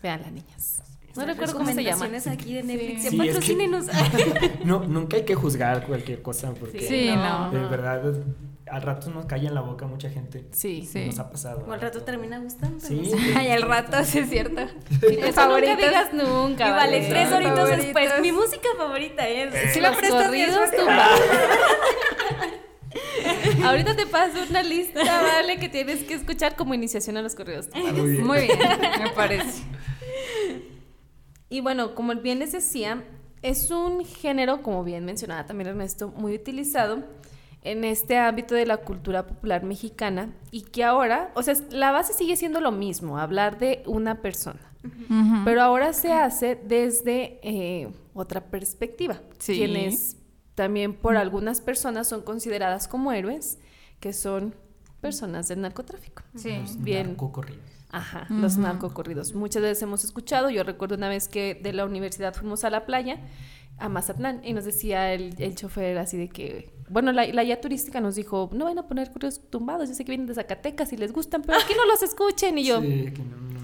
Veanla, 0.03 0.31
niñas. 0.31 0.83
No 1.17 1.25
recuerdo 1.25 1.55
cómo 1.55 1.73
se 1.73 1.83
llama. 1.83 2.07
Aquí 2.31 2.53
de 2.53 2.63
Netflix. 2.63 3.09
Sí. 3.09 3.21
es 3.27 3.39
que-. 3.39 4.59
No, 4.67 4.85
nunca 4.85 5.17
hay 5.17 5.25
que 5.25 5.35
juzgar 5.35 5.87
cualquier 5.87 6.21
cosa 6.21 6.53
porque 6.53 6.87
Sí, 6.87 7.11
no. 7.17 7.51
de 7.51 7.61
verdad 7.61 8.15
al 8.71 8.83
rato 8.83 9.11
nos 9.11 9.27
calla 9.27 9.49
en 9.49 9.55
la 9.55 9.61
boca 9.61 9.87
mucha 9.87 10.09
gente. 10.09 10.47
Sí. 10.53 10.89
Sí. 10.91 11.07
Nos 11.07 11.19
ha 11.19 11.31
pasado. 11.31 11.65
O 11.69 11.73
al 11.73 11.81
rato 11.81 12.03
termina 12.03 12.39
gustando. 12.39 12.81
Sí. 12.81 13.11
Ay, 13.37 13.49
al 13.51 13.63
rato, 13.63 14.03
sí 14.05 14.21
es 14.21 14.31
cierto. 14.31 14.61
Eso 15.03 15.49
nunca 15.49 15.77
digas 15.77 16.13
nunca. 16.15 16.69
Y 16.69 16.71
vale, 16.71 17.01
tres 17.09 17.33
horitos 17.33 17.55
Favoritos. 17.59 17.85
después. 17.85 18.21
Mi 18.21 18.33
música 18.33 18.69
favorita 18.77 19.29
es. 19.29 19.55
Eh. 19.55 19.71
Sí 19.75 19.81
la 19.81 19.91
Los 19.91 19.99
prestas 19.99 20.27
corridos. 20.27 20.57
Ahorita 23.65 23.97
te 23.97 24.07
paso 24.07 24.39
una 24.49 24.63
lista, 24.63 25.01
vale, 25.03 25.59
que 25.59 25.69
tienes 25.69 26.05
que 26.05 26.15
escuchar 26.15 26.55
como 26.57 26.75
iniciación 26.75 27.17
a 27.17 27.23
los 27.23 27.35
corridos 27.35 27.69
tumbados. 27.69 27.99
Muy 27.99 28.11
bien. 28.11 28.27
Muy 28.27 28.39
bien, 28.43 28.59
me 29.03 29.11
parece. 29.17 29.63
Y 31.49 31.61
bueno, 31.61 31.95
como 31.95 32.15
bien 32.17 32.39
les 32.39 32.53
decía, 32.53 33.03
es 33.43 33.71
un 33.71 34.05
género, 34.05 34.63
como 34.63 34.85
bien 34.85 35.05
mencionaba 35.05 35.47
también 35.47 35.69
Ernesto, 35.69 36.09
muy 36.09 36.35
utilizado 36.35 37.05
en 37.65 37.83
este 37.85 38.19
ámbito 38.19 38.55
de 38.55 38.67
la 38.67 38.77
cultura 38.77 39.27
popular 39.27 39.65
mexicana 39.65 40.31
y 40.51 40.63
que 40.63 40.85
ahora, 40.85 41.33
o 41.35 41.43
sea, 41.43 41.55
la 41.71 41.91
base 41.93 42.13
sigue 42.13 42.37
siendo 42.37 42.61
lo 42.61 42.71
mismo, 42.73 43.19
hablar 43.19 43.59
de 43.59 43.83
una 43.87 44.21
persona, 44.23 44.61
pero 45.45 45.63
ahora 45.63 45.93
se 45.95 46.13
hace 46.13 46.57
desde 46.57 47.41
eh, 47.43 47.89
otra 48.13 48.43
perspectiva, 48.45 49.21
Sí. 49.39 49.57
quienes 49.57 50.17
también 50.55 50.93
por 50.95 51.17
algunas 51.17 51.61
personas 51.63 52.07
son 52.07 52.21
consideradas 52.23 52.87
como 52.87 53.13
héroes, 53.13 53.59
que 53.99 54.13
son 54.13 54.55
personas 55.01 55.49
del 55.49 55.63
narcotráfico. 55.63 56.23
Sí. 56.37 56.51
Los 56.61 56.83
Bien. 56.83 57.09
narcocorridos. 57.09 57.65
Ajá, 57.91 58.27
los 58.29 58.57
narcocorridos. 58.59 59.35
Muchas 59.35 59.63
veces 59.63 59.83
hemos 59.83 60.03
escuchado, 60.05 60.51
yo 60.51 60.65
recuerdo 60.65 60.97
una 60.97 61.09
vez 61.09 61.29
que 61.29 61.55
de 61.55 61.73
la 61.73 61.85
universidad 61.85 62.35
fuimos 62.35 62.65
a 62.65 62.71
la 62.71 62.87
playa, 62.87 63.21
a 63.79 63.89
Mazatlán, 63.89 64.41
y 64.45 64.53
nos 64.53 64.65
decía 64.65 65.13
el, 65.13 65.35
el 65.39 65.55
chofer 65.57 65.99
así 65.99 66.17
de 66.17 66.29
que, 66.29 66.71
bueno, 66.89 67.13
la, 67.13 67.27
la 67.27 67.43
guía 67.45 67.61
turística 67.61 68.01
nos 68.01 68.15
dijo, 68.15 68.51
no 68.53 68.67
van 68.67 68.79
a 68.79 68.87
poner 68.87 69.11
corridos 69.11 69.41
tumbados, 69.51 69.89
yo 69.89 69.95
sé 69.95 70.05
que 70.05 70.13
vienen 70.13 70.27
de 70.27 70.35
Zacatecas 70.35 70.93
y 70.93 70.97
les 70.97 71.13
gustan, 71.13 71.43
pero 71.43 71.59
aquí 71.59 71.73
no 71.77 71.85
los 71.87 72.03
escuchen. 72.03 72.57
Y 72.59 72.65
yo, 72.65 72.81
Sí, 72.81 72.87
que 73.15 73.23
no- 73.23 73.37
no- 73.37 73.55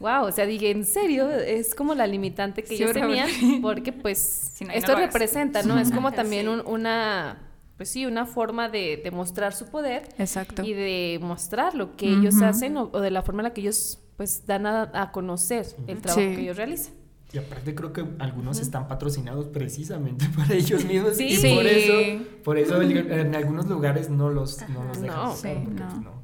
wow, 0.00 0.26
o 0.28 0.32
sea, 0.32 0.46
dije, 0.46 0.70
en 0.70 0.84
serio, 0.84 1.28
es 1.30 1.74
como 1.74 1.94
la 1.94 2.06
limitante 2.06 2.62
que 2.62 2.68
Sí, 2.68 2.74
ellos 2.76 2.94
¿verdad? 2.94 3.08
tenían, 3.26 3.60
porque 3.62 3.92
pues 3.92 4.18
Si 4.18 4.64
no, 4.64 4.70
ahí 4.70 4.76
no 4.76 4.86
esto 4.86 4.94
representa, 4.96 5.62
¿no? 5.64 5.78
Es 5.78 5.90
como 5.90 6.12
también 6.12 6.48
un- 6.48 6.62
una, 6.66 7.38
pues 7.76 7.90
sí, 7.90 8.06
una 8.06 8.24
forma 8.26 8.68
de, 8.68 9.00
de 9.02 9.10
mostrar 9.10 9.52
su 9.54 9.66
poder 9.66 10.08
Exacto. 10.18 10.62
y 10.64 10.72
de 10.72 11.18
mostrar 11.20 11.74
lo 11.74 11.96
que 11.96 12.08
ellos 12.08 12.40
hacen 12.42 12.76
o, 12.76 12.90
o 12.92 13.00
de 13.00 13.10
la 13.10 13.22
forma 13.22 13.42
en 13.42 13.44
la 13.44 13.52
que 13.54 13.60
ellos 13.60 13.98
pues 14.16 14.46
dan 14.46 14.66
a, 14.66 14.90
a 14.94 15.12
conocer 15.12 15.66
el 15.86 16.00
trabajo 16.00 16.20
Sí. 16.28 16.34
que 16.36 16.42
ellos 16.42 16.56
realizan. 16.56 16.94
Y 17.32 17.38
aparte 17.38 17.74
creo 17.74 17.92
que 17.92 18.04
algunos 18.20 18.58
están 18.58 18.88
patrocinados 18.88 19.46
precisamente 19.48 20.26
para 20.36 20.54
ellos 20.54 20.84
mismos 20.84 21.16
Sí. 21.16 21.24
y 21.26 21.36
Sí. 21.36 21.54
por 21.54 21.66
eso, 21.66 22.24
por 22.44 22.58
eso 22.58 22.80
en 22.82 23.12
en 23.12 23.34
algunos 23.34 23.66
lugares 23.66 24.08
no 24.08 24.30
los, 24.30 24.58
no 24.70 24.84
los 24.84 25.00
dejan 25.00 25.16
No. 25.18 25.32
usar, 25.32 25.52
Sí, 25.54 25.60
porque, 25.64 25.80
no. 25.80 26.00
no, 26.00 26.22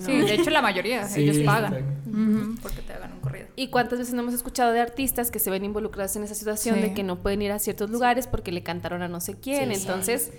Sí, 0.00 0.12
de 0.16 0.34
hecho 0.34 0.50
la 0.50 0.62
mayoría, 0.62 1.04
Sí, 1.08 1.22
ellos 1.28 1.38
pagan. 1.44 2.56
Porque 2.62 2.82
te 2.82 2.92
hagan 2.92 3.12
un 3.14 3.20
corrido. 3.20 3.48
¿Y 3.56 3.68
cuántas 3.68 3.98
veces 3.98 4.14
no 4.14 4.22
hemos 4.22 4.32
escuchado 4.34 4.72
de 4.72 4.80
artistas 4.80 5.30
que 5.30 5.38
se 5.40 5.50
ven 5.50 5.64
involucrados 5.64 6.14
en 6.16 6.22
esa 6.22 6.34
situación 6.34 6.76
Sí. 6.76 6.80
de 6.82 6.94
que 6.94 7.02
no 7.02 7.20
pueden 7.20 7.42
ir 7.42 7.50
a 7.52 7.58
ciertos 7.58 7.90
lugares 7.90 8.26
porque 8.26 8.52
le 8.52 8.62
cantaron 8.62 9.02
a 9.02 9.08
no 9.08 9.20
sé 9.20 9.34
quién? 9.40 9.68
Sí, 9.74 9.80
Entonces, 9.80 10.32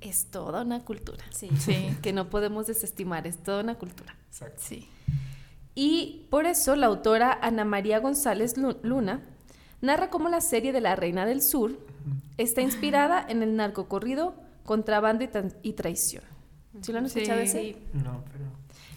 es 0.00 0.26
toda 0.26 0.62
una 0.62 0.80
cultura 0.84 1.22
Sí. 1.30 1.50
Sí, 1.58 1.96
que 2.02 2.12
no 2.12 2.30
podemos 2.30 2.66
desestimar, 2.66 3.26
es 3.28 3.36
toda 3.42 3.62
una 3.62 3.76
cultura. 3.76 4.16
exacto. 4.28 4.60
sí. 4.60 4.88
Y 5.74 6.26
por 6.30 6.44
eso 6.46 6.74
la 6.76 6.86
autora 6.86 7.38
Ana 7.40 7.64
María 7.64 7.98
González 8.00 8.56
Lu- 8.58 8.76
Luna 8.82 9.20
narra 9.82 10.08
cómo 10.10 10.28
la 10.30 10.40
serie 10.40 10.72
de 10.72 10.80
La 10.80 10.96
Reina 10.96 11.26
del 11.26 11.42
Sur 11.42 11.78
está 12.38 12.62
inspirada 12.62 13.24
en 13.28 13.42
el 13.42 13.54
narcocorrido 13.56 14.34
Contrabando 14.64 15.24
y, 15.24 15.28
y 15.62 15.72
Traición. 15.74 16.24
¿Sí 16.80 16.92
lo 16.92 16.98
han 16.98 17.08
Sí. 17.10 17.18
escuchado 17.18 17.40
ese? 17.42 17.76
No, 17.92 18.24
pero 18.32 18.44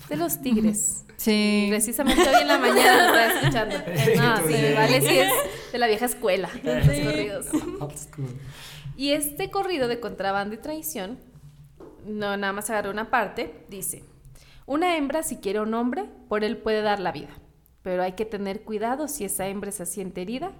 de 0.09 0.15
los 0.17 0.39
tigres. 0.41 1.03
Sí. 1.17 1.65
Precisamente 1.69 2.21
hoy 2.21 2.41
en 2.41 2.47
la 2.47 2.57
mañana 2.59 3.11
lo 3.11 3.17
estaba 3.19 3.39
escuchando. 3.39 3.75
No, 4.15 4.37
sí, 4.47 4.53
vale, 4.75 5.01
sí 5.01 5.17
es 5.17 5.31
de 5.71 5.77
la 5.79 5.87
vieja 5.87 6.05
escuela, 6.05 6.49
de 6.63 6.75
los 6.85 6.99
corridos. 7.05 7.47
Old 7.81 7.97
school. 7.97 8.39
Y 8.95 9.11
este 9.11 9.49
corrido 9.49 9.87
de 9.87 9.99
contrabando 9.99 10.55
y 10.55 10.57
traición, 10.59 11.17
no 12.05 12.37
nada 12.37 12.53
más 12.53 12.69
agarré 12.69 12.89
una 12.91 13.09
parte, 13.09 13.65
dice, 13.69 14.03
una 14.67 14.95
hembra 14.97 15.23
si 15.23 15.37
quiere 15.37 15.59
un 15.59 15.73
hombre, 15.73 16.05
por 16.29 16.43
él 16.43 16.57
puede 16.57 16.81
dar 16.81 16.99
la 16.99 17.11
vida, 17.11 17.29
pero 17.81 18.03
hay 18.03 18.13
que 18.13 18.25
tener 18.25 18.61
cuidado 18.61 19.07
si 19.07 19.25
esa 19.25 19.47
hembra 19.47 19.71
se 19.71 19.85
siente 19.85 20.21
herida, 20.21 20.51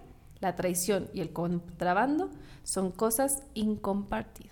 la 0.46 0.56
traición 0.56 1.10
y 1.14 1.22
el 1.22 1.34
contrabando 1.34 2.30
son 2.64 2.92
cosas 2.92 3.42
incompartidas. 3.56 4.52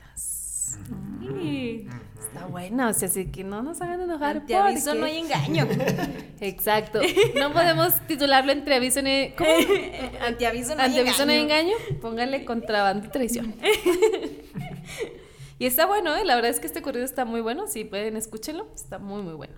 Sí, 1.21 1.87
Está 2.19 2.47
bueno, 2.47 2.89
o 2.89 2.93
sea, 2.93 3.07
así 3.07 3.27
que 3.31 3.43
no 3.43 3.61
nos 3.61 3.79
hagan 3.81 4.01
enojar. 4.01 4.37
Ante 4.37 4.55
aviso 4.55 4.85
porque- 4.87 4.99
no 4.99 5.05
hay 5.05 5.17
engaño. 5.19 5.67
Exacto. 6.41 6.99
No 7.39 7.53
podemos 7.53 7.93
titularlo 8.07 8.51
entre 8.51 8.73
aviso 8.75 9.03
ni... 9.03 9.33
¿Cómo? 9.37 9.49
Ante 10.25 10.47
aviso 10.47 10.75
no 10.75 10.81
hay 10.81 10.97
aviso 10.97 11.27
no 11.27 11.31
hay 11.31 11.41
engaño. 11.41 11.73
engaño, 11.77 11.99
póngale 12.01 12.43
contrabando 12.43 13.05
y 13.05 13.09
traición. 13.11 13.53
y 15.59 15.65
está 15.67 15.85
bueno, 15.85 16.15
¿eh? 16.15 16.25
la 16.25 16.33
verdad 16.35 16.49
es 16.49 16.59
que 16.59 16.65
este 16.65 16.81
corrido 16.81 17.05
está 17.05 17.23
muy 17.23 17.41
bueno, 17.41 17.67
si 17.67 17.83
pueden 17.83 18.17
escúchenlo, 18.17 18.67
está 18.73 18.97
muy 18.97 19.21
muy 19.21 19.35
bueno. 19.35 19.53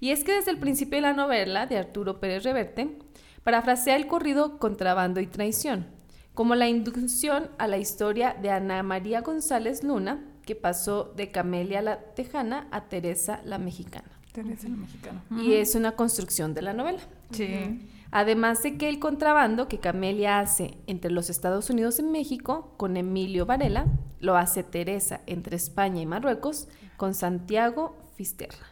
Y 0.00 0.12
es 0.12 0.24
que 0.24 0.32
desde 0.32 0.50
el 0.50 0.58
principio 0.58 0.96
de 0.96 1.02
la 1.02 1.12
novela 1.12 1.66
de 1.66 1.76
Arturo 1.76 2.20
Pérez 2.20 2.42
Reverte, 2.42 2.96
parafrasea 3.44 3.96
el 3.96 4.06
corrido 4.06 4.58
Contrabando 4.58 5.20
y 5.20 5.26
Traición, 5.26 5.86
como 6.34 6.54
la 6.54 6.68
inducción 6.68 7.50
a 7.58 7.66
la 7.66 7.78
historia 7.78 8.36
de 8.40 8.50
Ana 8.50 8.82
María 8.82 9.20
González 9.20 9.84
Luna, 9.84 10.24
que 10.44 10.56
pasó 10.56 11.12
de 11.16 11.30
Camelia 11.30 11.82
la 11.82 12.00
Tejana 12.14 12.68
a 12.70 12.88
Teresa 12.88 13.40
la 13.44 13.58
Mexicana. 13.58 14.08
Teresa 14.32 14.66
el 14.66 14.76
mexicano. 14.76 15.22
Y 15.30 15.54
es 15.54 15.74
una 15.74 15.92
construcción 15.92 16.54
de 16.54 16.62
la 16.62 16.72
novela. 16.72 17.00
Sí. 17.30 17.86
Además 18.10 18.62
de 18.62 18.76
que 18.76 18.88
el 18.88 18.98
contrabando 18.98 19.68
que 19.68 19.78
Camelia 19.78 20.38
hace 20.38 20.78
entre 20.86 21.10
los 21.10 21.30
Estados 21.30 21.70
Unidos 21.70 21.98
y 21.98 22.02
México 22.02 22.74
con 22.76 22.96
Emilio 22.96 23.46
Varela, 23.46 23.86
lo 24.20 24.36
hace 24.36 24.62
Teresa 24.62 25.20
entre 25.26 25.56
España 25.56 26.00
y 26.00 26.06
Marruecos 26.06 26.68
con 26.96 27.14
Santiago 27.14 27.96
Fisterra. 28.14 28.66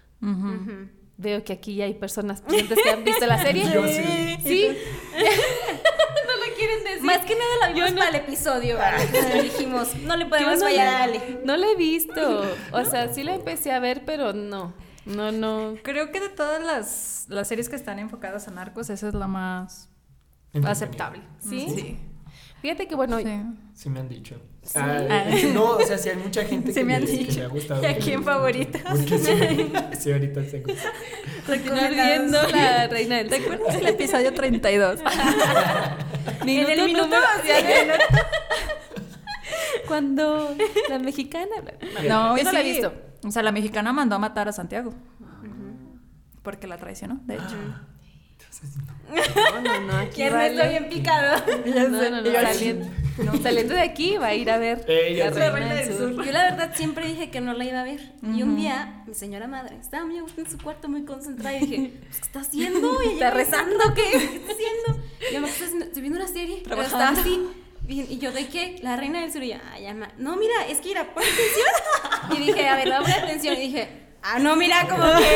Veo 1.21 1.45
que 1.45 1.53
aquí 1.53 1.75
ya 1.77 1.85
hay 1.85 1.93
personas 1.93 2.41
presentes 2.41 2.79
que 2.83 2.89
han 2.89 3.05
visto 3.05 3.27
la 3.27 3.43
serie. 3.43 3.65
Yo 3.71 3.87
sí. 3.87 4.37
Sí. 4.43 4.69
no 5.19 6.47
lo 6.47 6.55
quieren 6.57 6.83
decir. 6.85 7.03
Más 7.03 7.19
que 7.27 7.35
nada 7.35 7.57
la 7.69 7.73
vimos 7.75 7.93
para 7.93 8.09
el 8.09 8.15
episodio, 8.15 8.79
¿vale? 8.79 9.03
Entonces 9.03 9.43
dijimos, 9.43 9.95
no 9.97 10.17
le 10.17 10.25
podemos 10.27 10.59
no 10.59 10.65
fallar 10.65 10.87
la- 10.87 10.99
a 10.99 11.03
Ale. 11.03 11.41
No 11.45 11.57
la 11.59 11.67
he 11.67 11.77
visto. 11.77 12.43
O 12.73 12.85
sea, 12.87 13.13
sí 13.13 13.23
la 13.23 13.35
empecé 13.35 13.71
a 13.73 13.81
ver, 13.81 14.05
pero 14.07 14.33
no. 14.33 14.73
No, 15.05 15.31
no. 15.31 15.75
Creo 15.83 16.11
que 16.11 16.21
de 16.21 16.31
todas 16.31 16.63
las, 16.63 17.27
las 17.29 17.49
series 17.49 17.69
que 17.69 17.77
están 17.77 17.99
enfocadas 17.99 18.49
a 18.49 18.51
narcos, 18.53 18.89
esa 18.91 19.09
es 19.09 19.15
la 19.15 19.27
más 19.27 19.91
aceptable. 20.65 21.21
¿Sí? 21.39 21.67
Sí. 21.75 21.99
Fíjate 22.63 22.87
que 22.87 22.95
bueno, 22.95 23.19
Sí. 23.19 23.43
Sí 23.75 23.89
me 23.91 24.01
han 24.01 24.09
dicho. 24.09 24.37
Sí. 24.63 24.79
Ah, 24.79 25.25
no, 25.55 25.77
o 25.77 25.81
sea, 25.81 25.97
si 25.97 26.11
hay 26.11 26.17
mucha 26.17 26.45
gente 26.45 26.69
Sí 26.75 26.81
que, 26.81 26.85
me 26.85 26.95
han 26.95 27.01
le, 27.05 27.07
que 27.11 27.17
dicho. 27.17 27.39
le 27.41 27.45
ha 27.47 27.49
gustado. 27.49 27.83
¿Y 27.83 27.87
a 27.87 27.97
quién 27.97 28.23
favoritas? 28.23 28.83
Porque 28.91 29.19
sí, 29.19 29.73
sí, 29.99 30.13
ahorita 30.13 30.43
tengo. 30.43 30.73
continuar 31.47 31.91
viendo 31.95 32.43
la 32.49 32.87
reina 32.89 33.17
del 33.19 33.29
¿Te 33.31 33.37
acuerdas 33.37 33.75
del 33.75 33.87
episodio 33.87 34.35
32? 34.35 35.01
Minuto 36.45 36.71
en 36.73 36.79
el 36.79 36.87
minuto, 36.87 37.07
número- 37.07 37.27
sí. 37.45 37.51
Cuando 39.89 40.55
la 40.89 40.99
mexicana. 40.99 41.47
No, 42.09 42.37
yo 42.37 42.45
no 42.45 42.53
la 42.53 42.61
he 42.61 42.65
sí. 42.65 42.71
visto. 42.73 42.93
O 43.25 43.31
sea, 43.31 43.43
la 43.43 43.53
mexicana 43.53 43.93
mandó 43.93 44.17
a 44.17 44.19
matar 44.19 44.49
a 44.49 44.53
Santiago. 44.53 44.93
Porque 46.43 46.67
la 46.67 46.79
traicionó, 46.79 47.21
de 47.25 47.35
hecho. 47.35 47.57
No, 49.11 49.61
no, 49.61 49.81
no. 49.81 49.97
Aquí 49.99 50.11
¿Quién 50.17 50.29
no 50.31 50.37
vale. 50.37 50.51
está 50.55 50.69
bien 50.69 50.89
picado? 50.89 51.43
No, 51.67 51.89
no, 51.89 52.11
no. 52.23 52.29
Y 52.29 52.33
yo 52.33 52.39
así, 52.39 52.59
Saliendo, 53.17 53.43
saliendo 53.43 53.75
de 53.75 53.81
aquí 53.83 54.17
va 54.17 54.29
a 54.29 54.35
ir 54.35 54.51
a 54.51 54.57
ver 54.59 54.85
Eh, 54.89 55.15
ya 55.17 55.31
la 55.31 55.51
reina 55.51 55.75
del 55.75 55.97
sur. 55.97 56.25
Yo 56.25 56.33
la 56.33 56.45
verdad 56.45 56.73
siempre 56.75 57.07
dije 57.09 57.29
que 57.31 57.41
no 57.41 57.53
la 57.55 57.65
iba 57.65 57.81
a 57.81 57.85
ver. 57.85 58.01
Y 58.23 58.43
un 58.43 58.57
día, 58.57 59.03
mi 59.07 59.15
señora 59.15 59.47
madre 59.49 59.77
estaba 59.81 60.07
muy 60.07 60.19
en 60.19 60.51
su 60.51 60.57
cuarto, 60.59 60.89
muy 60.89 61.05
concentrada, 61.05 61.57
y 61.57 61.67
dije, 61.67 61.93
pues, 62.09 62.19
¿qué 62.19 62.25
está 62.27 62.41
haciendo? 62.41 63.03
Y 63.03 63.09
¿Está 63.15 63.31
rezando 63.31 63.79
qué? 63.95 64.03
¿Qué 64.13 64.37
está 64.37 64.53
haciendo? 64.53 65.05
Y 65.31 65.35
yo 65.35 65.41
me 65.41 65.49
estoy, 65.49 66.01
viendo 66.01 66.19
una 66.19 66.29
serie, 66.29 66.63
pero 66.67 66.83
estaba 66.83 67.13
Trabajando. 67.13 67.21
así. 67.21 67.49
Bien, 67.83 68.07
Y 68.09 68.19
yo, 68.19 68.31
¿de 68.31 68.47
qué? 68.47 68.77
La 68.83 68.97
reina 68.97 69.21
del 69.21 69.33
sur. 69.33 69.43
Y 69.43 69.49
yo, 69.51 69.57
ay, 69.73 69.87
ama. 69.87 70.09
No, 70.17 70.37
mira, 70.37 70.67
es 70.69 70.79
que 70.79 70.89
mira, 70.89 71.13
pon 71.13 71.25
atención. 71.25 72.37
Y 72.43 72.47
dije, 72.47 72.69
a 72.69 72.77
ver, 72.77 72.89
dame 72.89 73.13
atención. 73.13 73.57
Y 73.57 73.61
dije, 73.61 73.89
ah, 74.23 74.39
no, 74.39 74.55
mira, 74.57 74.87
como 74.89 75.03
que 75.03 75.35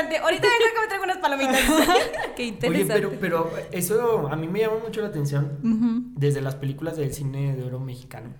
interesante. 0.00 0.18
Ahorita 0.18 0.42
vengo 0.48 0.74
que 0.74 0.80
me 0.80 0.86
traigo 0.88 1.04
unas 1.04 1.18
palomitas. 1.18 1.60
Qué 2.36 2.42
Oye, 2.42 2.48
interesante. 2.48 2.92
pero, 2.94 3.10
pero 3.20 3.50
eso 3.72 4.28
a 4.28 4.36
mí 4.36 4.48
me 4.48 4.60
llama 4.60 4.76
mucho 4.84 5.00
la 5.00 5.08
atención 5.08 6.12
desde 6.16 6.40
las 6.40 6.54
películas 6.56 6.96
del 6.96 7.12
cine 7.12 7.56
de 7.56 7.64
oro 7.64 7.80
mexicano. 7.80 8.30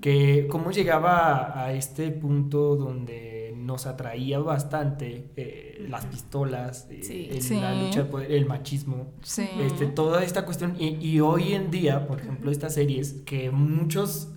Que 0.00 0.46
cómo 0.50 0.70
llegaba 0.70 1.58
a 1.64 1.72
este 1.72 2.10
punto 2.10 2.76
donde 2.76 3.54
nos 3.56 3.86
atraía 3.86 4.38
bastante 4.38 5.30
eh, 5.36 5.86
las 5.90 6.06
pistolas, 6.06 6.86
eh, 6.90 7.00
Sí. 7.02 7.28
el- 7.30 7.42
Sí. 7.42 7.60
la 7.60 7.74
lucha 7.74 8.04
de 8.04 8.08
poder, 8.10 8.32
el 8.32 8.46
machismo. 8.46 9.08
Sí. 9.22 9.46
Este, 9.60 9.86
toda 9.86 10.22
esta 10.24 10.44
cuestión, 10.46 10.74
y, 10.78 10.96
y 11.06 11.20
hoy 11.20 11.52
en 11.52 11.70
día, 11.70 12.06
por 12.06 12.20
ejemplo, 12.20 12.50
estas 12.50 12.74
series 12.74 13.12
que 13.26 13.50
muchos, 13.50 14.28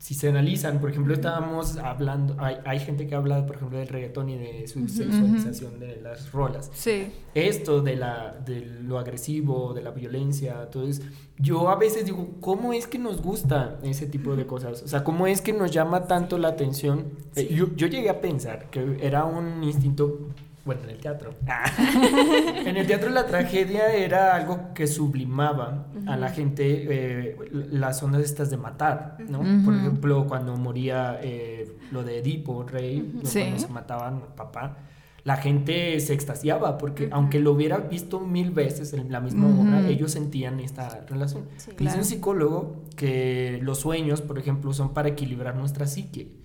si 0.00 0.14
se 0.14 0.30
analizan, 0.30 0.80
por 0.80 0.90
ejemplo, 0.90 1.12
estábamos 1.12 1.76
hablando, 1.76 2.34
hay, 2.38 2.56
hay 2.64 2.80
gente 2.80 3.06
que 3.06 3.14
habla, 3.14 3.44
por 3.44 3.56
ejemplo, 3.56 3.78
del 3.78 3.86
reggaetón 3.86 4.30
y 4.30 4.38
de 4.38 4.66
su 4.66 4.88
sexualización 4.88 5.78
de 5.78 6.00
las 6.00 6.32
rolas. 6.32 6.70
Sí. 6.72 7.12
Esto 7.34 7.82
de, 7.82 7.96
la, 7.96 8.32
de 8.32 8.62
lo 8.62 8.98
agresivo, 8.98 9.74
de 9.74 9.82
la 9.82 9.90
violencia, 9.90 10.70
eso, 10.88 11.02
yo 11.38 11.68
a 11.68 11.76
veces 11.76 12.06
digo, 12.06 12.30
¿cómo 12.40 12.72
es 12.72 12.86
que 12.86 12.98
nos 12.98 13.20
gusta 13.20 13.78
ese 13.82 14.06
tipo 14.06 14.34
de 14.36 14.46
cosas? 14.46 14.82
O 14.82 14.88
sea, 14.88 15.04
¿cómo 15.04 15.26
es 15.26 15.42
que 15.42 15.52
nos 15.52 15.70
llama 15.70 16.06
tanto 16.06 16.38
la 16.38 16.48
atención? 16.48 17.04
Eh, 17.36 17.54
yo, 17.54 17.76
yo 17.76 17.86
llegué 17.86 18.08
a 18.08 18.22
pensar 18.22 18.70
que 18.70 18.96
era 19.02 19.26
un 19.26 19.62
instinto, 19.62 20.30
bueno, 20.70 20.84
en 20.84 20.90
el 20.90 20.98
teatro. 20.98 21.34
en 22.64 22.76
el 22.76 22.86
teatro 22.86 23.10
la 23.10 23.26
tragedia 23.26 23.92
era 23.92 24.36
algo 24.36 24.72
que 24.72 24.86
sublimaba 24.86 25.86
a 26.06 26.16
la 26.16 26.28
gente 26.28 26.86
eh, 26.88 27.36
las 27.50 28.00
ondas 28.04 28.22
estas 28.22 28.50
de 28.50 28.56
matar, 28.56 29.16
¿no? 29.28 29.40
Por 29.64 29.74
ejemplo, 29.74 30.26
cuando 30.28 30.56
moría 30.56 31.18
eh, 31.22 31.76
lo 31.90 32.04
de 32.04 32.18
Edipo, 32.18 32.62
rey, 32.62 33.00
¿no? 33.14 33.28
Sí. 33.28 33.40
cuando 33.40 33.58
se 33.58 33.68
mataban 33.68 34.22
papá, 34.36 34.76
la 35.24 35.36
gente 35.38 35.98
se 35.98 36.14
extasiaba 36.14 36.78
porque 36.78 37.08
aunque 37.10 37.40
lo 37.40 37.50
hubiera 37.50 37.78
visto 37.78 38.20
mil 38.20 38.52
veces 38.52 38.92
en 38.92 39.10
la 39.10 39.20
misma 39.20 39.48
obra, 39.48 39.88
ellos 39.88 40.12
sentían 40.12 40.60
esta 40.60 41.04
relación. 41.08 41.46
Sí. 41.56 41.70
Dice 41.72 41.74
Claro. 41.78 41.98
un 41.98 42.04
psicólogo 42.04 42.84
que 42.96 43.58
los 43.62 43.80
sueños, 43.80 44.22
por 44.22 44.38
ejemplo, 44.38 44.72
son 44.72 44.94
para 44.94 45.08
equilibrar 45.08 45.56
nuestra 45.56 45.86
psique 45.86 46.38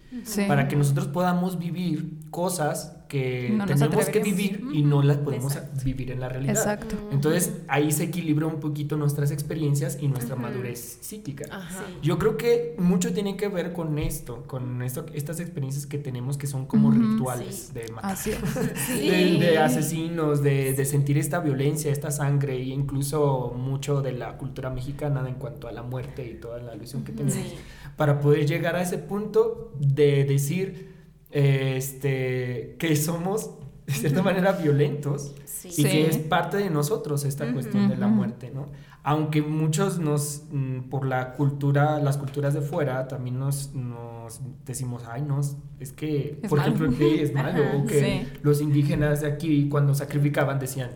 para 0.47 0.69
que 0.69 0.77
nosotros 0.77 1.07
podamos 1.07 1.59
vivir 1.59 2.19
cosas 2.31 2.95
que 3.07 3.49
No 3.55 3.65
tenemos 3.65 4.05
que 4.09 4.19
vivir 4.19 4.63
y 4.73 4.81
no 4.83 5.01
las 5.01 5.17
podemos 5.17 5.55
Exacto. 5.55 5.81
vivir 5.83 6.11
en 6.11 6.19
la 6.19 6.29
realidad. 6.29 6.55
Exacto. 6.55 6.95
Entonces 7.11 7.53
ahí 7.67 7.91
se 7.91 8.03
equilibra 8.05 8.47
un 8.47 8.59
poquito 8.59 8.97
nuestras 8.97 9.31
experiencias 9.31 9.97
y 10.01 10.07
nuestra 10.07 10.35
madurez 10.35 10.97
psíquica. 11.01 11.45
Ajá. 11.51 11.83
Sí. 11.87 11.97
Yo 12.01 12.17
creo 12.17 12.37
que 12.37 12.75
mucho 12.77 13.13
tiene 13.13 13.37
que 13.37 13.47
ver 13.47 13.73
con 13.73 13.97
esto, 13.99 14.43
con 14.47 14.81
esto, 14.81 15.05
estas 15.13 15.39
experiencias 15.39 15.85
que 15.85 15.97
tenemos 15.97 16.37
que 16.37 16.47
son 16.47 16.65
como 16.65 16.89
Ujú. 16.89 16.99
rituales 16.99 17.55
Sí. 17.73 17.73
de 17.73 17.91
matar. 17.91 18.11
Así 18.11 18.31
es. 18.31 18.39
De, 19.05 19.37
de 19.39 19.57
asesinos, 19.57 20.41
de, 20.41 20.73
de 20.73 20.85
sentir 20.85 21.17
esta 21.17 21.39
violencia, 21.39 21.91
esta 21.91 22.11
sangre, 22.11 22.55
e 22.57 22.63
incluso 22.65 23.53
mucho 23.57 24.01
de 24.01 24.11
la 24.13 24.37
cultura 24.37 24.69
mexicana 24.69 25.23
en 25.27 25.35
cuanto 25.35 25.67
a 25.67 25.71
la 25.71 25.83
muerte 25.83 26.25
y 26.25 26.35
toda 26.39 26.59
la 26.59 26.71
alusión 26.71 27.03
que 27.03 27.11
tenemos 27.11 27.33
Sí. 27.35 27.53
para 27.97 28.19
poder 28.19 28.45
llegar 28.45 28.75
a 28.75 28.81
ese 28.81 28.97
punto 28.97 29.71
de 29.79 30.23
decir 30.25 30.94
este, 31.35 32.75
que 32.79 32.95
somos 32.95 33.51
de 33.85 33.93
cierta 33.93 34.23
manera 34.23 34.53
violentos 34.53 35.35
Sí. 35.45 35.67
y 35.69 35.71
Sí. 35.71 35.83
que 35.83 36.07
es 36.07 36.17
parte 36.17 36.57
de 36.57 36.69
nosotros 36.69 37.23
esta 37.25 37.51
cuestión 37.53 37.89
de 37.89 37.97
la 37.97 38.07
muerte, 38.07 38.51
¿no? 38.53 38.67
Aunque 39.03 39.41
muchos 39.43 39.99
nos, 39.99 40.43
mm, 40.51 40.89
por 40.89 41.05
la 41.05 41.33
cultura, 41.33 41.99
las 41.99 42.17
culturas 42.17 42.53
de 42.55 42.61
fuera, 42.61 43.07
también 43.07 43.37
nos, 43.37 43.73
nos 43.75 44.41
decimos, 44.65 45.03
ay, 45.07 45.21
no, 45.21 45.39
es 45.79 45.91
que, 45.91 46.39
Es 46.41 46.49
por 46.49 46.59
malo". 46.59 46.73
ejemplo, 46.73 46.97
que 46.97 47.21
es 47.21 47.33
malo, 47.33 47.63
Ajá, 47.63 47.77
o 47.77 47.85
que 47.85 47.99
sí. 47.99 48.37
los 48.41 48.61
indígenas 48.61 49.21
de 49.21 49.27
aquí 49.27 49.69
cuando 49.69 49.93
sacrificaban 49.93 50.57
decían, 50.59 50.89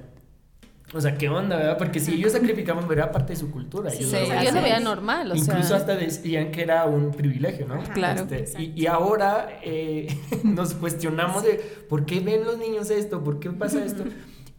o 0.94 1.02
sea, 1.02 1.18
¿qué 1.18 1.30
onda, 1.30 1.56
verdad? 1.58 1.78
Porque 1.78 2.00
si 2.00 2.14
ellos 2.14 2.32
sacrificaban, 2.32 2.90
era 2.92 3.12
parte 3.12 3.34
de 3.34 3.40
su 3.40 3.52
cultura. 3.52 3.90
ellos 3.94 3.98
Sí, 3.98 4.04
lo 4.06 4.10
sea, 4.10 4.22
hacían. 4.24 4.44
yo 4.46 4.52
lo 4.52 4.58
así 4.58 4.64
veía 4.64 4.78
es. 4.78 4.84
normal, 4.84 5.32
o 5.32 5.36
Incluso 5.36 5.68
sea. 5.70 5.78
hasta 5.78 5.96
decían 5.96 6.52
que 6.52 6.62
era 6.64 6.86
un 6.86 7.12
privilegio, 7.12 7.68
¿no? 7.68 7.76
Ajá, 7.76 7.94
Claro. 7.94 8.26
Este, 8.32 8.62
y, 8.62 8.74
y 8.76 8.88
ahora 8.88 9.50
eh, 9.64 10.08
nos 10.44 10.74
cuestionamos 10.74 11.44
de 11.44 11.56
por 11.90 12.06
qué 12.06 12.20
ven 12.22 12.44
los 12.44 12.58
niños 12.58 12.90
esto, 12.90 13.24
por 13.24 13.40
qué 13.40 13.52
pasa 13.52 13.84
esto. 13.86 14.04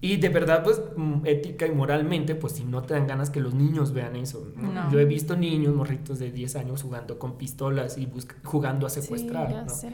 Y 0.02 0.16
de 0.16 0.30
verdad, 0.30 0.62
pues, 0.64 0.80
mm, 0.96 1.26
ética 1.26 1.66
y 1.66 1.72
moralmente, 1.72 2.34
pues, 2.34 2.54
si 2.54 2.64
no 2.64 2.80
te 2.82 2.94
dan 2.94 3.06
ganas 3.06 3.28
que 3.28 3.38
los 3.40 3.52
niños 3.52 3.92
vean 3.92 4.16
eso. 4.16 4.50
¿no? 4.56 4.72
No. 4.72 4.90
Yo 4.90 4.98
he 4.98 5.04
visto 5.04 5.36
niños, 5.36 5.74
morritos 5.74 6.18
de 6.18 6.30
10 6.32 6.56
años, 6.56 6.82
jugando 6.82 7.18
con 7.18 7.36
pistolas 7.36 7.98
y 7.98 8.08
jugando 8.42 8.86
a 8.86 8.90
Sí, 8.90 9.02
secuestrar, 9.02 9.50
ya 9.50 9.62
¿no? 9.64 9.68
sé. 9.68 9.90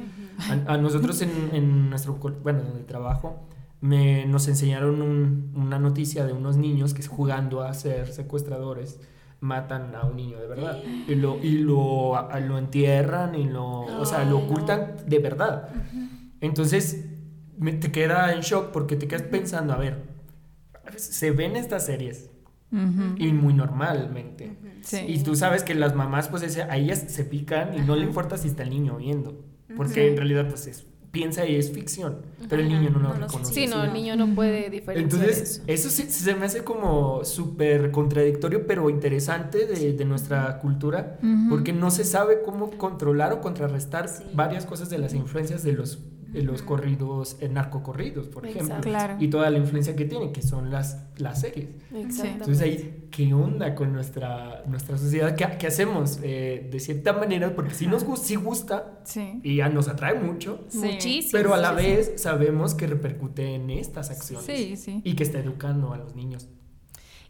A, 0.68 0.74
a 0.74 0.78
nosotros 0.78 1.20
en, 1.22 1.30
en 1.52 1.90
nuestro, 1.90 2.14
bueno, 2.44 2.60
en 2.70 2.76
el 2.76 2.84
trabajo, 2.84 3.48
me, 3.80 4.24
nos 4.26 4.48
enseñaron 4.48 5.02
un- 5.02 5.52
una 5.54 5.78
noticia 5.78 6.24
de 6.24 6.32
unos 6.32 6.56
niños 6.56 6.94
que 6.94 7.02
jugando 7.06 7.62
a 7.62 7.72
ser 7.74 8.12
secuestradores 8.12 8.98
matan 9.40 9.94
a 9.94 10.06
un 10.06 10.16
niño 10.16 10.38
de 10.40 10.46
verdad 10.46 10.78
y 11.06 11.14
lo, 11.14 11.38
y 11.42 11.58
lo, 11.58 12.16
a- 12.16 12.40
lo 12.40 12.56
entierran 12.58 13.34
y 13.34 13.44
lo, 13.44 13.80
o 13.82 14.04
sea, 14.06 14.24
lo 14.24 14.38
no. 14.40 14.44
ocultan 14.46 14.96
de 15.06 15.18
verdad. 15.18 15.68
Entonces 16.40 17.04
me- 17.58 17.72
te 17.74 17.92
queda 17.92 18.32
en 18.32 18.40
shock 18.40 18.70
porque 18.72 18.96
te 18.96 19.06
quedas 19.08 19.22
pensando, 19.22 19.72
a 19.72 19.76
ver, 19.76 20.02
se 20.96 21.30
ven 21.30 21.56
estas 21.56 21.84
series 21.86 22.30
y 23.18 23.32
muy 23.32 23.54
normalmente. 23.54 24.56
Sí. 24.82 24.98
Y 25.08 25.22
tú 25.22 25.34
sabes 25.36 25.62
que 25.62 25.74
las 25.74 25.94
mamás, 25.94 26.28
pues 26.28 26.42
ese- 26.42 26.62
a 26.62 26.76
ellas 26.76 27.04
se 27.08 27.24
pican 27.24 27.74
y 27.76 27.80
no 27.80 27.96
le 27.96 28.04
importa 28.04 28.36
si 28.36 28.48
está 28.48 28.62
el 28.62 28.70
niño 28.70 28.96
viendo. 28.96 29.44
Porque 29.76 30.08
en 30.08 30.16
realidad, 30.16 30.46
pues 30.48 30.66
es, 30.66 30.86
piensa 31.16 31.46
y 31.46 31.56
es 31.56 31.70
ficción. 31.72 32.18
Pero 32.48 32.62
el 32.62 32.68
niño 32.68 32.90
no 32.90 32.98
lo 33.00 33.08
No 33.08 33.14
lo 33.14 33.26
reconoce. 33.26 33.52
Sí, 33.54 33.66
no, 33.66 33.82
el 33.82 33.92
niño 33.92 34.14
no 34.16 34.34
puede 34.34 34.68
diferenciar 34.70 34.98
Entonces, 34.98 35.40
eso. 35.40 35.62
eso 35.66 35.90
sí, 35.90 36.02
se 36.10 36.34
me 36.34 36.46
hace 36.46 36.62
como 36.62 37.24
súper 37.24 37.90
contradictorio, 37.90 38.66
pero 38.66 38.90
interesante 38.90 39.66
de, 39.66 39.92
de 39.94 40.04
nuestra 40.04 40.58
cultura, 40.58 41.18
porque 41.48 41.72
no 41.72 41.90
se 41.90 42.04
sabe 42.04 42.42
cómo 42.44 42.70
controlar 42.72 43.32
o 43.32 43.40
contrarrestar 43.40 44.08
Sí. 44.08 44.24
varias 44.34 44.66
cosas 44.66 44.90
de 44.90 44.98
las 44.98 45.14
influencias 45.14 45.62
de 45.62 45.72
los, 45.72 45.98
de 46.28 46.42
los 46.42 46.62
corridos, 46.62 47.36
narcocorridos, 47.50 48.28
por 48.28 48.46
ejemplo. 48.46 48.76
Claro. 48.82 49.16
Y 49.20 49.28
toda 49.28 49.48
la 49.50 49.58
influencia 49.58 49.94
que 49.96 50.04
tienen, 50.04 50.32
que 50.32 50.42
son 50.42 50.70
las, 50.70 51.06
las 51.18 51.40
series. 51.40 51.68
Entonces 51.94 52.60
ahí, 52.60 53.08
¿qué 53.10 53.32
onda 53.32 53.74
con 53.74 53.92
nuestra, 53.92 54.62
nuestra 54.66 54.98
sociedad? 54.98 55.34
¿Qué, 55.36 55.46
qué 55.58 55.66
hacemos? 55.68 56.18
Eh, 56.22 56.68
de 56.70 56.80
cierta 56.80 57.12
manera, 57.12 57.54
porque 57.54 57.74
sí 57.74 57.86
nos 57.86 58.04
gus- 58.04 58.20
sí 58.22 58.34
gusta 58.34 59.00
Sí. 59.04 59.40
y 59.42 59.56
ya 59.56 59.68
nos 59.68 59.88
atrae 59.88 60.18
mucho, 60.20 60.64
Sí. 60.68 60.78
Muchísimo. 60.78 61.30
pero 61.32 61.54
a 61.54 61.58
la 61.58 61.72
vez 61.72 62.14
sabemos 62.16 62.74
que 62.74 62.86
repercute 62.86 63.54
en 63.54 63.70
estas 63.70 64.10
acciones 64.10 64.44
Sí, 64.46 64.76
sí. 64.76 65.00
y 65.04 65.14
que 65.14 65.22
está 65.22 65.38
educando 65.38 65.92
a 65.92 65.96
los 65.96 66.14
niños. 66.16 66.48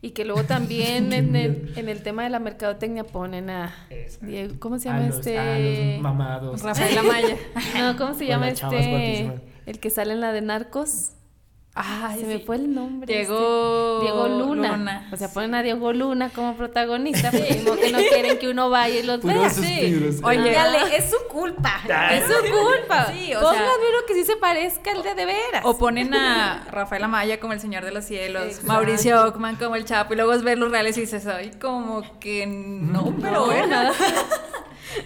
Y 0.06 0.10
que 0.12 0.24
luego 0.24 0.44
también 0.44 1.12
en 1.12 1.34
el, 1.34 1.72
en 1.74 1.88
el 1.88 2.00
tema 2.00 2.22
de 2.22 2.30
la 2.30 2.38
mercadotecnia 2.38 3.02
ponen 3.02 3.50
a. 3.50 3.74
Diego, 4.20 4.54
¿cómo 4.60 4.78
se 4.78 4.88
A 4.88 4.92
llama 4.92 5.06
los- 5.08 5.16
este? 5.16 5.36
A 5.36 5.58
los 5.58 6.00
mamados. 6.00 6.62
Rafael 6.62 6.96
Amaya. 6.98 7.36
No, 7.76 7.96
¿cómo 7.96 8.14
se 8.14 8.24
llama 8.26 8.48
este? 8.50 9.32
El 9.66 9.80
que 9.80 9.90
sale 9.90 10.12
en 10.12 10.20
la 10.20 10.30
de 10.32 10.42
Narcos. 10.42 11.10
Ay, 11.78 12.20
se 12.20 12.26
me 12.26 12.38
sí. 12.38 12.42
fue 12.46 12.56
el 12.56 12.74
nombre. 12.74 13.12
Diego, 13.12 13.98
este. 14.00 14.04
Diego 14.12 14.28
Luna. 14.28 15.06
O 15.12 15.16
sea, 15.16 15.28
ponen 15.30 15.54
a 15.54 15.62
Diego 15.62 15.92
Luna 15.92 16.30
como 16.30 16.56
protagonista, 16.56 17.30
pero 17.30 17.64
como 17.64 17.76
que 17.76 17.92
no 17.92 17.98
quieren 17.98 18.38
que 18.38 18.48
uno 18.48 18.70
vaya 18.70 18.98
y 19.00 19.02
los 19.02 19.22
vea. 19.22 19.50
suspiros. 19.50 20.16
Oye, 20.22 20.52
Dale, 20.52 20.96
es 20.96 21.10
su 21.10 21.18
culpa. 21.30 21.80
Es 22.12 22.24
su 22.24 22.40
culpa. 22.50 23.12
Sí, 23.12 23.34
o 23.34 23.40
sea- 23.40 23.50
uno 23.52 24.06
que 24.06 24.14
sí 24.14 24.24
se 24.24 24.36
parezca 24.36 24.90
al 24.92 25.02
de 25.02 25.14
de 25.14 25.26
veras. 25.26 25.62
O 25.64 25.76
ponen 25.76 26.14
a 26.14 26.64
Rafael 26.70 27.04
Amaya 27.04 27.38
como 27.40 27.52
el 27.52 27.60
Señor 27.60 27.84
de 27.84 27.90
los 27.92 28.06
Cielos, 28.06 28.44
Exacto. 28.44 28.68
Mauricio 28.68 29.24
Ockman 29.26 29.56
como 29.56 29.76
el 29.76 29.84
Chapo, 29.84 30.14
y 30.14 30.16
luego 30.16 30.32
es 30.32 30.42
ver 30.42 30.56
los 30.58 30.70
reales 30.70 30.96
y 30.96 31.02
dices, 31.02 31.26
ay, 31.26 31.50
como 31.60 32.02
que 32.20 32.46
no, 32.46 33.14
pero 33.20 33.44
bueno. 33.46 33.92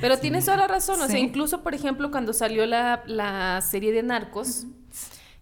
Pero 0.01 0.19
tienes 0.19 0.45
toda 0.45 0.57
la 0.57 0.69
razón, 0.69 0.97
o 1.01 1.07
sea, 1.07 1.17
Sí. 1.17 1.19
incluso, 1.19 1.63
por 1.63 1.75
ejemplo, 1.75 2.11
cuando 2.13 2.33
salió 2.33 2.65
la, 2.67 3.03
la 3.07 3.61
serie 3.61 3.93
de 3.93 4.03
Narcos, 4.05 4.67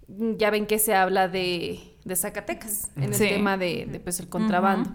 ya 0.09 0.51
ven 0.51 0.67
que 0.67 0.79
se 0.79 0.95
habla 0.95 1.29
de, 1.29 1.81
de 2.05 2.17
Zacatecas, 2.17 2.91
en 2.97 3.05
el 3.05 3.15
Sí. 3.15 3.29
tema 3.29 3.57
de, 3.57 3.87
de, 3.87 4.01
pues, 4.01 4.19
el 4.21 4.29
contrabando 4.29 4.91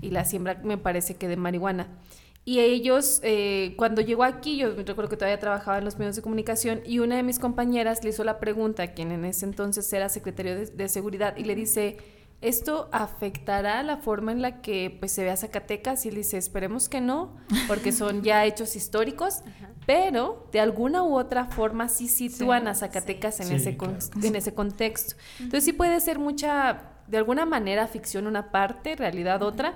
y 0.00 0.10
la 0.10 0.24
siembra, 0.24 0.60
me 0.64 0.78
parece 0.78 1.16
que 1.16 1.28
de 1.28 1.36
marihuana. 1.36 1.88
Y 2.46 2.60
ellos, 2.60 3.20
eh, 3.22 3.74
cuando 3.78 4.02
llegó 4.02 4.22
aquí, 4.22 4.58
yo 4.58 4.74
recuerdo 4.74 5.08
que 5.08 5.16
todavía 5.16 5.38
trabajaba 5.40 5.78
en 5.78 5.84
los 5.84 5.98
medios 5.98 6.14
de 6.16 6.20
comunicación 6.22 6.80
y 6.84 6.98
una 6.98 7.16
de 7.16 7.22
mis 7.22 7.38
compañeras 7.38 8.04
le 8.04 8.10
hizo 8.10 8.22
la 8.22 8.38
pregunta, 8.38 8.82
a 8.82 8.86
quien 8.88 9.12
en 9.12 9.24
ese 9.24 9.46
entonces 9.46 9.90
era 9.92 10.08
secretario 10.10 10.54
de, 10.54 10.66
de 10.66 10.88
Seguridad, 10.90 11.36
y 11.38 11.44
le 11.44 11.54
dice, 11.54 11.96
¿esto 12.42 12.90
afectará 12.92 13.82
la 13.82 13.96
forma 13.96 14.30
en 14.30 14.42
la 14.42 14.60
que 14.60 14.94
pues, 15.00 15.12
se 15.12 15.24
ve 15.24 15.30
a 15.30 15.36
Zacatecas? 15.38 16.04
Y 16.04 16.10
él 16.10 16.16
dice, 16.16 16.36
esperemos 16.36 16.90
que 16.90 17.00
no, 17.00 17.34
porque 17.66 17.92
son 17.92 18.22
ya 18.22 18.44
hechos 18.44 18.76
históricos, 18.76 19.40
pero 19.86 20.48
de 20.52 20.60
alguna 20.60 21.02
u 21.02 21.16
otra 21.16 21.46
forma 21.46 21.88
sí 21.88 22.08
sitúan 22.08 22.62
Sí, 22.62 22.68
a 22.68 22.74
Zacatecas 22.74 23.40
en, 23.40 23.48
sí. 23.48 23.54
ese 23.54 23.76
claro. 23.76 23.96
en 24.22 24.36
ese 24.36 24.54
contexto. 24.54 25.16
Entonces 25.38 25.64
sí 25.64 25.72
puede 25.72 26.00
ser 26.00 26.18
mucha, 26.18 26.82
de 27.06 27.16
alguna 27.18 27.44
manera, 27.46 27.86
ficción 27.86 28.26
una 28.26 28.50
parte, 28.50 28.96
realidad 28.96 29.42
otra, 29.42 29.74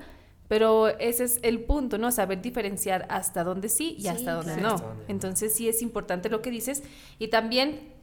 pero 0.48 0.88
ese 0.98 1.24
es 1.24 1.40
el 1.42 1.60
punto, 1.60 1.98
¿no? 1.98 2.10
Saber 2.10 2.40
diferenciar 2.40 3.06
hasta 3.10 3.44
dónde 3.44 3.68
sí 3.68 3.96
y 3.98 4.02
Sí, 4.02 4.08
hasta 4.08 4.32
dónde 4.32 4.54
claro. 4.54 4.68
no. 4.68 4.74
Hasta 4.76 4.86
dónde 4.88 5.02
no. 5.04 5.10
Entonces 5.10 5.54
sí 5.54 5.68
es 5.68 5.82
importante 5.82 6.30
lo 6.30 6.40
que 6.40 6.50
dices 6.50 6.82
y 7.18 7.28
también 7.28 7.97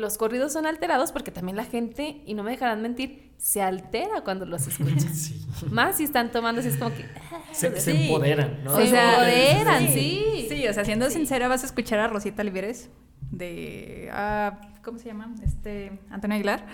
los 0.00 0.18
corridos 0.18 0.52
son 0.52 0.66
alterados 0.66 1.12
porque 1.12 1.30
también 1.30 1.56
la 1.56 1.64
gente, 1.64 2.22
y 2.26 2.34
no 2.34 2.42
me 2.42 2.50
dejarán 2.50 2.82
mentir, 2.82 3.30
se 3.38 3.62
altera 3.62 4.22
cuando 4.24 4.44
los 4.46 4.66
escucha. 4.66 5.08
Sí. 5.14 5.46
Más 5.70 5.96
si 5.98 6.04
están 6.04 6.30
tomando 6.32 6.60
así 6.60 6.70
es 6.70 6.76
como 6.76 6.94
que... 6.94 7.04
Se, 7.52 7.78
se 7.80 7.92
Sí. 7.92 8.02
empoderan, 8.04 8.64
¿no? 8.64 8.74
Se 8.76 8.82
O 8.82 8.86
sea, 8.86 9.12
empoderan, 9.12 9.86
sí. 9.88 10.22
sí. 10.34 10.46
Sí, 10.48 10.68
o 10.68 10.72
sea, 10.72 10.84
siendo 10.84 11.06
Sí. 11.08 11.14
sincera, 11.18 11.48
vas 11.48 11.62
a 11.62 11.66
escuchar 11.66 11.98
a 12.00 12.08
Rosita 12.08 12.42
Oliveres 12.42 12.88
de. 13.30 14.08
ah, 14.12 14.60
¿Cómo 14.82 14.98
se 14.98 15.06
llama? 15.06 15.34
Este. 15.44 16.00
Antonio 16.10 16.36
Aguilar. 16.36 16.66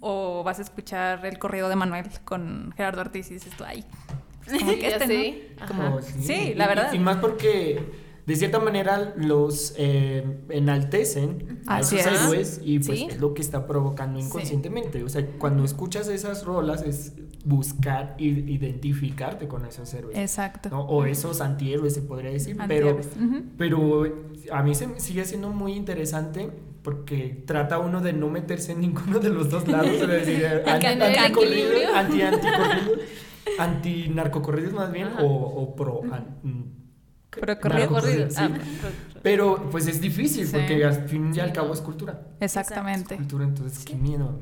O 0.00 0.42
vas 0.44 0.58
a 0.60 0.62
escuchar 0.62 1.24
el 1.26 1.38
corrido 1.38 1.68
de 1.68 1.76
Manuel 1.76 2.06
con 2.24 2.72
Gerardo 2.76 3.00
Ortiz 3.00 3.30
y 3.30 3.34
dices 3.34 3.52
tú, 3.56 3.64
ay. 3.66 3.84
pues 4.44 4.58
como 4.58 4.70
que 4.78 4.88
este, 4.88 5.56
Sí, 6.22 6.54
la 6.54 6.68
verdad. 6.68 6.92
Y, 6.92 6.98
más 7.00 7.16
porque 7.16 7.82
de 8.30 8.36
cierta 8.36 8.58
manera 8.60 9.12
los 9.16 9.74
eh, 9.76 10.24
enaltecen 10.48 11.60
a 11.66 11.80
esos 11.80 11.98
es. 12.00 12.06
héroes 12.06 12.60
y 12.64 12.78
pues 12.78 12.98
Sí. 12.98 13.08
es 13.10 13.20
lo 13.20 13.34
que 13.34 13.42
está 13.42 13.66
provocando 13.66 14.18
Sí. 14.20 14.26
inconscientemente. 14.26 15.02
O 15.04 15.08
sea, 15.08 15.26
cuando 15.38 15.64
escuchas 15.64 16.08
esas 16.08 16.44
rolas 16.44 16.82
es 16.82 17.12
buscar 17.44 18.14
y 18.18 18.28
identificarte 18.28 19.48
con 19.48 19.64
esos 19.64 19.92
héroes. 19.94 20.16
Exacto. 20.18 20.68
¿no? 20.70 20.82
O 20.82 21.04
esos 21.06 21.40
antihéroes 21.40 21.94
se 21.94 22.02
podría 22.02 22.30
decir, 22.30 22.56
pero, 22.68 22.98
pero 23.56 24.04
a 24.52 24.62
mí 24.62 24.74
se 24.74 25.00
sigue 25.00 25.24
siendo 25.24 25.50
muy 25.50 25.72
interesante 25.72 26.50
porque 26.82 27.42
trata 27.46 27.78
uno 27.78 28.00
de 28.00 28.12
no 28.12 28.28
meterse 28.28 28.72
en 28.72 28.80
ninguno 28.80 29.18
de 29.18 29.28
los 29.30 29.50
dos 29.50 29.66
lados, 29.68 29.88
es 29.88 30.08
decir, 30.08 30.46
anti, 30.66 30.86
anticorrido, 30.86 31.26
equilibrio. 31.26 31.94
anti 31.96 32.22
anticorrido, 32.22 32.92
anti 33.58 34.08
narcocorridos 34.08 34.72
más 34.72 34.92
bien 34.92 35.08
Ajá. 35.08 35.22
o, 35.22 35.28
o 35.62 35.76
pro 35.76 36.02
an- 36.12 36.70
mm, 37.30 37.34
¿qué? 37.34 37.40
Procorrido. 37.40 37.78
Narcocorrido, 37.90 38.28
Corrido. 38.28 38.30
sí. 38.30 38.36
Ah, 38.38 39.20
Pero 39.22 39.68
pues 39.70 39.86
es 39.86 40.00
difícil 40.00 40.46
Sí. 40.46 40.52
porque 40.52 40.84
al 40.84 41.08
fin 41.08 41.30
y 41.30 41.34
Sí, 41.34 41.40
al 41.40 41.52
cabo 41.52 41.72
es 41.74 41.80
cultura. 41.80 42.20
Exactamente. 42.40 43.16
Cultura, 43.16 43.44
entonces 43.44 43.84
qué 43.84 43.94
miedo, 43.94 44.40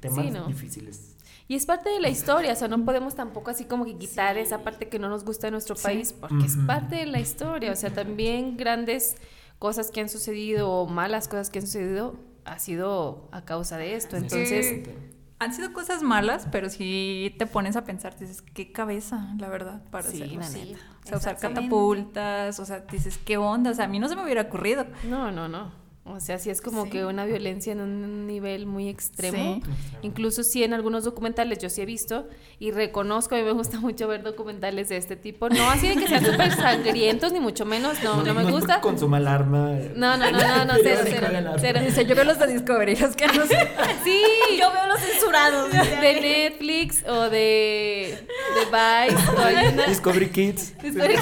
temas 0.00 0.24
Sí, 0.24 0.30
no. 0.30 0.46
difíciles. 0.46 1.10
Y 1.46 1.56
es 1.56 1.66
parte 1.66 1.90
de 1.90 2.00
la 2.00 2.08
historia, 2.08 2.52
o 2.54 2.56
sea, 2.56 2.68
no 2.68 2.82
podemos 2.86 3.14
tampoco 3.14 3.50
así 3.50 3.66
como 3.66 3.84
que 3.84 3.96
quitar 3.98 4.38
esa 4.38 4.64
parte 4.64 4.88
que 4.88 4.98
no 4.98 5.10
nos 5.10 5.24
gusta 5.26 5.46
de 5.48 5.50
nuestro 5.50 5.76
Sí. 5.76 5.82
país, 5.82 6.14
porque 6.18 6.46
es 6.46 6.56
parte 6.66 6.96
de 6.96 7.06
la 7.06 7.20
historia, 7.20 7.70
o 7.70 7.76
sea, 7.76 7.90
también 7.92 8.56
grandes 8.56 9.16
cosas 9.58 9.90
que 9.90 10.00
han 10.00 10.08
sucedido 10.08 10.70
o 10.70 10.86
malas 10.86 11.28
cosas 11.28 11.50
que 11.50 11.58
han 11.58 11.66
sucedido 11.66 12.16
ha 12.46 12.58
sido 12.58 13.28
a 13.30 13.44
causa 13.44 13.76
de 13.76 13.94
esto. 13.94 14.16
Entonces, 14.16 14.50
Exactamente. 14.66 15.14
Han 15.40 15.52
sido 15.52 15.72
cosas 15.74 16.02
malas, 16.02 16.46
pero 16.50 16.70
si 16.70 17.34
te 17.38 17.46
pones 17.46 17.76
a 17.76 17.84
pensar, 17.84 18.18
dices, 18.18 18.40
qué 18.40 18.72
cabeza, 18.72 19.34
la 19.38 19.48
verdad, 19.50 19.82
para 19.90 20.08
Sí, 20.08 20.22
hacerlo. 20.22 20.40
la 20.40 20.48
neta. 20.48 20.78
O 21.04 21.08
sea, 21.08 21.18
usar 21.18 21.36
catapultas, 21.38 22.58
o 22.60 22.64
sea, 22.64 22.80
dices, 22.90 23.18
¿qué 23.24 23.36
onda? 23.36 23.70
O 23.70 23.74
sea, 23.74 23.84
a 23.84 23.88
mí 23.88 23.98
no 23.98 24.08
se 24.08 24.16
me 24.16 24.24
hubiera 24.24 24.42
ocurrido. 24.42 24.86
no, 25.08 25.30
no, 25.30 25.48
no. 25.48 25.84
O 26.06 26.20
sea, 26.20 26.38
sí 26.38 26.50
es 26.50 26.60
como 26.60 26.84
Sí. 26.84 26.90
que 26.90 27.06
una 27.06 27.24
violencia 27.24 27.72
en 27.72 27.80
un 27.80 28.26
nivel 28.26 28.66
muy 28.66 28.90
extremo. 28.90 29.62
Sí. 29.64 29.70
Incluso 30.02 30.42
sí 30.42 30.62
en 30.62 30.74
algunos 30.74 31.02
documentales 31.04 31.60
yo 31.60 31.70
sí 31.70 31.80
he 31.80 31.86
visto 31.86 32.28
y 32.58 32.72
reconozco, 32.72 33.34
a 33.34 33.38
mí 33.38 33.44
me 33.44 33.52
gusta 33.52 33.80
mucho 33.80 34.06
ver 34.06 34.22
documentales 34.22 34.90
de 34.90 34.98
este 34.98 35.16
tipo. 35.16 35.48
No 35.48 35.70
así 35.70 35.88
de 35.88 35.96
que 35.96 36.06
sean 36.06 36.22
súper 36.22 36.52
sangrientos, 36.52 37.32
ni 37.32 37.40
mucho 37.40 37.64
menos, 37.64 38.02
no, 38.02 38.22
no 38.22 38.34
me 38.34 38.42
es 38.42 38.50
gusta. 38.50 38.82
Consuma 38.82 39.16
alarma. 39.16 39.70
No, 39.96 40.18
no, 40.18 40.30
no, 40.30 40.38
no, 40.38 40.64
no, 40.66 40.74
Pero 40.82 41.00
cero, 41.04 41.52
cero. 41.58 41.80
Dice, 41.82 42.04
yo 42.04 42.14
veo 42.14 42.24
los 42.24 42.38
de 42.38 42.48
Discovery, 42.48 42.96
los 42.96 43.16
que 43.16 43.26
no 43.28 43.46
sé. 43.46 43.66
Sí, 44.04 44.22
Yo 44.60 44.70
veo 44.74 44.86
los 44.86 45.00
censurados. 45.00 45.72
de 45.72 46.20
Netflix 46.20 47.02
o 47.08 47.30
de 47.30 48.26
Vice. 48.60 49.16
hay 49.42 49.66
una- 49.68 49.86
Discovery 49.86 50.28
Kids. 50.30 50.72
Discovery- 50.78 51.18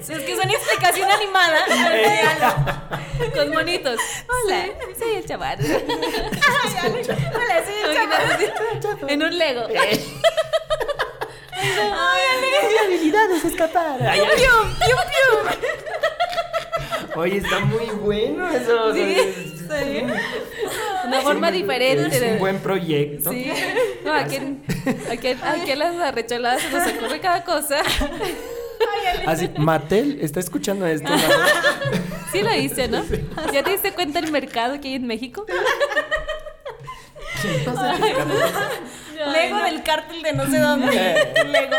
Es 0.00 0.08
que 0.24 0.32
es 0.32 0.38
una 0.38 0.52
explicación 0.52 1.10
animada. 1.10 1.64
con 3.34 3.50
monitos. 3.50 3.98
Hola, 4.44 4.66
soy 4.98 5.14
el 5.16 5.24
chaval. 5.26 5.58
Hola, 5.60 5.78
sí, 7.66 7.72
chaval. 7.94 8.20
En 9.08 9.22
un 9.22 9.38
Lego. 9.38 9.68
Mi 11.62 12.76
habilidad 12.86 13.30
es 13.30 13.44
escapar. 13.44 14.02
Ay, 14.02 14.20
ay. 14.20 14.26
Oye, 17.14 17.36
está 17.38 17.60
muy 17.60 17.86
bueno 17.86 18.50
eso. 18.50 18.86
o 18.86 18.92
sea, 18.92 19.08
es- 19.08 19.68
Una 21.12 21.22
forma 21.22 21.50
diferente 21.50 22.16
Es 22.16 22.32
un 22.32 22.38
buen 22.38 22.58
proyecto. 22.58 23.30
Sí. 23.32 23.50
No, 24.04 24.12
aquí, 24.14 24.36
en- 24.36 24.62
aquí, 25.10 25.28
aquí 25.28 25.70
en 25.70 25.78
las 25.78 25.94
arrecholadas 25.96 26.62
se 26.62 26.70
nos 26.70 26.88
ocurre 26.88 27.20
cada 27.20 27.44
cosa. 27.44 27.78
Así, 29.26 29.48
Mattel 29.58 30.18
está 30.20 30.40
escuchando 30.40 30.86
esto. 30.86 31.08
Sí 32.32 32.42
lo 32.42 32.52
hice, 32.54 32.88
¿no? 32.88 33.04
¿Ya 33.52 33.62
te 33.62 33.70
diste 33.70 33.92
cuenta 33.92 34.18
el 34.18 34.32
mercado 34.32 34.80
que 34.80 34.88
hay 34.88 34.94
en 34.94 35.06
México? 35.06 35.46
Lego 39.32 39.58
del 39.64 39.82
cártel 39.82 40.22
de 40.22 40.32
no 40.32 40.46
sé 40.46 40.58
dónde. 40.58 40.88
Eh. 40.94 41.44
Lego. 41.46 41.76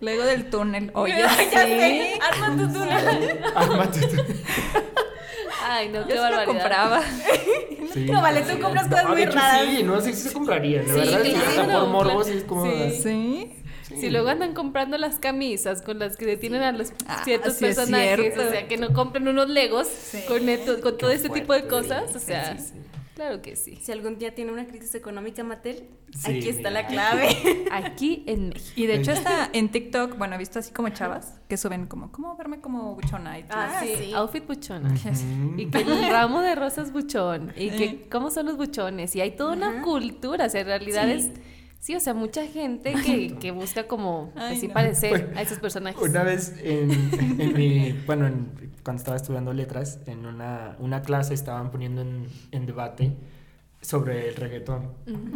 Luego 0.00 0.24
del 0.24 0.50
túnel. 0.50 0.90
Oye, 0.94 1.18
ya 1.18 1.28
sé. 1.30 2.18
Arma 2.20 2.56
tu 2.56 2.72
túnel. 2.72 3.40
Arma 3.54 3.90
tu- 3.90 4.00
Ay, 5.64 5.88
no, 5.88 6.00
Yo 6.00 6.06
qué 6.06 6.12
sí 6.12 6.16
lo 6.16 6.22
barbaridad. 6.22 6.46
compraba. 6.46 7.02
Sí, 7.92 8.00
No, 8.10 8.22
vale, 8.22 8.44
sí. 8.44 8.52
tú 8.54 8.60
compras 8.60 8.88
cosas 8.88 9.04
No, 9.04 9.10
muy 9.10 9.22
hecho, 9.22 9.32
raras. 9.32 9.66
Sí, 9.66 9.82
no 9.82 10.00
sé 10.00 10.12
si 10.14 10.28
se 10.28 10.32
compraría, 10.32 10.82
la 10.82 10.88
Sí, 10.94 11.00
verdad. 11.00 11.22
claro, 11.22 11.48
hasta 11.60 11.78
por 11.80 11.88
morbo 11.88 12.24
sí 12.24 12.32
es 12.32 12.44
como. 12.44 12.64
Sí. 12.64 13.00
Sí. 13.02 13.52
Si 14.00 14.08
luego 14.08 14.28
andan 14.30 14.54
comprando 14.54 14.96
las 14.96 15.18
camisas 15.18 15.82
con 15.82 15.98
las 15.98 16.16
que 16.16 16.24
detienen 16.24 16.62
a 16.62 16.72
los 16.72 16.92
Ah, 17.06 17.20
ciertos 17.24 17.54
sí 17.56 17.66
es 17.66 17.76
personajes, 17.76 18.16
cierto. 18.34 18.48
o 18.48 18.50
sea, 18.50 18.66
que 18.66 18.78
no 18.78 18.94
compren 18.94 19.28
unos 19.28 19.50
legos 19.50 19.88
con, 20.28 20.48
esto- 20.48 20.80
con 20.80 20.96
todo 20.96 21.10
este 21.10 21.28
tipo 21.28 21.52
de 21.52 21.66
cosas, 21.66 22.04
o 22.16 22.18
sí, 22.18 22.26
sea, 22.26 22.56
sí, 22.56 22.64
sí. 22.72 22.80
Claro 23.22 23.42
que 23.42 23.56
sí. 23.56 23.76
Si 23.80 23.92
algún 23.92 24.18
día 24.18 24.34
tiene 24.34 24.52
una 24.52 24.66
crisis 24.66 24.94
económica, 24.94 25.44
Mattel, 25.44 25.88
Sí, 26.14 26.30
aquí 26.38 26.48
está 26.48 26.68
mira. 26.70 26.82
la 26.82 26.86
clave. 26.86 27.28
Aquí 27.70 28.24
en 28.26 28.48
México. 28.50 28.72
Y 28.76 28.86
de 28.86 28.96
hecho 28.96 29.12
está 29.12 29.48
en 29.52 29.70
TikTok, 29.70 30.18
bueno, 30.18 30.34
he 30.34 30.38
visto 30.38 30.58
así 30.58 30.72
como 30.72 30.88
chavas 30.90 31.40
que 31.48 31.56
suben 31.56 31.86
como, 31.86 32.10
¿cómo 32.12 32.36
verme 32.36 32.60
como 32.60 32.94
buchona? 32.94 33.38
Y 33.38 33.42
tú, 33.44 33.48
Ah, 33.52 33.80
Sí, 33.82 33.94
sí. 33.98 34.12
outfit 34.14 34.46
buchona. 34.46 34.94
Y 35.56 35.66
que 35.66 35.78
el 35.78 36.10
ramo 36.10 36.40
de 36.42 36.54
rosas 36.54 36.92
buchón. 36.92 37.52
Y 37.56 37.70
que 37.70 38.08
cómo 38.10 38.30
son 38.30 38.46
los 38.46 38.56
buchones. 38.56 39.14
Y 39.16 39.20
hay 39.20 39.32
toda 39.36 39.52
una 39.54 39.82
cultura. 39.82 40.46
O 40.46 40.48
sea, 40.50 40.60
en 40.62 40.66
realidad 40.66 41.04
Sí. 41.06 41.12
es. 41.12 41.30
Sí, 41.82 41.96
o 41.96 42.00
sea, 42.00 42.14
mucha 42.14 42.46
gente 42.46 42.94
que, 43.04 43.34
que 43.40 43.50
busca 43.50 43.88
como 43.88 44.30
Ay, 44.36 44.56
así 44.56 44.68
no. 44.68 44.74
parecer 44.74 45.26
Pues, 45.26 45.36
a 45.36 45.42
esos 45.42 45.58
personajes. 45.58 46.00
Una 46.00 46.22
vez 46.22 46.54
en, 46.62 47.40
en 47.40 47.52
mi, 47.54 47.90
bueno, 48.06 48.28
en- 48.28 48.50
cuando 48.84 49.00
estaba 49.00 49.16
estudiando 49.16 49.52
letras, 49.52 49.98
en 50.06 50.24
una, 50.24 50.76
una 50.78 51.02
clase 51.02 51.34
estaban 51.34 51.72
poniendo 51.72 52.02
en, 52.02 52.28
en 52.52 52.66
debate 52.66 53.12
sobre 53.80 54.28
el 54.28 54.36
reggaetón. 54.36 54.92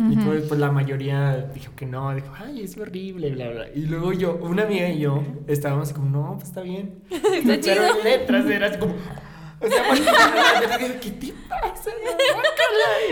Y 0.09 0.17
pues, 0.19 0.45
pues 0.45 0.61
la 0.61 0.71
mayoría 0.71 1.49
dijo 1.53 1.73
que 1.75 1.85
no, 1.85 2.15
dijo, 2.15 2.33
ay, 2.39 2.63
es 2.63 2.79
horrible, 2.79 3.31
bla, 3.33 3.49
bla. 3.51 3.69
Y 3.75 3.81
luego 3.87 4.13
yo, 4.13 4.37
una 4.37 4.63
amiga 4.63 4.89
y 4.89 5.01
yo 5.01 5.25
estábamos 5.49 5.93
como, 5.93 6.09
no, 6.11 6.35
pues 6.37 6.51
está 6.51 6.61
bien. 6.61 7.03
Pero 7.11 7.87
en 7.99 8.05
letras 8.05 8.47
era 8.49 8.69
así 8.69 8.79
como, 8.79 8.95
o 9.61 9.67
sea, 9.69 10.99
¿qué 11.01 11.11
te 11.11 11.35
pasa? 11.49 11.91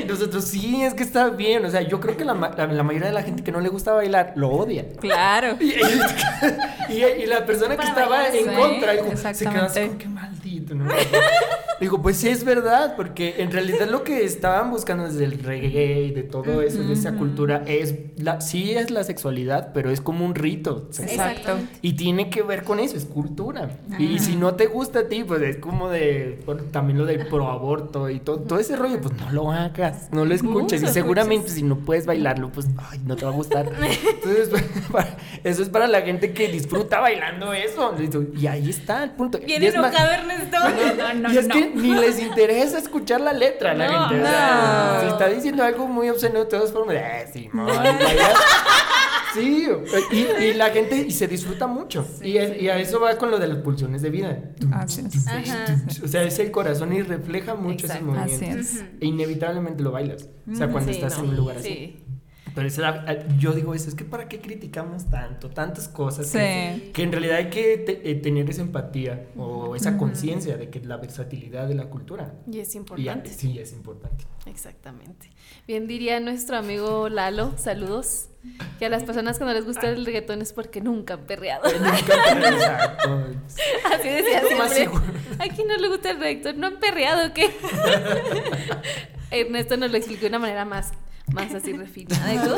Y 0.05 0.09
nosotros, 0.09 0.45
sí, 0.45 0.83
es 0.83 0.95
que 0.95 1.03
está 1.03 1.31
bien. 1.31 1.65
O 1.65 1.71
sea, 1.71 1.81
yo 1.83 2.01
creo 2.01 2.17
que 2.17 2.25
la, 2.25 2.35
la, 2.35 2.67
la 2.67 2.83
mayoría 2.83 3.09
de 3.09 3.15
la 3.15 3.23
gente 3.23 3.43
que 3.43 3.53
no 3.53 3.61
le 3.61 3.69
gusta 3.69 3.93
bailar 3.93 4.33
lo 4.37 4.51
odia. 4.51 4.85
Claro. 5.01 5.57
Y, 6.89 6.93
y- 6.97 7.23
y 7.23 7.27
la 7.27 7.47
persona 7.47 7.77
que 7.77 7.87
estaba 7.87 8.19
bailar, 8.19 8.37
en 8.37 8.45
sí, 8.45 8.51
contra 8.55 8.93
dijo, 8.93 9.17
se 9.17 9.47
quedó 9.49 9.63
así 9.65 9.81
como, 9.87 9.99
qué 9.99 10.09
maldito, 10.09 10.75
¿no? 10.75 10.85
Digo, 11.81 12.01
pues 12.03 12.17
sí 12.19 12.29
es 12.29 12.45
verdad, 12.45 12.95
porque 12.97 13.37
en 13.39 13.51
realidad 13.51 13.89
lo 13.89 14.05
que 14.05 14.25
estaban 14.25 14.71
buscando 14.71 15.05
desde 15.05 15.25
el 15.25 15.39
reggae 15.43 16.05
y 16.05 16.11
de 16.13 16.23
todo 16.23 16.63
eso, 16.63 16.83
de 16.83 16.93
esa 16.93 17.13
cultura, 17.17 17.63
es 17.67 17.95
la, 18.17 18.41
sí 18.41 18.73
es 18.75 18.91
la 18.91 19.03
sexualidad, 19.05 19.73
pero 19.75 19.91
es 19.91 20.01
como 20.01 20.25
un 20.25 20.35
rito. 20.35 20.87
sexual. 20.91 21.33
Exacto. 21.33 21.59
Y 21.83 21.95
tiene 21.95 22.31
que 22.31 22.43
ver 22.43 22.63
con 22.65 22.79
eso, 22.81 22.97
es 22.97 23.05
cultura. 23.05 23.71
Y 23.99 24.19
si 24.21 24.37
no 24.37 24.55
te 24.55 24.67
gusta 24.67 25.01
a 25.01 25.09
ti, 25.09 25.25
pues 25.25 25.43
es 25.43 25.57
como 25.57 25.89
de, 25.89 26.41
bueno, 26.47 26.63
también 26.71 26.99
lo 26.99 27.07
del 27.07 27.27
proaborto 27.27 28.09
y 28.09 28.21
todo, 28.21 28.39
todo 28.41 28.59
ese 28.59 28.77
rollo, 28.77 29.01
pues 29.01 29.15
no 29.17 29.31
lo 29.33 29.51
hagas, 29.51 30.09
no 30.13 30.25
lo 30.25 30.35
escuches. 30.35 30.83
No 30.83 30.89
y 30.89 30.93
seguramente 30.93 31.49
si 31.51 31.63
no 31.63 31.79
puedes 31.79 32.07
bailarlo, 32.07 32.51
pues 32.53 32.67
ay, 32.91 33.01
no 33.05 33.17
te 33.17 33.25
va 33.25 33.33
a 33.33 33.35
gustar. 33.35 33.67
Entonces, 34.15 34.51
para- 34.93 35.17
eso 35.43 35.63
es 35.63 35.69
para 35.69 35.87
la 35.89 36.03
gente 36.03 36.33
que 36.33 36.49
disfruta 36.49 37.01
bailando 37.01 37.53
eso. 37.53 37.95
Y 38.37 38.47
ahí 38.47 38.71
está 38.71 39.03
el 39.05 39.11
punto. 39.11 39.39
Más- 39.81 39.93
enojado 39.93 40.13
Ernesto. 40.13 40.57
y 41.33 41.37
es 41.39 41.49
que 41.49 41.64
ni 41.75 41.95
les 41.95 42.21
interesa 42.21 42.79
escuchar 42.79 43.21
la 43.21 43.33
letra 43.33 43.73
a 43.73 43.75
la 43.75 43.87
No, 43.89 44.09
gente. 44.09 44.23
o 44.23 44.27
sea, 44.27 44.93
no. 44.95 45.01
Si 45.01 45.07
está 45.13 45.29
diciendo 45.29 45.63
algo 45.65 45.87
muy 45.87 46.09
obsceno 46.09 46.41
de 46.41 46.47
todas 46.47 46.73
formas, 46.73 46.97
eh, 46.97 47.51
vaya. 47.53 48.33
Sí, 49.35 49.67
y, 50.13 50.45
y 50.45 50.55
la 50.55 50.71
gente 50.71 50.97
y 50.97 51.11
se 51.11 51.27
disfruta 51.27 51.67
mucho. 51.67 52.07
y, 52.23 52.37
es- 52.37 52.63
y 52.63 52.69
a 52.69 52.79
eso 52.79 53.01
va 53.01 53.19
con 53.19 53.33
lo 53.33 53.39
de 53.39 53.49
las 53.49 53.59
pulsiones 53.59 54.01
de 54.03 54.11
vida. 54.11 54.39
Así 54.73 55.03
es. 55.05 55.27
Ajá. 55.27 55.77
O 56.05 56.07
sea, 56.07 56.23
es 56.23 56.39
el 56.39 56.53
corazón 56.53 56.93
y 56.93 57.03
refleja 57.03 57.57
mucho 57.57 57.87
Exacto. 57.87 58.13
ese 58.13 58.21
Así 58.21 58.33
movimiento. 58.37 58.61
es. 58.61 58.85
E 59.01 59.07
inevitablemente 59.07 59.83
lo 59.83 59.91
bailas. 59.91 60.29
O 60.51 60.55
sea, 60.55 60.69
cuando 60.69 60.93
Sí, 60.93 60.99
estás 60.99 61.19
no, 61.19 61.25
en 61.25 61.31
un 61.31 61.37
lugar 61.37 61.57
así. 61.59 61.69
Sí. 61.69 62.04
Pero 62.55 62.69
esa 62.69 63.05
eh, 63.13 63.27
yo 63.39 63.53
digo 63.53 63.75
eso, 63.75 63.89
es 63.89 63.95
que 63.95 64.05
¿para 64.05 64.29
qué 64.29 64.41
criticamos 64.41 65.11
tanto? 65.11 65.51
Tantas 65.51 65.89
cosas. 65.89 66.31
Que, 66.31 66.75
Sí. 66.77 66.91
que 66.93 67.03
en 67.03 67.11
realidad 67.13 67.37
hay 67.39 67.51
que 67.51 67.79
te- 67.79 68.11
eh, 68.11 68.15
tener 68.15 68.49
esa 68.49 68.63
empatía 68.63 69.27
o 69.37 69.75
esa 69.75 69.99
conciencia 69.99 70.57
de 70.57 70.71
que 70.71 70.81
la 70.81 70.97
versatilidad 70.99 71.67
de 71.67 71.75
la 71.75 71.87
cultura. 71.91 72.35
Y 72.51 72.61
es 72.61 72.75
Y, 72.75 72.79
importante. 72.79 73.31
sí, 73.31 73.59
es 73.59 73.73
importante. 73.73 74.25
Exactamente. 74.47 75.31
Bien 75.67 75.87
diría 75.89 76.21
nuestro 76.21 76.57
amigo 76.57 77.09
Lalo, 77.09 77.53
saludos, 77.57 78.29
que 78.79 78.87
a 78.87 78.89
las 78.89 79.05
personas 79.05 79.39
que 79.39 79.45
no 79.45 79.53
les 79.53 79.65
gusta 79.65 79.89
el 79.89 80.05
reggaetón 80.07 80.43
es 80.43 80.53
porque 80.53 80.81
nunca 80.81 81.15
han 81.15 81.21
perreado. 81.27 81.65
Nunca 81.73 81.97
te- 81.97 82.49
Exacto. 82.49 83.27
Así 83.95 84.09
decía 84.09 84.43
siempre. 84.47 84.69
seguro. 84.69 85.03
¿A 85.39 85.49
quién 85.49 85.69
no 85.69 85.77
le 85.77 85.89
gusta 85.89 86.11
el 86.11 86.19
reggaetón? 86.21 86.61
¿No 86.61 86.67
han 86.69 86.77
perreado 86.79 87.33
qué? 87.35 87.51
Ernesto 89.31 89.77
nos 89.77 89.91
lo 89.91 89.97
explicó 89.97 90.23
de 90.23 90.29
una 90.29 90.39
manera 90.39 90.65
más, 90.65 90.93
más 91.33 91.53
así 91.55 91.73
refinada 91.73 92.33
y 92.35 92.39
todo. 92.39 92.57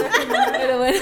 Pero 0.59 0.79
bueno. 0.79 0.99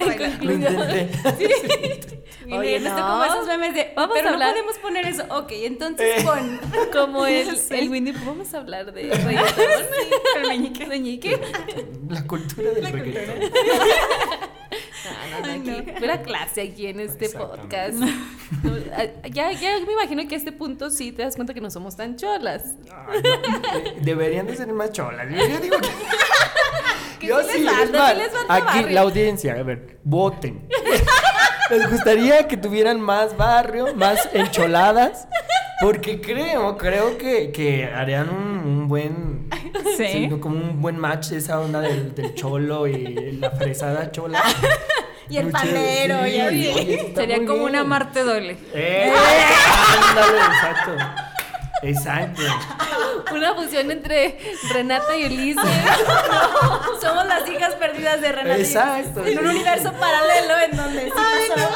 en 0.00 0.64
Lo. 0.64 2.48
Y 2.48 2.52
Oye, 2.54 2.80
no. 2.80 2.96
como 2.96 3.24
esos 3.24 3.46
memes 3.46 3.74
de, 3.74 3.92
Vamos 3.94 4.16
pero 4.16 4.28
a 4.28 4.30
no 4.30 4.36
hablar- 4.38 4.52
podemos 4.52 4.78
poner 4.78 5.04
eso. 5.06 5.22
Ok, 5.28 5.50
entonces 5.52 6.22
Eh. 6.22 6.24
pon. 6.24 6.58
Como 6.92 7.26
el, 7.26 7.54
Sí. 7.58 7.74
el 7.74 7.90
Winnie 7.90 8.14
vamos 8.24 8.54
a 8.54 8.58
hablar 8.58 8.86
de 8.86 9.02
reggaetón. 9.12 9.30
El 10.42 10.48
meñique. 10.48 10.86
Meñique. 10.86 11.38
La 12.08 12.26
cultura 12.26 12.70
del 12.70 12.86
reggaetón. 12.90 13.50
No, 15.04 15.40
no, 15.40 15.46
no, 15.46 15.52
Ay, 15.52 15.60
aquí, 15.60 15.92
no. 15.92 16.00
pura 16.00 16.22
clase 16.22 16.60
aquí 16.60 16.86
en 16.88 17.00
este 17.00 17.28
podcast. 17.30 17.98
Ya, 19.32 19.52
ya 19.52 19.78
me 19.86 19.92
imagino 19.92 20.26
que 20.28 20.34
a 20.34 20.38
este 20.38 20.52
punto 20.52 20.90
sí 20.90 21.12
te 21.12 21.22
das 21.22 21.36
cuenta 21.36 21.54
que 21.54 21.60
no 21.60 21.70
somos 21.70 21.96
tan 21.96 22.16
cholas. 22.16 22.74
Ay, 23.08 23.22
no, 23.22 23.78
de- 23.80 24.00
Deberían 24.00 24.46
de 24.46 24.56
ser 24.56 24.70
más 24.72 24.90
cholas. 24.92 25.26
Yo, 25.30 25.60
digo 25.60 25.76
que. 25.78 27.26
Yo 27.26 27.40
sí 27.42 27.48
sí, 27.52 27.58
les 27.60 27.74
sí 27.86 27.92
les 27.92 28.32
Aquí 28.48 28.64
barrio. 28.66 28.88
la 28.90 29.00
audiencia, 29.02 29.52
a 29.54 29.62
ver, 29.62 29.98
voten. 30.04 30.68
Les 31.70 31.90
gustaría 31.90 32.48
que 32.48 32.56
tuvieran 32.56 33.00
más 33.00 33.36
barrio, 33.36 33.94
más 33.94 34.28
encholadas. 34.32 35.28
Porque 35.80 36.20
creo, 36.20 36.76
creo 36.76 37.18
que, 37.18 37.52
que 37.52 37.84
harían 37.86 38.28
un, 38.30 38.58
un 38.58 38.88
buen. 38.88 39.48
Sí. 39.96 40.28
como 40.40 40.56
un 40.56 40.80
buen 40.82 40.98
match 40.98 41.32
esa 41.32 41.60
onda 41.60 41.80
del, 41.80 42.14
del 42.14 42.34
cholo 42.34 42.86
y 42.86 43.32
la 43.32 43.50
fresada 43.52 44.10
chola. 44.10 44.42
Y 45.30 45.36
el 45.36 45.50
pandero, 45.50 46.24
sí, 46.24 46.30
y 46.30 46.40
así. 46.40 46.68
oye, 46.78 47.12
Sería 47.14 47.36
como 47.36 47.52
bien. 47.58 47.62
una 47.68 47.84
Marte 47.84 48.22
doble. 48.24 48.56
¡Eh! 48.72 49.12
Ándale, 50.08 50.38
exacto. 50.38 50.92
Exacto. 51.82 52.42
Una 53.32 53.54
fusión 53.54 53.90
entre 53.90 54.38
Renata 54.72 55.16
y 55.16 55.24
Elise. 55.24 55.60
Somos 57.00 57.26
las 57.26 57.48
hijas 57.48 57.74
perdidas 57.74 58.20
de 58.20 58.32
Renata. 58.32 58.58
y- 58.58 58.62
Exacto. 58.62 59.24
En 59.26 59.38
un 59.38 59.46
universo 59.48 59.92
paralelo 59.92 60.54
en 60.70 60.76
donde 60.76 61.04
sí 61.04 61.10
pasó. 61.14 61.70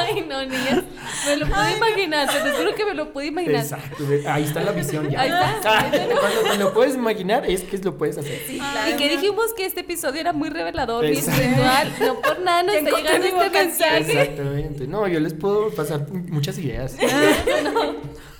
Ay, 0.02 0.22
no, 0.28 0.42
niñas. 0.44 0.82
Me 1.26 1.36
lo 1.36 1.46
pude 1.46 1.76
imaginar, 1.76 2.28
te 2.28 2.50
juro 2.50 2.74
que 2.74 2.84
me 2.84 2.94
lo 2.94 3.12
pude 3.12 3.26
imaginar. 3.26 3.62
Exacto. 3.62 4.04
Ahí 4.28 4.44
está 4.44 4.60
la 4.60 4.72
visión 4.72 5.08
ya. 5.08 5.20
Ahí 5.20 5.30
está. 5.30 5.90
Cuando 6.20 6.40
te 6.50 6.58
lo 6.58 6.74
puedes 6.74 6.94
imaginar, 6.94 7.48
es 7.48 7.62
que 7.62 7.78
lo 7.78 7.96
puedes 7.96 8.18
hacer. 8.18 8.42
Y 8.48 8.96
que 8.96 9.08
dijimos 9.08 9.52
que 9.56 9.64
este 9.66 9.80
episodio 9.80 10.20
era 10.20 10.32
muy 10.32 10.50
revelador 10.50 11.04
Exacto. 11.04 11.40
espiritual. 11.40 11.92
No 12.00 12.20
por 12.20 12.40
nada 12.40 12.62
nos 12.64 12.74
está 12.76 12.90
llegando 12.90 13.42
este 13.42 13.50
mensaje. 13.58 13.98
Exactamente. 14.22 14.86
No, 14.86 15.06
yo 15.08 15.20
les 15.20 15.34
puedo 15.34 15.70
pasar 15.70 16.06
muchas 16.10 16.58
ideas. 16.58 16.96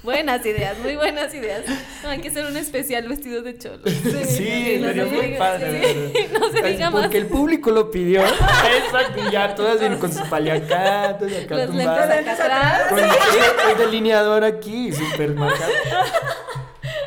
Buenas 0.05 0.45
ideas, 0.45 0.79
muy 0.81 0.97
buenas 0.97 1.33
ideas. 1.35 1.63
No, 2.03 2.11
hay 2.11 2.21
que 2.21 2.29
hacer 2.29 2.45
un 2.45 2.57
especial 2.59 3.09
vestido 3.09 3.41
de 3.43 3.57
cholo. 3.57 3.81
Sí, 3.87 4.77
no 4.79 4.89
sería 4.89 5.05
se 5.05 5.11
muy 5.11 5.29
padre. 5.39 6.13
sí, 6.15 6.27
no 6.39 6.53
se 6.53 6.63
diga 6.63 6.91
más. 6.91 7.03
Porque 7.05 7.17
el 7.19 7.27
público 7.27 7.71
lo 7.71 7.91
pidió. 7.91 8.23
Exacto. 8.85 9.23
Y 9.27 9.33
ya 9.33 9.55
todas 9.55 9.81
vienen 9.81 9.99
con 9.99 10.13
sus 10.13 10.27
paliacatos 10.29 11.33
acá 11.33 11.55
Los 11.57 11.67
tumbadas. 11.69 12.09
lentes 12.11 12.35
acá 12.39 12.45
atrás. 12.45 12.89
Con 12.91 12.99
el, 12.99 13.11
el 13.73 13.79
delineador 13.79 14.45
aquí, 14.45 14.93
súper 14.93 15.31
marcado. 15.35 15.73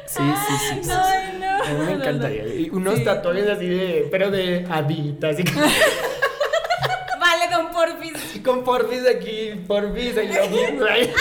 Sí, 0.07 0.23
sí, 0.47 0.53
sí. 0.73 0.79
sí. 0.83 0.89
Ay, 0.91 1.37
no. 1.39 1.63
A 1.63 1.67
mí 1.69 1.85
me 1.85 1.93
encantaría. 1.93 2.47
Y 2.47 2.69
unos 2.71 3.03
tatuajes 3.03 3.47
así 3.47 3.67
de. 3.67 4.07
Pero 4.09 4.31
de 4.31 4.65
adita, 4.71 5.29
así 5.29 5.43
que- 5.43 5.51
Vale, 7.19 7.47
don 7.51 7.69
Porfis. 7.71 8.41
con 8.43 8.63
porfis 8.63 9.05
aquí, 9.07 9.51
porfis 9.67 10.17
ahí. 10.17 11.11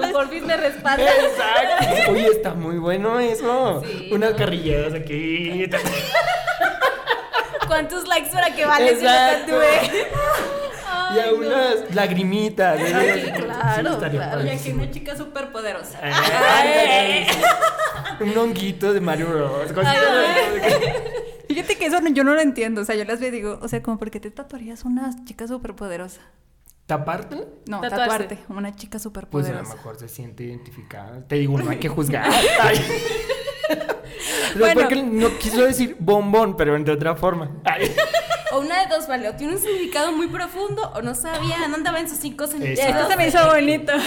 Don 0.00 0.12
Porfis 0.12 0.42
me 0.42 0.56
respalda. 0.56 1.04
Exacto. 1.10 2.10
Oye, 2.12 2.26
está 2.28 2.54
muy 2.54 2.78
bueno 2.78 3.18
eso. 3.20 3.82
Sí, 3.86 4.08
Unas 4.12 4.32
¿no? 4.32 4.36
carrilleras 4.36 4.94
aquí. 4.94 5.66
¿Cuántos 7.66 8.06
likes 8.06 8.30
para 8.30 8.54
que 8.54 8.64
Vale 8.66 8.90
Exacto. 8.92 9.58
y 11.14 11.18
a 11.20 11.32
unas 11.32 11.94
lagrimitas. 11.94 12.78
¿eh? 12.80 12.92
Ay, 12.94 13.32
claro, 13.32 13.98
claro. 13.98 14.44
Y 14.44 14.48
aquí 14.50 14.70
una 14.70 14.90
chica 14.90 15.16
súper 15.16 15.50
poderosa. 15.52 15.98
Ay, 16.02 17.26
Un 18.20 18.36
honguito 18.36 18.92
de 18.92 19.00
Mario 19.00 19.28
Bros. 19.28 19.72
Fíjate 21.48 21.76
que 21.76 21.86
eso 21.86 22.00
no- 22.00 22.10
yo 22.10 22.24
no 22.24 22.34
lo 22.34 22.40
entiendo. 22.40 22.80
O 22.80 22.84
sea, 22.84 22.94
yo 22.96 23.04
las 23.04 23.20
veo 23.20 23.28
y 23.28 23.32
digo, 23.32 23.58
o 23.62 23.68
sea, 23.68 23.82
como, 23.82 23.98
¿por 23.98 24.10
qué 24.10 24.20
te 24.20 24.30
tatuarías 24.30 24.84
una 24.84 25.10
chica 25.24 25.46
superpoderosa? 25.46 26.20
¿Taparte? 26.86 27.46
No, 27.66 27.80
tatuarte, 27.80 28.38
una 28.50 28.74
chica 28.76 28.98
Pues 29.30 29.48
a 29.48 29.52
lo 29.52 29.62
mejor 29.62 29.98
se 29.98 30.08
siente 30.08 30.44
identificada. 30.44 31.26
Te 31.26 31.36
digo, 31.36 31.58
no 31.58 31.70
hay 31.70 31.78
que 31.78 31.88
juzgar. 31.88 32.30
Ay. 32.60 32.78
Bueno. 34.58 34.80
porque 34.82 35.02
no 35.02 35.38
quiso 35.38 35.64
decir 35.64 35.96
bombón, 35.98 36.56
pero 36.56 36.78
de 36.78 36.92
otra 36.92 37.16
forma. 37.16 37.50
Ay. 37.64 37.90
O 38.52 38.60
una 38.60 38.82
de 38.82 38.94
dos, 38.94 39.08
vale. 39.08 39.28
O 39.28 39.34
tiene 39.34 39.54
un 39.54 39.58
significado 39.58 40.12
muy 40.12 40.28
profundo 40.28 40.92
o 40.94 41.02
no 41.02 41.14
sabía, 41.14 41.66
no 41.68 41.74
andaba 41.76 41.98
en 41.98 42.08
sus 42.08 42.18
cinco 42.18 42.46
sentidos. 42.46 42.78
Esto 42.78 43.08
se 43.08 43.16
me 43.16 43.28
hizo 43.28 43.46
bonito. 43.46 43.92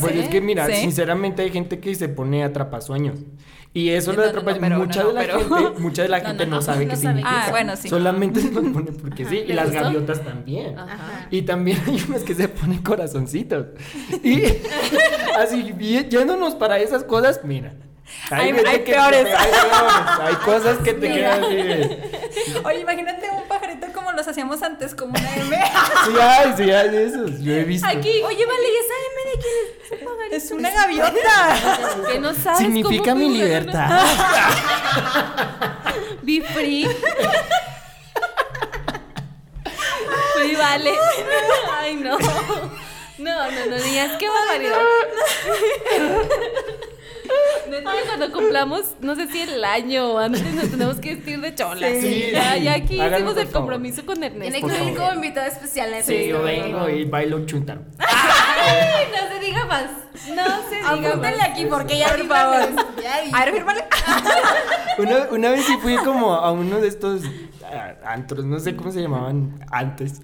Pues 0.00 0.14
es 0.16 0.28
que 0.28 0.40
mira, 0.40 0.66
Sí. 0.66 0.76
sinceramente 0.76 1.42
hay 1.42 1.50
gente 1.50 1.80
que 1.80 1.94
se 1.94 2.08
pone 2.08 2.44
atrapasueños. 2.44 3.18
Y 3.76 3.90
eso 3.90 4.12
No, 4.12 4.18
lo 4.18 4.32
de 4.32 4.32
no, 4.70 4.78
mucha 4.78 5.02
de 5.04 5.12
la 5.12 5.22
gente, 5.24 5.70
mucha 5.80 6.02
de 6.04 6.08
la 6.08 6.20
No, 6.20 6.26
gente 6.28 6.46
no, 6.46 6.62
sabe 6.62 6.86
qué 6.86 6.94
significa. 6.96 7.46
Ah, 7.46 7.50
bueno, 7.50 7.74
sí. 7.76 7.88
Solamente 7.88 8.40
se 8.40 8.52
lo 8.52 8.62
pone 8.72 8.92
porque 8.92 9.24
sí. 9.26 9.38
Y 9.38 9.46
¿Le 9.48 9.54
las 9.54 9.66
gustó? 9.66 9.82
gaviotas 9.82 10.24
también. 10.24 10.78
Ajá. 10.78 11.26
Y 11.30 11.42
también 11.42 11.82
hay 11.86 12.02
unas 12.08 12.22
que 12.22 12.36
se 12.36 12.46
ponen 12.48 12.78
corazoncitos. 12.82 13.66
Y 14.22 14.44
así, 15.38 15.72
bien- 15.72 16.08
yéndonos 16.08 16.54
para 16.54 16.78
esas 16.78 17.02
cosas, 17.02 17.40
mira. 17.42 17.74
Hay- 18.30 18.52
gente 18.52 18.68
hay 18.68 18.78
que- 18.84 18.92
peores. 18.92 19.26
Hay 19.26 19.50
peores. 19.50 20.20
Hay 20.20 20.34
cosas 20.36 20.78
que 20.78 20.92
te 20.94 21.08
Mira. 21.08 21.40
quedan 21.40 21.44
así 21.44 22.60
Oye, 22.64 22.80
imagínate 22.80 23.26
un 23.30 23.48
pajarito 23.48 23.86
los 24.14 24.26
hacíamos 24.28 24.62
antes, 24.62 24.94
como 24.94 25.18
una 25.18 25.36
M. 25.36 25.56
Sí 26.04 26.20
hay, 26.20 26.54
sí 26.56 26.70
hay 26.70 26.90
de 26.90 27.06
esos. 27.06 27.40
Yo 27.40 27.52
he 27.52 27.64
visto. 27.64 27.86
Aquí. 27.86 28.22
Oye, 28.22 28.46
vale, 28.46 28.68
¿y 28.68 28.76
esa 28.76 28.94
M 29.10 29.30
de 29.30 29.38
quién 29.40 29.54
es? 29.68 29.92
Ese 29.92 30.04
pajarito. 30.04 30.36
Es 30.36 30.50
una 30.50 30.70
gaviota. 30.70 32.06
Que 32.12 32.18
no 32.18 32.34
sabes 32.34 32.58
Significa 32.58 33.12
cómo 33.12 33.26
mi 33.26 33.36
libertad. 33.38 34.04
Be 36.22 36.40
free. 36.42 36.88
free 40.34 40.56
vale. 40.56 40.92
Ay, 41.78 41.96
no. 41.96 42.18
No, 43.18 43.50
no, 43.50 43.66
no 43.66 43.76
digas 43.76 44.12
qué 44.18 44.28
barbaridad. 44.28 44.80
Neta, 47.70 47.90
cuando 48.06 48.32
cumplamos, 48.32 48.82
no 49.00 49.14
sé 49.14 49.26
si 49.28 49.40
el 49.40 49.64
año 49.64 50.12
o 50.12 50.18
antes 50.18 50.42
nos 50.54 50.70
tenemos 50.70 50.96
que 50.96 51.14
vestir 51.14 51.40
de 51.40 51.54
cholas. 51.54 51.92
Sí, 52.00 52.30
ya, 52.32 52.54
sí. 52.54 52.62
ya 52.62 52.72
aquí 52.74 52.94
hicimos 53.00 53.36
el 53.36 53.46
favor. 53.46 53.52
compromiso 53.52 54.04
con 54.04 54.16
Tiene 54.20 54.36
Ernesto. 54.46 54.66
que 54.66 54.72
venir 54.72 54.94
favor. 54.94 55.10
como 55.10 55.14
invitado 55.24 55.46
especial 55.46 55.90
Sí, 56.04 56.26
yo 56.28 56.42
vengo 56.42 56.88
y 56.88 57.04
bailo 57.04 57.44
chuntaro. 57.46 57.82
Ay, 57.98 59.06
no 59.12 59.28
se 59.32 59.40
diga 59.44 59.64
más. 59.66 59.84
No 60.34 60.44
se 60.68 60.76
diga 60.76 60.90
más. 60.96 61.06
Apúntenle 61.06 61.42
aquí 61.42 61.66
porque 61.66 61.98
ya 61.98 62.08
Por 62.08 62.26
favor. 62.26 62.68
A 63.32 63.44
ver, 63.44 63.54
fírmale. 63.54 63.84
Una, 64.98 65.16
una 65.30 65.50
vez 65.50 65.64
sí 65.64 65.76
fui 65.82 65.96
como 65.96 66.34
a 66.34 66.52
uno 66.52 66.80
de 66.80 66.86
estos 66.88 67.22
antros, 68.04 68.44
no 68.44 68.60
sé 68.60 68.76
cómo 68.76 68.92
se 68.92 69.00
llamaban 69.02 69.58
antes. 69.72 70.20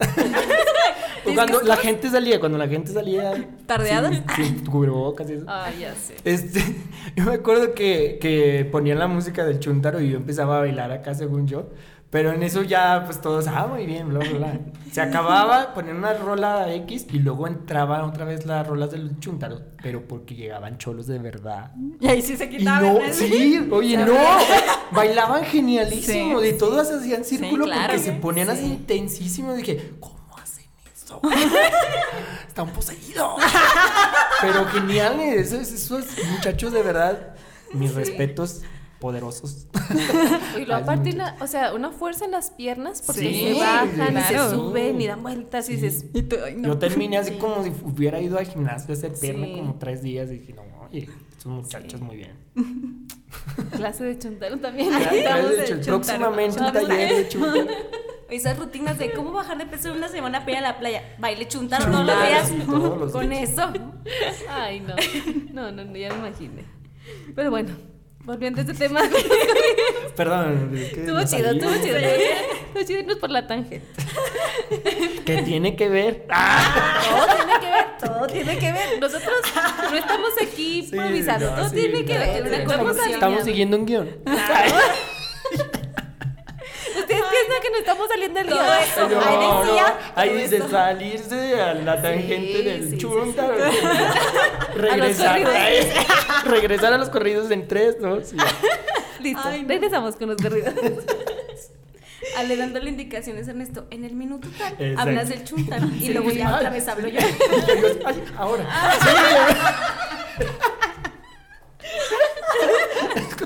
Cuando 1.34 1.60
la 1.62 1.76
gente 1.76 2.08
salía, 2.10 2.40
cuando 2.40 2.58
la 2.58 2.68
gente 2.68 2.92
salía. 2.92 3.32
¿Tardeadas? 3.66 4.22
Sí, 4.36 4.44
sí, 4.44 4.64
cubrebocas 4.70 5.28
y 5.30 5.34
eso. 5.34 5.44
Ay, 5.48 5.78
ya 5.80 5.94
sé. 5.94 6.14
Este, 6.24 6.60
yo 7.16 7.24
me 7.24 7.34
acuerdo 7.34 7.74
que, 7.74 8.18
que 8.20 8.68
ponían 8.70 8.98
la 8.98 9.06
música 9.06 9.44
del 9.44 9.58
chuntaro 9.60 10.00
y 10.00 10.10
yo 10.10 10.16
empezaba 10.16 10.56
a 10.58 10.60
bailar 10.60 10.90
acá 10.92 11.14
según 11.14 11.46
yo. 11.46 11.68
Pero 12.10 12.32
en 12.32 12.42
eso 12.42 12.64
ya, 12.64 13.04
pues 13.06 13.20
todos, 13.20 13.46
ah, 13.46 13.68
muy 13.68 13.86
bien, 13.86 14.08
bla, 14.08 14.18
bla, 14.18 14.30
bla. 14.32 14.60
Se 14.90 15.00
acababa, 15.00 15.72
ponían 15.74 15.96
una 15.98 16.12
rola 16.14 16.74
X 16.74 17.06
y 17.12 17.20
luego 17.20 17.46
entraban 17.46 18.00
otra 18.00 18.24
vez 18.24 18.46
las 18.46 18.66
rolas 18.66 18.90
del 18.90 19.20
chuntaro, 19.20 19.60
pero 19.80 20.02
porque 20.08 20.34
llegaban 20.34 20.76
cholos 20.76 21.06
de 21.06 21.20
verdad. 21.20 21.70
Y 22.00 22.08
ahí 22.08 22.20
sí 22.20 22.36
se 22.36 22.46
Y 22.46 22.48
quitaba. 22.58 22.80
no, 22.80 22.94
¿verdad? 22.94 23.12
sí, 23.12 23.64
oye, 23.70 23.96
no, 23.96 24.14
bailaban 24.90 25.44
genialísimo, 25.44 26.40
Sí, 26.40 26.46
de 26.46 26.52
todas 26.54 26.90
hacían 26.90 27.24
círculo 27.24 27.66
claro. 27.66 27.82
porque 27.92 27.98
se 28.00 28.12
ponían 28.14 28.50
así 28.50 28.62
Sí. 28.62 28.72
intensísimo. 28.72 29.54
Dije, 29.54 29.92
¿cómo 30.00 30.19
hacen 31.18 31.32
eso? 31.32 31.66
Están 32.48 32.68
poseídos. 32.70 33.40
Pero 34.40 34.64
geniales, 34.66 35.52
esos, 35.52 35.72
esos 35.72 36.04
muchachos 36.32 36.72
de 36.72 36.82
verdad, 36.82 37.34
mis 37.72 37.94
respetos 37.94 38.62
poderosos. 39.00 39.66
Y 40.56 40.66
luego 40.66 40.74
Ay, 40.74 40.82
aparte, 40.82 41.10
una, 41.14 41.36
o 41.40 41.46
sea, 41.46 41.72
una 41.74 41.90
fuerza 41.90 42.26
en 42.26 42.32
las 42.32 42.50
piernas 42.50 43.02
porque 43.04 43.22
Sí, 43.22 43.54
se 43.54 43.60
bajan 43.60 44.18
y 44.18 44.20
se 44.22 44.50
suben 44.50 45.00
y 45.00 45.06
dan 45.06 45.22
vueltas 45.22 45.68
y 45.70 45.76
dices, 45.76 46.04
Y 46.12 46.22
tú, 46.22 46.36
ay, 46.44 46.54
no. 46.56 46.68
Yo 46.68 46.78
terminé 46.78 47.16
así 47.16 47.32
como 47.32 47.64
si 47.64 47.72
hubiera 47.82 48.20
ido 48.20 48.38
al 48.38 48.46
gimnasio 48.46 48.94
a 48.94 48.98
hacer 48.98 49.12
pierna 49.14 49.46
Sí. 49.46 49.54
como 49.56 49.74
tres 49.76 50.02
días 50.02 50.30
y 50.30 50.38
dije, 50.38 50.52
no, 50.52 50.62
oye, 50.86 51.08
estos 51.30 51.46
muchachos 51.46 52.00
muy 52.00 52.16
bien. 52.16 52.36
clase 53.76 54.04
de 54.04 54.18
chuntaro 54.18 54.58
también. 54.58 54.90
De 54.92 55.64
chuntaro. 55.66 55.82
próximamente 55.84 56.60
un 56.60 56.72
taller 56.72 57.16
de 57.16 57.28
chuntaro. 57.28 57.66
Esas 58.30 58.58
rutinas 58.58 58.98
de 58.98 59.12
cómo 59.12 59.32
bajar 59.32 59.58
de 59.58 59.66
peso 59.66 59.88
en 59.88 59.96
una 59.96 60.08
semana 60.08 60.40
para 60.40 60.52
ir 60.52 60.58
a 60.58 60.60
la 60.60 60.78
playa. 60.78 61.02
Baile 61.18 61.48
Chuntaro, 61.48 61.86
todos 61.90 62.06
los 62.06 62.22
días. 62.28 62.48
sí, 62.48 62.62
todos 62.66 62.98
los 62.98 63.12
Con 63.12 63.28
días. 63.28 63.50
eso. 63.50 63.72
Ay, 64.48 64.80
no. 64.80 64.94
No, 65.52 65.72
no, 65.72 65.84
no, 65.84 65.96
ya 65.96 66.12
me 66.14 66.28
imaginé. 66.28 66.64
Pero 67.34 67.50
bueno, 67.50 67.70
volviendo 68.24 68.60
a 68.60 68.64
este 68.64 68.74
tema. 68.74 69.00
Perdón, 70.16 70.70
es 70.76 70.92
que 70.92 71.00
Estuvo 71.00 71.18
nos 71.20 71.30
chido, 71.30 71.50
estuvo 71.50 71.72
chido. 71.82 71.96
Estuvo 71.96 72.82
chido 72.86 73.00
irnos 73.00 73.16
por 73.18 73.30
la 73.30 73.46
tangente. 73.46 73.86
¿Qué 75.24 75.42
tiene 75.42 75.74
que 75.76 75.88
ver? 75.88 76.26
Ah, 76.30 77.00
Todo 77.10 77.26
tiene 77.36 77.60
que 77.60 77.66
ver, 77.66 77.86
todo 78.00 78.26
tiene 78.28 78.58
que 78.58 78.72
ver. 78.72 79.00
Nosotros 79.00 79.32
no 79.90 79.96
estamos 79.96 80.30
aquí 80.40 80.82
sí, 80.82 80.94
improvisando, 80.94 81.50
no, 81.50 81.56
todo 81.56 81.68
sí, 81.70 81.74
tiene 81.76 82.04
que 82.04 82.14
no, 82.14 82.20
ver. 82.20 82.46
Estamos. 82.54 82.96
Estamos 83.08 83.44
siguiendo 83.44 83.76
un 83.76 83.86
guion. 83.86 84.08
Que 87.70 87.72
no 87.72 87.78
estamos 87.78 88.08
saliendo 88.08 88.38
del 88.40 88.48
Todo 88.48 88.58
guion. 88.58 88.78
eso. 88.82 89.08
No, 89.08 89.20
Ahí 89.20 89.36
no, 89.36 89.84
ahí 90.16 90.42
dice 90.42 90.62
salirse 90.68 91.60
a 91.62 91.74
la 91.74 92.02
tangente 92.02 92.56
Sí, 92.58 92.62
del 92.64 92.90
sí, 92.90 92.98
chuntaro. 92.98 93.54
Regresar, 94.74 95.42
corridos. 95.42 96.44
regresar 96.44 96.92
a 96.94 96.98
los 96.98 97.08
corridos 97.10 97.50
en 97.50 97.68
tres, 97.68 97.96
¿no? 98.00 98.20
Sí. 98.22 98.36
Listo, 99.20 99.42
Ay, 99.44 99.62
no. 99.62 99.68
regresamos 99.68 100.16
con 100.16 100.28
los 100.30 100.40
corridos. 100.40 100.72
Ale 102.36 102.56
dándole 102.56 102.90
indicaciones 102.90 103.46
a 103.48 103.50
Ernesto. 103.52 103.86
En 103.90 104.04
el 104.04 104.12
minuto 104.14 104.48
tal, 104.58 104.72
Exacto. 104.78 105.00
hablas 105.00 105.28
del 105.28 105.44
chuntaro. 105.44 105.86
Y 105.98 106.06
Sí, 106.06 106.12
luego 106.12 106.30
ya 106.30 106.54
otra 106.56 106.70
vez 106.70 106.86
hablo 106.88 107.08
yo. 107.08 107.18
Ay, 108.04 108.24
ahora. 108.36 108.64
Sí. 109.00 109.08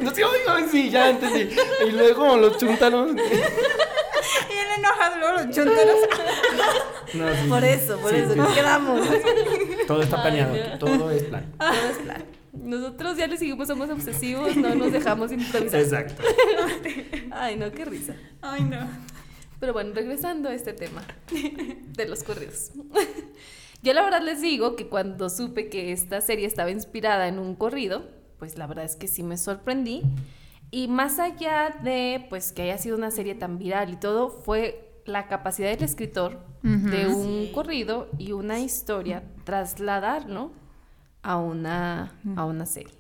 No 0.00 0.14
sé, 0.14 0.24
oigo, 0.24 0.68
sí, 0.70 0.90
ya 0.90 1.10
entendí. 1.10 1.48
Y 1.86 1.90
luego 1.92 2.36
los 2.36 2.58
chuntaros. 2.58 3.12
Y 4.50 4.52
él 4.52 4.66
enojado 4.78 5.18
luego 5.18 5.32
los 5.38 5.54
chuntaros. 5.54 5.96
No, 7.14 7.28
sí, 7.32 7.48
Por 7.48 7.62
eso, 7.64 7.98
por 7.98 8.10
Sí, 8.10 8.16
eso 8.16 8.32
sí. 8.32 8.38
nos 8.38 8.52
quedamos. 8.54 9.06
Todo 9.86 10.02
está 10.02 10.20
planeado, 10.22 10.54
Ay, 10.54 10.68
no. 10.72 10.78
todo 10.78 11.10
es 11.12 11.22
plan. 11.24 11.52
Todo 11.58 11.90
es 11.90 11.98
plan. 11.98 12.24
Nosotros 12.52 13.16
ya 13.16 13.26
le 13.28 13.36
seguimos, 13.36 13.68
somos 13.68 13.88
obsesivos, 13.90 14.56
no 14.56 14.74
nos 14.74 14.90
dejamos 14.90 15.30
improvisar. 15.30 15.80
Exacto. 15.80 16.22
Ay, 17.30 17.56
no, 17.56 17.70
qué 17.70 17.84
risa. 17.84 18.16
Ay, 18.42 18.62
no. 18.64 18.88
Pero 19.60 19.72
bueno, 19.74 19.92
regresando 19.94 20.48
a 20.48 20.54
este 20.54 20.72
tema 20.72 21.02
de 21.30 22.08
los 22.08 22.24
corridos. 22.24 22.72
Yo 23.82 23.92
la 23.92 24.02
verdad 24.02 24.22
les 24.22 24.40
digo 24.40 24.74
que 24.76 24.88
cuando 24.88 25.28
supe 25.30 25.68
que 25.68 25.92
esta 25.92 26.20
serie 26.20 26.46
estaba 26.46 26.70
inspirada 26.70 27.28
en 27.28 27.38
un 27.38 27.54
corrido, 27.54 28.08
pues 28.38 28.58
la 28.58 28.66
verdad 28.66 28.84
es 28.86 28.96
que 28.96 29.06
sí 29.08 29.22
me 29.22 29.36
sorprendí. 29.36 30.02
Y 30.74 30.88
más 30.88 31.20
allá 31.20 31.72
de 31.84 32.26
pues 32.28 32.50
que 32.50 32.62
haya 32.62 32.78
sido 32.78 32.96
una 32.96 33.12
serie 33.12 33.36
tan 33.36 33.58
viral 33.58 33.92
y 33.92 33.96
todo, 33.96 34.28
fue 34.28 35.00
la 35.06 35.28
capacidad 35.28 35.70
del 35.70 35.84
escritor 35.84 36.44
de 36.62 37.06
un 37.06 37.52
corrido 37.52 38.08
y 38.18 38.32
una 38.32 38.58
historia 38.58 39.22
trasladarlo 39.44 40.50
a 41.22 41.36
una, 41.36 42.18
a 42.34 42.44
una 42.44 42.66
serie. 42.66 42.92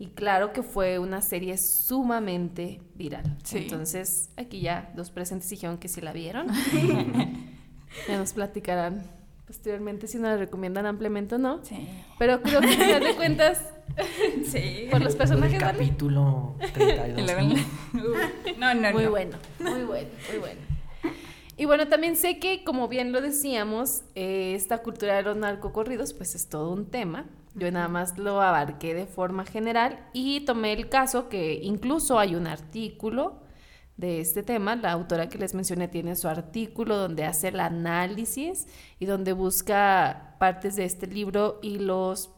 Y 0.00 0.08
claro 0.08 0.52
que 0.52 0.64
fue 0.64 0.98
una 0.98 1.22
serie 1.22 1.56
sumamente 1.56 2.82
viral. 2.96 3.38
Sí. 3.44 3.58
Entonces, 3.58 4.30
aquí 4.36 4.60
ya 4.60 4.92
los 4.96 5.12
presentes 5.12 5.48
dijeron 5.48 5.78
que 5.78 5.86
sí 5.86 6.00
la 6.00 6.12
vieron. 6.12 6.48
ya 8.08 8.18
nos 8.18 8.32
platicarán 8.32 9.08
posteriormente 9.46 10.08
si 10.08 10.18
nos 10.18 10.30
la 10.30 10.36
recomiendan 10.36 10.84
ampliamente 10.84 11.36
o 11.36 11.38
no. 11.38 11.64
Sí. 11.64 11.88
Pero 12.18 12.42
creo 12.42 12.60
que 12.60 12.66
al 12.66 12.74
final 12.74 13.04
de 13.04 13.14
cuentas, 13.14 13.73
Sí. 14.44 14.88
por 14.90 15.02
los 15.02 15.14
personajes, 15.16 15.60
¿vale? 15.60 15.78
Capítulo 15.78 16.56
Y 16.60 16.72
32. 16.72 17.26
luego- 17.92 18.18
No, 18.58 18.74
no, 18.74 18.92
Muy 18.92 19.04
no. 19.04 19.10
bueno, 19.10 19.36
muy 19.58 19.82
bueno, 19.84 20.08
muy 20.30 20.38
bueno. 20.38 20.60
Y 21.56 21.66
bueno, 21.66 21.86
también 21.86 22.16
sé 22.16 22.40
que, 22.40 22.64
como 22.64 22.88
bien 22.88 23.12
lo 23.12 23.20
decíamos, 23.20 24.02
eh, 24.16 24.54
esta 24.56 24.78
cultura 24.78 25.14
de 25.16 25.22
los 25.22 25.36
narcocorridos, 25.36 26.12
pues 26.12 26.34
es 26.34 26.48
todo 26.48 26.72
un 26.72 26.86
tema. 26.90 27.26
Yo 27.54 27.70
nada 27.70 27.86
más 27.86 28.18
lo 28.18 28.40
abarqué 28.42 28.92
de 28.94 29.06
forma 29.06 29.44
general 29.46 30.00
y 30.12 30.40
tomé 30.40 30.72
el 30.72 30.88
caso 30.88 31.28
que 31.28 31.54
incluso 31.62 32.18
hay 32.18 32.34
un 32.34 32.48
artículo 32.48 33.38
de 33.96 34.18
este 34.20 34.42
tema. 34.42 34.74
La 34.74 34.90
autora 34.90 35.28
que 35.28 35.38
les 35.38 35.54
mencioné 35.54 35.86
tiene 35.86 36.16
su 36.16 36.26
artículo 36.26 36.96
donde 36.96 37.24
hace 37.24 37.48
el 37.48 37.60
análisis 37.60 38.66
y 38.98 39.06
donde 39.06 39.32
busca 39.32 40.34
partes 40.40 40.74
de 40.74 40.84
este 40.84 41.06
libro 41.06 41.60
y 41.62 41.78
los 41.78 42.30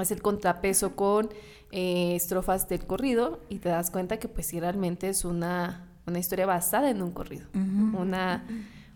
hace 0.00 0.14
el 0.14 0.22
contrapeso 0.22 0.96
con 0.96 1.30
eh, 1.70 2.14
estrofas 2.14 2.68
del 2.68 2.86
corrido 2.86 3.40
y 3.48 3.58
te 3.58 3.68
das 3.68 3.90
cuenta 3.90 4.18
que 4.18 4.28
pues 4.28 4.46
sí 4.46 4.60
realmente 4.60 5.08
es 5.08 5.24
una, 5.24 5.88
una 6.06 6.18
historia 6.18 6.46
basada 6.46 6.90
en 6.90 7.02
un 7.02 7.12
corrido, 7.12 7.46
una, 7.54 8.46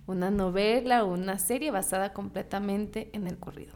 una 0.07 0.31
novela, 0.31 1.05
una 1.05 1.39
serie 1.39 1.71
basada 1.71 2.13
completamente 2.13 3.11
en 3.13 3.27
el 3.27 3.39
corrido. 3.39 3.75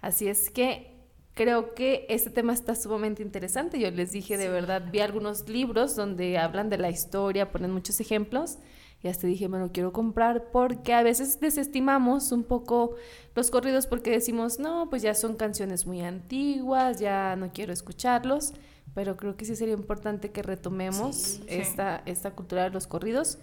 Así 0.00 0.28
es 0.28 0.50
que 0.50 0.96
creo 1.34 1.74
que 1.74 2.06
este 2.08 2.30
tema 2.30 2.52
está 2.52 2.74
sumamente 2.74 3.22
interesante. 3.22 3.78
Yo 3.78 3.90
les 3.90 4.12
dije, 4.12 4.36
de 4.36 4.48
verdad, 4.48 4.90
vi 4.90 5.00
algunos 5.00 5.48
libros 5.48 5.96
donde 5.96 6.38
hablan 6.38 6.70
de 6.70 6.78
la 6.78 6.90
historia, 6.90 7.50
ponen 7.52 7.70
muchos 7.70 8.00
ejemplos. 8.00 8.58
Y 9.02 9.08
hasta 9.08 9.26
dije, 9.26 9.48
bueno, 9.48 9.70
quiero 9.72 9.92
comprar 9.92 10.50
porque 10.52 10.92
a 10.92 11.02
veces 11.02 11.40
desestimamos 11.40 12.32
un 12.32 12.44
poco 12.44 12.96
los 13.34 13.50
corridos 13.50 13.86
porque 13.86 14.10
decimos, 14.10 14.58
no, 14.58 14.90
pues 14.90 15.00
ya 15.02 15.14
son 15.14 15.36
canciones 15.36 15.86
muy 15.86 16.02
antiguas, 16.02 17.00
ya 17.00 17.34
no 17.36 17.50
quiero 17.52 17.72
escucharlos. 17.72 18.52
Pero 18.94 19.16
creo 19.16 19.36
que 19.36 19.44
sí 19.44 19.56
sería 19.56 19.74
importante 19.74 20.32
que 20.32 20.42
retomemos 20.42 21.40
esta, 21.46 22.02
esta 22.06 22.32
cultura 22.32 22.64
de 22.64 22.70
los 22.70 22.86
corridos. 22.86 23.38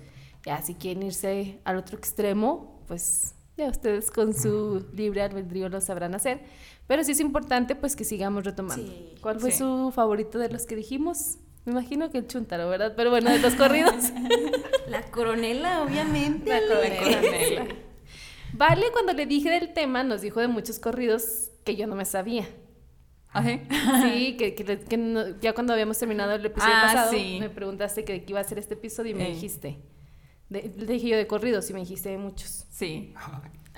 Ya 0.46 0.62
si 0.62 0.76
quieren 0.76 1.04
irse 1.04 1.60
al 1.64 1.78
otro 1.78 1.98
extremo, 1.98 2.82
pues 2.88 3.34
ya 3.58 3.70
ustedes 3.70 4.12
con 4.12 4.34
su 4.34 4.86
libre 4.94 5.22
albedrío 5.22 5.70
lo 5.70 5.82
sabrán 5.82 6.14
hacer. 6.14 6.42
Pero 6.86 7.04
sí 7.04 7.14
es 7.14 7.20
importante 7.20 7.76
pues 7.76 7.96
que 7.96 8.04
sigamos 8.04 8.44
retomando. 8.46 8.92
¿Cuál 9.22 9.40
fue 9.40 9.52
su 9.52 9.92
favorito 9.94 10.38
de 10.38 10.50
los 10.50 10.66
que 10.66 10.76
dijimos? 10.76 11.38
Me 11.68 11.74
imagino 11.74 12.10
que 12.10 12.20
el 12.20 12.28
chuntaro, 12.28 12.70
¿verdad? 12.70 12.94
Pero 12.96 13.10
bueno, 13.10 13.30
de 13.30 13.40
los 13.40 13.54
corridos. 13.56 13.94
La 14.88 15.02
coronela, 15.12 15.84
obviamente. 15.84 16.50
La 16.50 16.62
coronela. 16.66 17.66
Vale, 18.54 18.86
cuando 18.94 19.12
le 19.12 19.26
dije 19.26 19.50
del 19.50 19.74
tema, 19.74 20.02
nos 20.06 20.22
dijo 20.22 20.40
de 20.40 20.48
muchos 20.48 20.80
corridos 20.80 21.52
que 21.66 21.76
yo 21.76 21.86
no 21.86 21.96
me 21.96 22.06
sabía. 22.06 22.48
Ajá. 23.32 23.60
Sí, 24.02 24.38
que, 24.38 24.56
que, 24.56 24.80
que 24.80 24.96
no- 24.98 25.38
ya 25.42 25.52
cuando 25.54 25.74
habíamos 25.74 25.98
terminado 26.00 26.32
el 26.32 26.46
episodio 26.46 26.74
Ah, 26.74 26.82
pasado, 26.86 27.12
sí. 27.12 27.36
me 27.42 27.50
preguntaste 27.50 28.06
que 28.06 28.24
iba 28.26 28.40
a 28.40 28.44
ser 28.46 28.60
este 28.60 28.76
episodio 28.76 29.12
y 29.12 29.16
me 29.16 29.28
Eh. 29.28 29.34
dijiste. 29.34 29.78
De, 30.48 30.72
le 30.74 30.86
dije 30.86 31.10
yo 31.10 31.18
de 31.18 31.28
corridos 31.28 31.70
y 31.70 31.74
me 31.74 31.82
dijiste 31.82 32.08
de 32.08 32.18
muchos. 32.18 32.66
Sí. 32.72 33.14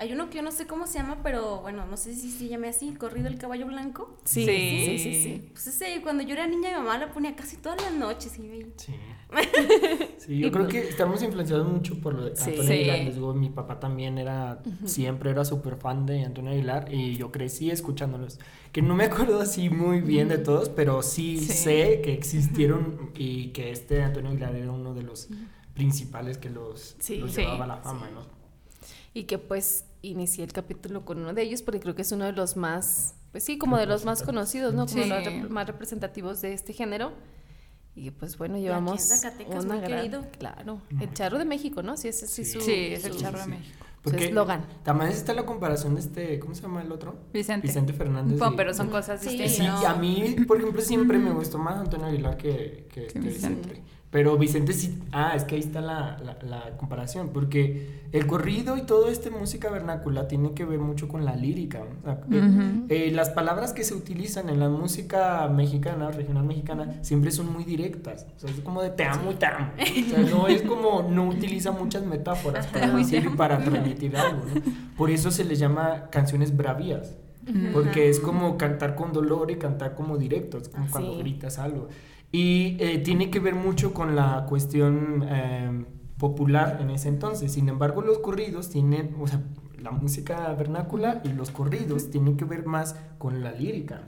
Hay 0.00 0.12
uno 0.14 0.30
que 0.30 0.36
yo 0.38 0.42
no 0.42 0.50
sé 0.50 0.66
cómo 0.66 0.86
se 0.86 0.94
llama, 0.98 1.18
pero 1.22 1.60
bueno, 1.60 1.84
no 1.84 1.96
sé 1.98 2.14
si 2.14 2.30
se 2.30 2.48
llame 2.48 2.68
así, 2.68 2.94
Corrido 2.94 3.28
el 3.28 3.36
Caballo 3.36 3.66
Blanco. 3.66 4.16
Sí, 4.24 4.46
Sí. 4.46 4.86
sí, 4.86 4.98
sí, 4.98 5.22
sí. 5.22 5.48
Pues 5.52 5.66
ese, 5.66 6.00
cuando 6.02 6.22
yo 6.22 6.32
era 6.32 6.46
niña, 6.46 6.70
mi 6.70 6.76
mamá 6.76 6.96
la 6.96 7.12
ponía 7.12 7.36
casi 7.36 7.58
todas 7.58 7.82
las 7.82 7.92
noches 7.92 8.38
y 8.38 8.42
me... 8.42 8.66
Sí. 8.76 8.94
Sí, 10.18 10.38
yo 10.38 10.50
creo 10.52 10.68
que 10.68 10.80
estamos 10.88 11.22
influenciados 11.22 11.66
mucho 11.70 11.98
por 12.00 12.14
lo 12.14 12.24
de 12.24 12.36
Sí. 12.36 12.50
Antonio 12.50 12.62
Sí. 12.64 12.72
Aguilar. 12.72 12.98
Les 13.04 13.14
digo, 13.14 13.34
mi 13.34 13.50
papá 13.50 13.78
también 13.80 14.18
era, 14.18 14.62
siempre 14.86 15.30
era 15.30 15.44
súper 15.44 15.76
fan 15.76 16.04
de 16.06 16.24
Antonio 16.24 16.50
Aguilar 16.52 16.92
y 16.92 17.16
yo 17.16 17.30
crecí 17.30 17.70
escuchándolos. 17.70 18.38
Que 18.72 18.82
no 18.82 18.94
me 18.96 19.04
acuerdo 19.04 19.40
así 19.40 19.68
muy 19.70 20.00
bien 20.00 20.28
de 20.28 20.38
todos, 20.38 20.68
pero 20.70 21.02
sí, 21.02 21.38
Sí. 21.38 21.52
sé 21.52 22.00
que 22.02 22.12
existieron 22.14 23.10
y 23.14 23.48
que 23.48 23.70
este 23.70 24.02
Antonio 24.02 24.30
Aguilar 24.30 24.54
era 24.56 24.70
uno 24.72 24.94
de 24.94 25.02
los 25.02 25.28
principales 25.74 26.38
que 26.38 26.50
los, 26.50 26.96
Sí. 27.00 27.16
los 27.16 27.32
Sí. 27.32 27.42
llevaba 27.42 27.64
a 27.64 27.68
la 27.68 27.76
fama, 27.78 28.08
¿no? 28.14 28.22
Y 29.14 29.24
que 29.24 29.38
pues 29.38 29.84
inicié 30.02 30.44
el 30.44 30.52
capítulo 30.52 31.04
con 31.04 31.18
uno 31.18 31.32
de 31.34 31.42
ellos 31.42 31.62
porque 31.62 31.80
creo 31.80 31.94
que 31.94 32.02
es 32.02 32.12
uno 32.12 32.24
de 32.24 32.32
los 32.32 32.56
más, 32.56 33.14
pues 33.32 33.44
sí, 33.44 33.58
como 33.58 33.76
de 33.76 33.86
los 33.86 34.04
más 34.04 34.22
conocidos, 34.22 34.72
¿no? 34.74 34.86
Como 34.86 35.02
Sí. 35.02 35.08
los 35.08 35.18
rep- 35.24 35.48
más 35.48 35.66
representativos 35.66 36.40
de 36.40 36.52
este 36.54 36.72
género. 36.72 37.12
Y 37.94 38.10
pues 38.12 38.38
bueno, 38.38 38.56
llevamos 38.56 39.02
Zacatecas, 39.02 39.64
una 39.64 39.74
muy 39.74 39.82
gran- 39.84 40.00
querido. 40.02 40.24
Claro, 40.38 40.80
el 41.00 41.12
charro 41.12 41.38
de 41.38 41.44
México, 41.44 41.82
¿no? 41.82 41.96
Sí, 41.96 42.08
ese 42.08 42.26
sí, 42.26 42.44
Sí. 42.44 42.52
su, 42.52 42.60
Sí, 42.60 42.72
es 42.72 43.04
el 43.04 43.16
charro 43.16 43.38
de 43.38 43.44
sí. 43.44 43.50
México. 43.50 43.86
su 44.02 44.16
eslogan. 44.16 44.64
También 44.82 45.10
está 45.10 45.34
la 45.34 45.44
comparación 45.44 45.94
de 45.94 46.00
este, 46.00 46.38
¿cómo 46.40 46.54
se 46.54 46.62
llama 46.62 46.80
el 46.80 46.90
otro? 46.90 47.16
Vicente. 47.34 47.66
Vicente 47.66 47.92
Fernández. 47.92 48.38
Bueno, 48.38 48.54
y- 48.54 48.56
pero 48.56 48.72
son 48.72 48.88
cosas 48.88 49.20
Sí, 49.20 49.36
distintas. 49.36 49.56
Sí, 49.56 49.62
no. 49.84 49.86
a 49.86 49.94
mí, 49.96 50.36
por 50.48 50.56
ejemplo, 50.56 50.80
siempre 50.80 51.18
me 51.18 51.30
gustó 51.32 51.58
más 51.58 51.76
Antonio 51.76 52.06
Aguilar 52.06 52.38
que, 52.38 52.86
que, 52.90 53.08
que 53.08 53.18
Vicente. 53.18 53.68
Vicente. 53.68 53.82
Pero 54.10 54.36
Vicente 54.36 54.72
sí, 54.72 54.98
ah, 55.12 55.34
es 55.36 55.44
que 55.44 55.54
ahí 55.54 55.60
está 55.60 55.80
la, 55.80 56.18
la, 56.24 56.36
la 56.42 56.76
comparación, 56.76 57.28
porque 57.32 58.00
el 58.10 58.26
corrido 58.26 58.76
y 58.76 58.82
toda 58.82 59.08
esta 59.12 59.30
música 59.30 59.70
vernácula 59.70 60.26
tiene 60.26 60.52
que 60.52 60.64
ver 60.64 60.80
mucho 60.80 61.06
con 61.06 61.24
la 61.24 61.36
lírica. 61.36 61.82
O 61.82 62.04
sea, 62.04 62.20
eh, 62.32 62.40
Ujú. 62.44 62.86
eh, 62.88 63.12
las 63.12 63.30
palabras 63.30 63.72
que 63.72 63.84
se 63.84 63.94
utilizan 63.94 64.48
en 64.48 64.58
la 64.58 64.68
música 64.68 65.46
mexicana, 65.48 66.10
regional 66.10 66.42
mexicana, 66.44 66.98
siempre 67.02 67.30
son 67.30 67.52
muy 67.52 67.62
directas. 67.62 68.26
O 68.36 68.40
sea, 68.40 68.50
es 68.50 68.58
como 68.62 68.82
de 68.82 68.90
te 68.90 69.04
amo 69.04 69.30
y 69.30 69.34
te 69.34 69.46
amo. 69.46 69.70
O 69.78 70.10
sea, 70.10 70.18
no 70.28 70.48
es 70.48 70.62
como, 70.62 71.02
no 71.08 71.28
utiliza 71.28 71.70
muchas 71.70 72.04
metáforas 72.04 72.66
para 72.66 72.90
decir 72.90 73.24
y 73.24 73.36
para 73.36 73.58
transmitir 73.62 74.16
algo. 74.16 74.42
¿no? 74.44 74.60
Por 74.96 75.10
eso 75.10 75.30
se 75.30 75.44
les 75.44 75.60
llama 75.60 76.08
canciones 76.10 76.56
bravías. 76.56 77.14
Porque 77.72 78.08
es 78.08 78.20
como 78.20 78.56
cantar 78.58 78.94
con 78.94 79.12
dolor 79.12 79.50
y 79.50 79.56
cantar 79.56 79.94
como 79.94 80.18
directo, 80.18 80.58
es 80.58 80.68
como 80.68 80.86
cuando 80.90 81.16
gritas 81.18 81.58
algo. 81.58 81.88
Y 82.32 82.76
eh, 82.78 82.98
tiene 82.98 83.30
que 83.30 83.40
ver 83.40 83.54
mucho 83.54 83.92
con 83.92 84.14
la 84.14 84.46
cuestión 84.48 85.24
eh, 85.28 85.84
popular 86.16 86.78
en 86.80 86.90
ese 86.90 87.08
entonces. 87.08 87.52
Sin 87.52 87.68
embargo, 87.68 88.02
los 88.02 88.18
corridos 88.18 88.70
tienen, 88.70 89.16
o 89.20 89.26
sea, 89.26 89.40
la 89.80 89.90
música 89.90 90.52
vernácula 90.52 91.22
y 91.24 91.30
los 91.32 91.50
corridos 91.50 92.10
tienen 92.10 92.36
que 92.36 92.44
ver 92.44 92.66
más 92.66 92.94
con 93.18 93.42
la 93.42 93.50
lírica. 93.52 94.02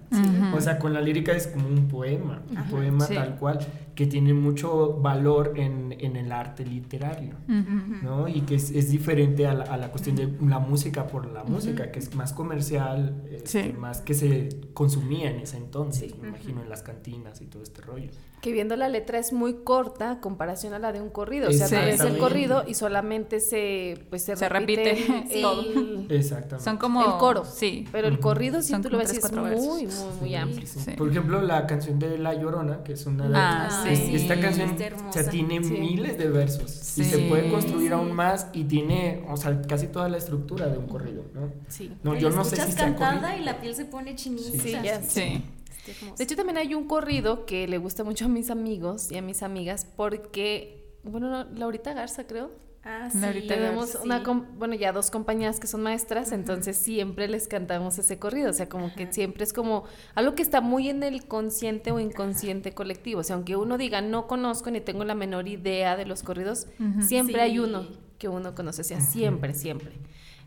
O 0.54 0.60
sea, 0.60 0.78
con 0.78 0.92
la 0.92 1.00
lírica 1.00 1.32
es 1.32 1.46
como 1.46 1.66
un 1.66 1.88
poema, 1.88 2.42
un 2.50 2.64
poema 2.70 3.06
Sí. 3.06 3.14
tal 3.14 3.36
cual, 3.36 3.58
que 3.94 4.06
tiene 4.06 4.32
mucho 4.32 4.94
valor 5.00 5.52
en, 5.56 5.94
en 5.98 6.16
el 6.16 6.32
arte 6.32 6.64
literario. 6.64 7.34
Ujú. 7.48 8.02
¿no? 8.04 8.28
Y 8.28 8.40
que 8.42 8.54
es, 8.54 8.70
es 8.70 8.90
diferente 8.90 9.46
a 9.46 9.54
la, 9.54 9.64
a 9.64 9.76
la 9.76 9.90
cuestión 9.90 10.16
de 10.16 10.28
la 10.48 10.58
música 10.58 11.06
por 11.06 11.26
la 11.30 11.44
música, 11.44 11.90
que 11.92 11.98
es 11.98 12.14
más 12.14 12.32
comercial, 12.32 13.22
este, 13.30 13.64
Sí. 13.64 13.72
más 13.78 14.00
que 14.00 14.14
se 14.14 14.48
consumía 14.72 15.30
en 15.30 15.40
ese 15.40 15.56
entonces, 15.58 16.16
me 16.18 16.28
imagino, 16.28 16.62
en 16.62 16.68
las 16.70 16.82
cantinas 16.82 17.40
y 17.42 17.46
todo 17.46 17.62
este 17.62 17.82
rollo. 17.82 18.10
Que 18.40 18.50
viendo 18.50 18.74
la 18.74 18.88
letra 18.88 19.18
es 19.18 19.32
muy 19.32 19.62
corta 19.62 20.18
comparación 20.20 20.74
a 20.74 20.80
la 20.80 20.90
de 20.92 21.00
un 21.00 21.10
corrido. 21.10 21.48
O 21.48 21.52
sea, 21.52 21.66
ves 21.66 21.72
el 21.72 21.78
Exactamente. 21.90 22.18
corrido 22.18 22.64
y 22.66 22.74
solamente 22.74 23.38
se, 23.38 24.04
pues, 24.10 24.24
se, 24.24 24.34
Se 24.36 24.48
repite, 24.48 24.82
repite 24.96 25.24
el, 25.36 25.42
todo. 25.42 25.62
Exactamente. 26.08 26.64
Son 26.64 26.76
como. 26.78 27.04
el 27.04 27.18
coro. 27.18 27.44
Sí. 27.44 27.86
Pero 27.92 28.08
el 28.08 28.18
corrido, 28.18 28.60
si 28.62 28.70
Son 28.72 28.82
tú 28.82 28.90
lo 28.90 28.98
ves, 28.98 29.08
tres, 29.12 29.18
es 29.18 29.30
cuatro 29.30 29.44
muy, 29.44 29.54
muy, 29.86 29.86
muy 30.20 30.28
Sí, 30.30 30.34
amplio. 30.34 30.66
sí. 30.66 30.80
Sí. 30.80 30.90
Por 30.92 31.08
ejemplo, 31.10 31.40
la 31.40 31.66
canción 31.68 32.00
de 32.00 32.18
La 32.18 32.34
Llorona, 32.34 32.82
que 32.82 32.94
es 32.94 33.06
una 33.06 33.28
de 33.28 33.34
Ah, 33.36 33.68
es- 33.68 33.81
sí. 33.84 34.14
esta 34.16 34.40
canción 34.40 34.76
o 35.08 35.12
sea, 35.12 35.28
tiene 35.30 35.62
Sí. 35.62 35.70
miles 35.72 36.18
de 36.18 36.28
versos 36.28 36.98
y 36.98 37.04
se 37.04 37.18
puede 37.28 37.50
construir 37.50 37.92
aún 37.92 38.12
más 38.12 38.46
y 38.52 38.64
tiene, 38.64 39.24
o 39.28 39.36
sea, 39.36 39.60
casi 39.62 39.86
toda 39.88 40.08
la 40.08 40.18
estructura 40.18 40.68
de 40.68 40.78
un 40.78 40.86
corrido, 40.86 41.24
¿no? 41.34 41.52
Sí. 41.68 41.90
No, 42.02 42.14
yo 42.16 42.30
no 42.30 42.44
sé 42.44 42.56
si 42.56 42.74
cantada 42.74 43.36
y 43.36 43.44
la 43.44 43.60
piel 43.60 43.74
se 43.74 43.84
pone 43.84 44.14
chinita. 44.14 44.50
Sí, 44.50 44.58
Sí, 44.58 44.72
ya 44.82 45.02
Sí. 45.02 45.42
Está 45.84 45.90
hermoso. 45.98 46.16
De 46.16 46.24
hecho, 46.24 46.36
también 46.36 46.58
hay 46.58 46.74
un 46.74 46.86
corrido 46.86 47.44
que 47.46 47.66
le 47.66 47.78
gusta 47.78 48.04
mucho 48.04 48.26
a 48.26 48.28
mis 48.28 48.50
amigos 48.50 49.10
y 49.10 49.16
a 49.18 49.22
mis 49.22 49.42
amigas 49.42 49.86
porque, 49.96 50.84
bueno, 51.02 51.28
no, 51.28 51.44
Laurita 51.58 51.92
Garza, 51.92 52.24
creo. 52.26 52.50
Ah, 52.84 53.08
Laurita 53.14 53.54
Tenemos 53.54 53.90
sí. 53.90 53.98
una, 54.02 54.18
bueno, 54.58 54.74
ya 54.74 54.90
dos 54.92 55.12
compañeras 55.12 55.60
que 55.60 55.68
son 55.68 55.82
maestras, 55.84 56.32
entonces 56.32 56.76
siempre 56.76 57.28
les 57.28 57.46
cantamos 57.46 57.96
ese 57.98 58.18
corrido, 58.18 58.50
o 58.50 58.52
sea, 58.52 58.68
como 58.68 58.92
que 58.92 59.12
siempre 59.12 59.44
es 59.44 59.52
como 59.52 59.84
algo 60.16 60.34
que 60.34 60.42
está 60.42 60.60
muy 60.60 60.88
en 60.88 61.04
el 61.04 61.26
consciente 61.28 61.92
o 61.92 62.00
inconsciente 62.00 62.72
colectivo, 62.74 63.20
o 63.20 63.22
sea, 63.22 63.36
aunque 63.36 63.54
uno 63.54 63.78
diga 63.78 64.00
no 64.00 64.26
conozco 64.26 64.70
ni 64.72 64.80
tengo 64.80 65.04
la 65.04 65.14
menor 65.14 65.46
idea 65.46 65.96
de 65.96 66.06
los 66.06 66.24
corridos, 66.24 66.66
siempre 67.00 67.34
Sí. 67.36 67.40
hay 67.40 67.58
uno 67.60 67.86
que 68.18 68.28
uno 68.28 68.52
conoce, 68.56 68.80
o 68.80 68.84
sea, 68.84 69.00
siempre, 69.00 69.54
siempre. 69.54 69.92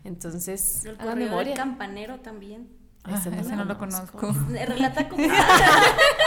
Entonces, 0.03 0.83
El 0.85 0.97
corrido 0.97 1.37
del 1.37 1.53
campanero 1.53 2.19
también. 2.19 2.67
Ah, 3.05 3.17
Ese 3.19 3.29
no 3.31 3.37
ese 3.39 3.49
lo 3.51 3.55
no 3.57 3.65
lo 3.65 3.77
conozco. 3.77 4.17
conozco. 4.17 4.43
Relata 4.67 5.07
como... 5.07 5.23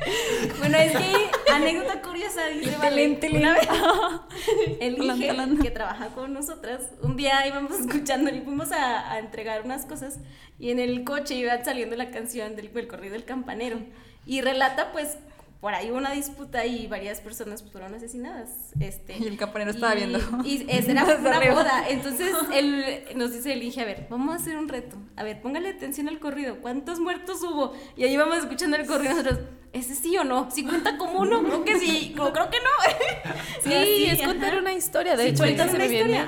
bueno, 0.58 0.78
es 0.78 0.92
que 0.92 1.30
anécdota 1.52 2.02
curiosa, 2.02 2.46
dice 2.46 2.76
una 2.76 2.90
vez 2.90 2.92
el 4.80 5.02
Inge, 5.02 5.62
que 5.62 5.70
trabaja 5.70 6.08
con 6.08 6.32
nosotras, 6.32 6.90
un 7.02 7.16
día 7.16 7.46
íbamos 7.46 7.72
escuchando 7.80 8.30
y 8.30 8.40
fuimos 8.40 8.72
a, 8.72 9.12
a 9.12 9.18
entregar 9.18 9.62
unas 9.64 9.86
cosas 9.86 10.18
y 10.58 10.70
en 10.70 10.78
el 10.78 11.04
coche 11.04 11.34
iba 11.34 11.62
saliendo 11.64 11.96
la 11.96 12.10
canción 12.10 12.56
del, 12.56 12.72
del 12.72 12.88
corrido 12.88 13.14
del 13.14 13.24
campanero. 13.24 13.78
Y 14.26 14.40
relata 14.40 14.90
pues 14.92 15.18
por 15.60 15.74
ahí 15.74 15.90
hubo 15.90 15.98
una 15.98 16.12
disputa 16.12 16.64
y 16.66 16.86
varias 16.86 17.20
personas 17.20 17.62
fueron 17.62 17.94
asesinadas. 17.94 18.50
Este, 18.80 19.16
Y 19.18 19.24
el 19.26 19.36
campanero 19.36 19.70
estaba 19.70 19.94
y- 19.94 19.98
viendo. 19.98 20.18
Y 20.44 20.64
esa 20.68 20.92
era 20.92 21.04
una 21.18 21.36
arriba. 21.36 21.54
boda. 21.54 21.88
Entonces 21.88 22.34
él 22.52 23.04
nos 23.16 23.32
dice 23.32 23.52
el 23.52 23.62
Inge, 23.62 23.80
a 23.80 23.84
ver, 23.84 24.06
vamos 24.10 24.32
a 24.32 24.36
hacer 24.36 24.56
un 24.56 24.68
reto. 24.68 24.96
A 25.16 25.22
ver, 25.22 25.40
póngale 25.40 25.68
atención 25.70 26.08
al 26.08 26.18
corrido. 26.20 26.58
¿Cuántos 26.60 27.00
muertos 27.00 27.42
hubo? 27.42 27.72
Y 27.96 28.04
ahí 28.04 28.16
vamos 28.16 28.38
escuchando 28.38 28.76
el 28.76 28.86
corrido 28.86 29.12
nosotros. 29.14 29.38
¿Ese 29.72 29.94
sí 29.94 30.16
o 30.16 30.24
no? 30.24 30.50
¿Sí 30.50 30.64
cuenta 30.64 30.96
como 30.96 31.20
uno? 31.20 31.42
Creo 31.42 31.64
que 31.64 31.78
sí. 31.78 32.14
No, 32.16 32.32
creo 32.32 32.48
que 32.50 32.58
no. 32.58 33.32
Sí, 33.62 34.06
es 34.06 34.22
contar 34.22 34.56
una 34.58 34.72
historia. 34.72 35.16
De 35.16 35.24
Sí, 35.24 35.28
hecho, 35.30 35.42
ahorita 35.42 35.68
se 35.68 35.76
me 35.78 35.88
viene 35.88 36.18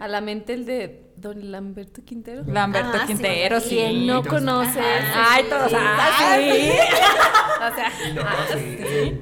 a 0.00 0.08
la 0.08 0.20
mente 0.20 0.54
el 0.54 0.64
de 0.64 1.07
Don 1.20 1.50
Lamberto 1.50 2.04
Quintero. 2.04 2.44
Lamberto 2.46 2.92
Ah, 2.94 3.00
sí, 3.00 3.06
Quintero, 3.08 3.60
sí. 3.60 3.70
¿Quién 3.70 4.06
no 4.06 4.22
conoce? 4.22 4.78
Ajá. 4.80 5.34
Ay, 5.34 5.44
todos. 5.48 5.72
Ay, 5.74 6.70
O 7.60 7.74
sea, 7.74 7.92
No, 8.14 8.22
sí, 8.56 8.78
sí. 8.78 9.20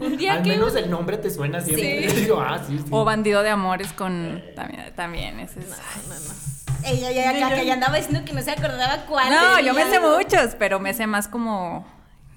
un 0.00 0.16
día 0.18 0.34
Al 0.34 0.42
que 0.42 0.50
menos 0.50 0.74
el 0.76 0.90
nombre 0.90 1.16
te 1.16 1.30
suena 1.30 1.60
siempre. 1.62 2.10
Sí. 2.10 2.16
Digo, 2.20 2.38
ah, 2.38 2.60
sí, 2.66 2.76
sí. 2.78 2.84
O 2.90 3.02
Bandido 3.04 3.42
de 3.42 3.48
Amores 3.48 3.92
con. 3.94 4.42
También, 4.54 4.92
también 4.94 5.40
ese 5.40 5.60
es. 5.60 5.66
Ella 6.84 7.10
ya, 7.12 7.32
ya, 7.32 7.48
ya, 7.56 7.62
ya 7.62 7.72
andaba 7.74 7.96
diciendo 7.96 8.20
que 8.26 8.32
no 8.34 8.42
se 8.42 8.50
acordaba 8.50 9.06
cuál. 9.06 9.30
No, 9.30 9.58
yo 9.60 9.72
me 9.72 9.84
sé 9.90 10.00
muchos, 10.00 10.54
pero 10.58 10.78
me 10.80 10.92
sé 10.92 11.06
más 11.06 11.28
como. 11.28 11.86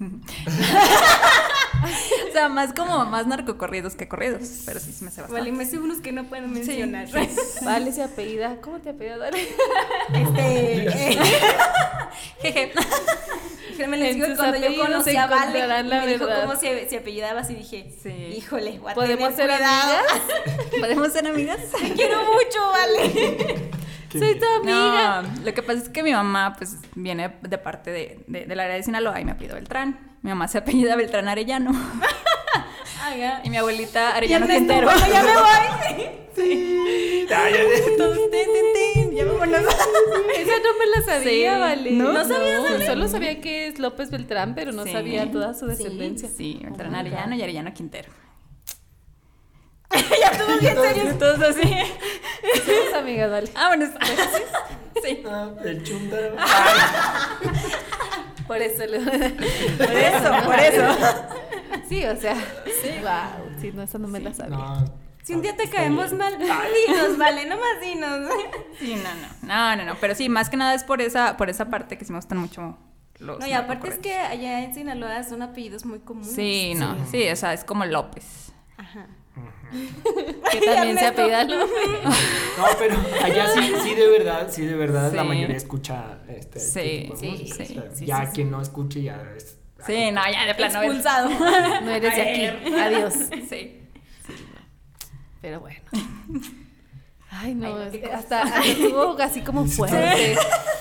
o 2.28 2.32
sea, 2.32 2.48
más 2.48 2.72
como 2.72 3.04
más 3.06 3.26
narcocorridos 3.26 3.94
que 3.94 4.08
corridos. 4.08 4.42
Pero 4.66 4.80
sí, 4.80 4.92
sí 4.92 5.04
me 5.04 5.10
sé 5.10 5.20
bastante. 5.22 5.32
Vale, 5.32 5.52
me 5.52 5.66
sé 5.66 5.78
unos 5.78 5.98
que 6.00 6.12
no 6.12 6.24
puedo 6.24 6.46
mencionar. 6.48 7.08
Vale, 7.62 7.92
se 7.92 8.02
apellida. 8.02 8.60
¿Cómo 8.60 8.78
te 8.80 8.90
apellidas? 8.90 9.18
Dale. 9.20 9.38
Este. 10.14 11.12
eh, 11.12 11.18
Jeje. 12.42 12.72
Déjenme 13.70 13.96
les 13.96 14.14
digo, 14.16 14.26
cuando 14.36 14.58
yo 14.58 14.76
conocí 14.82 15.16
a 15.16 15.26
Vale, 15.26 15.66
la 15.66 15.82
me 15.82 16.06
dijo 16.06 16.26
verdad. 16.26 16.42
cómo 16.44 16.58
se, 16.60 16.88
se 16.88 16.98
apellidaba 16.98 17.40
así 17.40 17.54
dije, 17.54 17.90
Sí. 18.02 18.10
híjole, 18.36 18.78
voy 18.78 18.92
a 18.92 18.94
¿Podemos 18.94 19.34
tener 19.34 19.56
ser 19.56 19.66
cuidado. 19.66 19.98
¿Podemos 20.80 21.12
ser 21.12 21.26
amigas? 21.26 21.58
Te 21.80 21.92
quiero 21.94 22.18
mucho, 22.24 22.70
Vale. 22.72 23.70
Soy 24.18 24.38
tu 24.38 24.44
amiga. 24.60 25.22
No, 25.22 25.44
lo 25.44 25.54
que 25.54 25.62
pasa 25.62 25.80
es 25.80 25.88
que 25.88 26.02
mi 26.02 26.12
mamá, 26.12 26.54
pues, 26.56 26.76
viene 26.94 27.36
de 27.42 27.58
parte 27.58 27.90
de, 27.90 28.24
de- 28.26 28.46
del 28.46 28.60
área 28.60 28.76
de 28.76 28.82
Sinaloa 28.82 29.20
y 29.20 29.24
me 29.24 29.32
apellido 29.32 29.54
Beltrán. 29.56 29.98
Mi 30.22 30.30
mamá 30.30 30.48
se 30.48 30.58
apellida 30.58 30.96
Beltrán 30.96 31.28
Arellano. 31.28 31.72
Y 33.44 33.50
mi 33.50 33.56
abuelita 33.58 34.14
Arellano 34.16 34.46
Quintero. 34.46 34.86
bueno, 34.86 35.06
ya 35.12 35.22
me 35.22 35.34
voy. 35.34 36.06
Sí. 36.34 37.26
Tin, 37.28 39.10
ya 39.14 39.24
vámonos. 39.26 39.60
Esa 39.60 40.52
no 40.58 40.78
me 40.78 40.86
la 40.96 41.02
sabía, 41.04 41.54
Sí. 41.54 41.60
vale. 41.60 41.90
¿No? 41.92 42.12
¿No 42.12 42.24
sabía? 42.24 42.86
Solo 42.86 43.08
sabía 43.08 43.40
que 43.40 43.66
es 43.66 43.78
López 43.78 44.10
Beltrán, 44.10 44.54
pero 44.54 44.72
no 44.72 44.84
Sí. 44.84 44.92
sabía 44.92 45.30
toda 45.30 45.52
su 45.54 45.66
Sí. 45.66 45.72
descendencia. 45.76 46.28
Sí, 46.34 46.60
Beltrán 46.62 46.94
Oh 46.94 46.98
Arellano 46.98 47.34
y 47.34 47.42
Arellano 47.42 47.74
Quintero. 47.74 48.10
ya 50.20 50.38
todo 50.38 50.58
bien 50.58 50.76
serio. 50.76 51.14
Todos 51.18 51.40
así. 51.42 51.62
Somos 52.64 52.94
amigas, 52.96 53.30
vale. 53.30 53.50
Vámonos. 53.54 53.90
Sí. 55.02 55.22
Ah, 55.26 55.50
el 55.64 55.82
chúndaro. 55.82 56.36
Por 58.46 58.60
eso 58.60 58.86
le... 58.86 59.00
Por 59.00 59.92
eso, 59.92 60.44
por 60.44 60.58
eso. 60.58 60.98
Sí, 61.88 62.04
o 62.04 62.16
sea. 62.16 62.34
Wow. 62.34 63.60
Sí, 63.60 63.72
no, 63.72 63.82
esa 63.82 63.98
no 63.98 64.08
me 64.08 64.20
la 64.20 64.32
sabía. 64.34 64.56
No. 64.56 65.02
Si 65.22 65.34
un 65.34 65.42
día 65.42 65.56
te 65.56 65.70
caemos 65.70 66.10
bien. 66.10 66.18
mal, 66.18 66.38
dinos, 66.86 67.16
Vale, 67.16 67.46
nomás 67.46 67.80
dinos. 67.80 68.28
Sí, 68.78 68.96
no, 68.96 69.14
no. 69.14 69.28
No, 69.42 69.76
no, 69.76 69.84
no. 69.84 70.00
Pero 70.00 70.14
sí, 70.14 70.28
más 70.28 70.50
que 70.50 70.56
nada 70.56 70.74
es 70.74 70.84
por 70.84 71.00
esa, 71.00 71.36
por 71.36 71.48
esa 71.48 71.70
parte 71.70 71.96
que 71.96 72.04
sí 72.04 72.12
me 72.12 72.18
gustan 72.18 72.38
mucho 72.38 72.76
los. 73.20 73.38
No, 73.38 73.46
y 73.46 73.52
aparte 73.52 73.88
es 73.88 73.98
que 73.98 74.14
allá 74.18 74.64
en 74.64 74.74
Sinaloa 74.74 75.22
son 75.22 75.42
apellidos 75.42 75.84
muy 75.84 76.00
comunes. 76.00 76.34
Sí, 76.34 76.74
no. 76.76 76.96
Sí, 77.10 77.28
o 77.28 77.36
sea, 77.36 77.52
es 77.52 77.64
como 77.64 77.84
López. 77.84 78.52
Ajá. 78.76 79.06
Que 80.50 80.60
también 80.60 80.98
se 80.98 81.06
apellida 81.06 81.44
López. 81.48 81.74
No, 82.58 82.64
pero 82.78 82.96
allá 83.24 83.48
sí, 83.54 83.72
sí 83.82 83.94
de 83.94 84.06
verdad, 84.08 84.48
sí 84.50 84.66
de 84.66 84.74
verdad 84.74 85.12
la 85.12 85.24
mayoría 85.24 85.56
escucha 85.56 86.18
este, 86.28 86.60
Sí, 86.60 86.80
este 86.80 87.00
tipo 87.02 87.14
de 87.14 87.20
sí, 87.20 87.30
música. 87.30 87.64
sí, 87.64 87.78
O 87.78 87.82
sea, 87.82 87.90
sí, 87.94 88.06
ya 88.06 88.16
sí, 88.20 88.26
sí. 88.26 88.32
quien 88.34 88.50
no 88.50 88.60
escuche 88.60 89.02
ya 89.02 89.22
es. 89.36 89.56
Sí, 89.86 90.10
no, 90.12 90.20
ya 90.30 90.46
de 90.46 90.54
plano. 90.54 90.82
Expulsado. 90.82 91.30
No 91.82 91.90
eres 91.90 92.14
de 92.14 92.22
aquí. 92.22 92.74
Adiós. 92.78 93.14
Sí. 93.48 93.78
Pero 95.40 95.60
bueno. 95.60 95.80
Ay, 97.34 97.54
no, 97.54 97.74
Ay, 97.78 98.02
hasta, 98.12 98.42
hasta 98.42 98.60
estuvo 98.66 99.16
así 99.18 99.40
como 99.40 99.64
fuerte. 99.66 100.36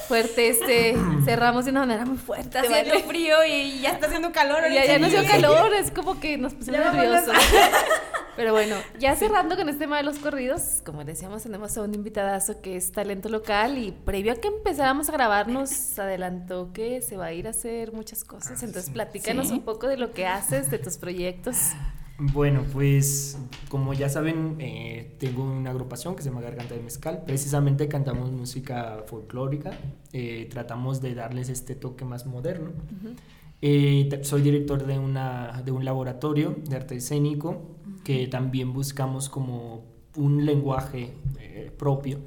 Fuerte, 0.10 0.50
este. 0.50 0.96
Cerramos 1.24 1.64
de 1.66 1.72
una 1.72 1.80
manera 1.80 2.06
muy 2.06 2.18
fuerte. 2.18 2.46
Está 2.48 2.60
haciendo 2.60 2.94
¿vale? 2.94 3.04
frío 3.06 3.38
y 3.46 3.80
ya 3.80 3.92
está 3.92 4.08
haciendo 4.08 4.32
calor. 4.34 4.62
Ya, 4.70 4.86
ya 4.86 5.00
nos 5.00 5.10
dio 5.12 5.24
calor, 5.26 5.74
es 5.74 5.90
como 5.92 6.20
que 6.20 6.38
nos 6.38 6.54
pusimos 6.54 6.80
nerviosos. 6.82 7.34
Pero 8.42 8.54
bueno, 8.54 8.76
ya 9.00 9.16
cerrando 9.16 9.56
con 9.56 9.70
este 9.70 9.82
tema 9.82 9.98
de 9.98 10.04
los 10.04 10.18
corridos, 10.18 10.82
como 10.84 11.06
decíamos, 11.06 11.44
tenemos 11.44 11.78
a 11.78 11.84
un 11.84 11.94
invitadazo 11.94 12.60
que 12.60 12.76
es 12.76 12.92
talento 12.92 13.30
local 13.30 13.78
y 13.78 13.92
previo 13.92 14.32
a 14.34 14.36
que 14.38 14.48
empezáramos 14.48 15.10
a 15.10 15.12
grabar 15.12 15.48
nos 15.48 16.00
adelantó 16.00 16.74
que 16.74 17.04
se 17.04 17.18
va 17.18 17.26
a 17.28 17.34
ir 17.34 17.46
a 17.46 17.52
hacer 17.52 17.94
muchas 17.94 18.24
cosas. 18.24 18.64
Entonces, 18.64 18.90
platícanos 18.90 19.50
Sí. 19.50 19.54
un 19.54 19.62
poco 19.62 19.88
de 19.88 19.98
lo 19.98 20.12
que 20.14 20.26
haces, 20.26 20.72
de 20.72 20.80
tus 20.80 20.98
proyectos. 20.98 21.56
Bueno, 22.18 22.64
pues 22.74 23.38
como 23.70 23.94
ya 23.94 24.10
saben, 24.10 24.56
eh, 24.58 25.16
tengo 25.20 25.44
una 25.44 25.70
agrupación 25.70 26.16
que 26.16 26.24
se 26.24 26.30
llama 26.30 26.42
Garganta 26.42 26.74
de 26.74 26.82
Mezcal. 26.82 27.22
Precisamente 27.28 27.88
cantamos 27.88 28.32
música 28.32 29.04
folclórica, 29.06 29.70
eh, 30.14 30.48
tratamos 30.50 31.00
de 31.00 31.14
darles 31.14 31.48
este 31.50 31.76
toque 31.76 32.06
más 32.06 32.26
moderno. 32.26 32.72
Eh, 33.64 34.10
soy 34.24 34.42
director 34.42 34.88
de, 34.88 34.98
una, 34.98 35.62
de 35.64 35.72
un 35.72 35.86
laboratorio 35.86 36.56
de 36.68 36.76
arte 36.76 36.96
escénico 36.96 37.62
que 38.04 38.28
también 38.28 38.74
buscamos 38.74 39.30
como 39.30 39.84
un 40.16 40.46
lenguaje 40.46 41.14
eh, 41.40 41.72
propio, 41.78 42.20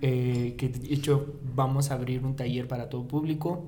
eh, 0.00 0.54
que 0.56 0.68
de 0.68 0.94
hecho 0.94 1.40
vamos 1.54 1.90
a 1.90 1.94
abrir 1.94 2.24
un 2.24 2.36
taller 2.36 2.68
para 2.68 2.88
todo 2.88 3.06
público 3.06 3.64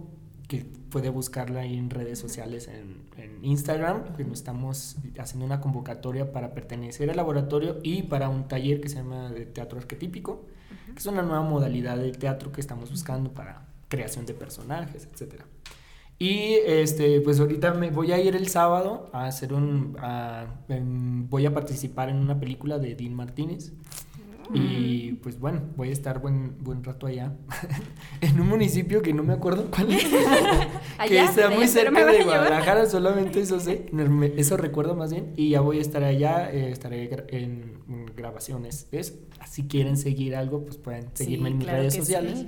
que 0.49 0.65
puede 0.91 1.11
buscarla 1.11 1.61
ahí 1.61 1.77
en 1.77 1.91
redes 1.91 2.19
sociales, 2.19 2.69
en, 2.69 3.03
en 3.17 3.45
Instagram, 3.45 4.17
que 4.17 4.25
nos 4.25 4.39
estamos 4.39 4.97
haciendo 5.19 5.47
una 5.47 5.61
convocatoria 5.61 6.33
para 6.33 6.55
pertenecer 6.55 7.09
al 7.09 7.17
laboratorio 7.17 7.79
y 7.85 8.03
para 8.03 8.29
un 8.29 8.49
taller 8.49 8.81
que 8.81 8.89
se 8.89 8.97
llama 8.97 9.31
de 9.31 9.47
teatro 9.47 9.79
arquetípico, 9.79 10.47
que 10.87 10.99
es 10.99 11.07
una 11.07 11.23
nueva 11.23 11.43
modalidad 11.43 11.99
de 11.99 12.11
teatro 12.11 12.51
que 12.51 12.61
estamos 12.61 12.91
buscando 12.91 13.33
para 13.33 13.69
creación 13.89 14.27
de 14.27 14.35
personajes, 14.35 15.09
etcétera. 15.13 15.45
Y 16.23 16.59
este, 16.67 17.23
pues 17.23 17.41
ahorita 17.41 17.73
me 17.73 17.91
voy 17.91 18.13
a 18.13 18.21
ir 18.21 18.37
el 18.37 18.47
sábado 18.49 19.09
a 19.15 19.25
hacer 19.25 19.55
un, 19.55 19.97
a- 19.99 20.45
em, 20.69 21.27
voy 21.31 21.47
a 21.47 21.55
participar 21.55 22.11
en 22.11 22.17
una 22.17 22.39
película 22.39 22.79
de 22.79 22.95
Dean 22.95 23.15
Martínez. 23.15 23.73
Y 24.53 25.13
pues 25.23 25.39
bueno, 25.41 25.63
voy 25.77 25.89
a 25.91 25.93
estar 25.93 26.19
buen, 26.19 26.57
buen 26.63 26.83
rato 26.83 27.07
allá, 27.07 27.33
en 28.21 28.41
un 28.41 28.49
municipio 28.49 29.01
que 29.01 29.15
no 29.15 29.23
me 29.23 29.33
acuerdo 29.33 29.71
cuál 29.71 29.93
es, 29.93 30.05
que 31.07 31.21
está 31.21 31.47
allá, 31.47 31.57
muy 31.57 31.69
cerca 31.69 32.05
de. 32.05 32.25
Guadalajara, 32.25 32.87
solamente 32.87 33.41
eso 33.41 33.61
sé, 33.61 33.87
eso 34.37 34.57
recuerdo 34.57 34.97
más 34.97 35.13
bien, 35.13 35.33
y 35.37 35.51
ya 35.51 35.61
voy 35.61 35.79
a 35.79 35.81
estar 35.81 36.03
allá, 36.03 36.51
eh, 36.53 36.71
estaré 36.73 37.09
en, 37.29 37.75
grabaciones. 38.17 38.89
¿ves? 38.91 39.21
Si 39.49 39.69
quieren 39.69 39.97
seguir 39.97 40.35
algo, 40.35 40.65
pues 40.65 40.77
pueden 40.79 41.07
seguirme 41.15 41.51
en 41.51 41.59
mis 41.59 41.65
claro 41.67 41.79
redes 41.83 41.95
sociales. 41.95 42.41
sí. 42.41 42.47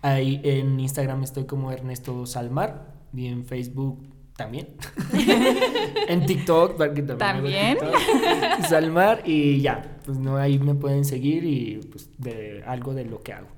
Ahí 0.00 0.40
en 0.42 0.80
Instagram 0.80 1.22
estoy 1.22 1.44
como 1.44 1.70
Ernesto 1.70 2.24
Salmar 2.26 2.91
y 3.14 3.26
en 3.26 3.44
Facebook 3.44 4.02
también. 4.36 4.68
en 6.08 6.26
TikTok 6.26 6.76
porque 6.76 7.02
también. 7.02 7.08
hago 7.08 7.18
¿También? 7.18 7.78
TikTok. 7.78 8.68
Salmar 8.68 9.22
y 9.24 9.60
ya, 9.60 9.98
pues 10.04 10.18
no 10.18 10.36
ahí 10.36 10.58
me 10.58 10.74
pueden 10.74 11.04
seguir 11.04 11.44
y 11.44 11.80
pues 11.90 12.10
de 12.18 12.62
algo 12.66 12.94
de 12.94 13.04
lo 13.04 13.20
que 13.22 13.32
hago. 13.32 13.48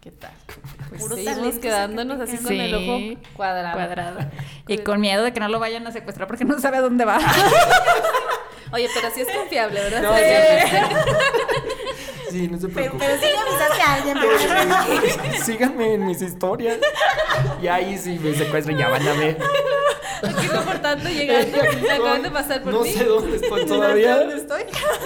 ¿Qué 0.00 0.10
tal? 0.12 0.32
Pues 0.88 1.02
Puro 1.02 1.14
seguimos 1.14 1.54
quedándonos 1.58 2.20
así 2.20 2.36
con 2.38 2.52
el 2.52 2.74
ojo 2.74 3.20
cuadrado. 3.36 3.74
Cuadrado. 3.76 4.18
Y 4.66 4.78
con 4.78 5.00
miedo 5.00 5.22
de 5.22 5.32
que 5.32 5.38
no 5.38 5.48
lo 5.48 5.60
vayan 5.60 5.86
a 5.86 5.92
secuestrar 5.92 6.26
porque 6.26 6.44
no 6.44 6.58
sabe 6.58 6.78
a 6.78 6.80
dónde 6.80 7.04
va. 7.04 7.18
Oye, 8.72 8.88
pero 8.92 9.08
sí 9.14 9.20
es 9.20 9.28
confiable, 9.36 9.78
¿verdad? 9.80 10.02
No, 10.02 10.16
Sí. 10.16 10.22
Sí, 12.30 12.48
no 12.48 12.58
se 12.58 12.68
Pero, 12.68 12.92
preocupen. 12.92 13.08
pero 13.08 13.20
sí 13.20 13.26
le 13.26 13.38
avisaste 13.38 13.82
a 13.82 13.94
alguien. 13.94 14.18
pero- 14.20 15.44
Síganme 15.44 15.94
en 15.94 16.06
mis 16.06 16.22
historias. 16.22 16.78
Y 17.62 17.66
ahí 17.68 17.98
si 17.98 18.18
me 18.18 18.34
secuestran 18.34 18.76
ya 18.78 18.88
van 18.88 19.06
a 19.06 19.12
ver. 19.14 19.38
Aquí 20.22 20.46
reportando, 20.48 21.08
llegando, 21.08 21.58
me 21.80 21.90
acaban 21.90 22.22
de 22.22 22.30
pasar 22.30 22.62
por 22.62 22.74
no 22.74 22.82
mí. 22.82 22.92
sé 22.92 23.04
dónde 23.04 23.36
estoy 23.36 23.64
todavía. 23.66 24.18
¿Dónde 24.18 24.36
estoy? 24.36 24.62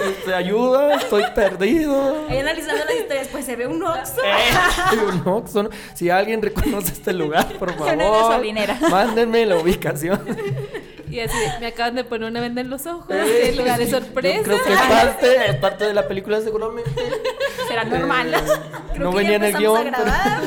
Este, 0.09 0.33
ayuda, 0.35 0.95
estoy 0.95 1.23
perdido. 1.33 2.25
Ahí 2.27 2.39
analizando 2.39 2.83
las 2.83 2.95
historias, 2.95 3.27
pues 3.31 3.45
se 3.45 3.55
ve 3.55 3.65
un 3.65 3.81
Oxxo. 3.81 4.21
Eh, 4.21 4.97
un 5.07 5.25
Oxxo, 5.25 5.63
¿no? 5.63 5.69
Si 5.93 6.09
alguien 6.09 6.41
reconoce 6.41 6.91
este 6.91 7.13
lugar, 7.13 7.47
por 7.57 7.73
favor. 7.77 7.95
Mándenme 8.91 9.45
la 9.45 9.57
ubicación. 9.57 10.19
Y 11.15 11.19
así, 11.21 11.37
me 11.61 11.67
acaban 11.67 11.95
de 11.95 12.03
poner 12.03 12.29
una 12.29 12.41
venda 12.41 12.59
en 12.61 12.69
los 12.69 12.85
ojos, 12.87 13.05
Eh, 13.09 13.49
el 13.49 13.57
lugar 13.57 13.79
de 13.79 13.89
sorpresa. 13.89 14.37
Yo 14.37 14.43
creo 14.43 14.63
que 14.63 14.73
es 14.73 14.79
parte, 14.89 15.45
es 15.49 15.55
parte 15.55 15.85
de 15.85 15.93
la 15.93 16.07
película 16.07 16.41
seguramente. 16.41 16.91
Será 17.69 17.85
normal. 17.85 18.33
Eh, 18.33 18.37
Creo 18.93 19.03
no 19.05 19.11
que 19.11 19.17
venía 19.17 19.31
ya 19.31 19.35
en 19.37 19.43
el 19.45 19.57
guion. 19.57 19.77
a 19.77 19.83
grabar. 19.91 20.41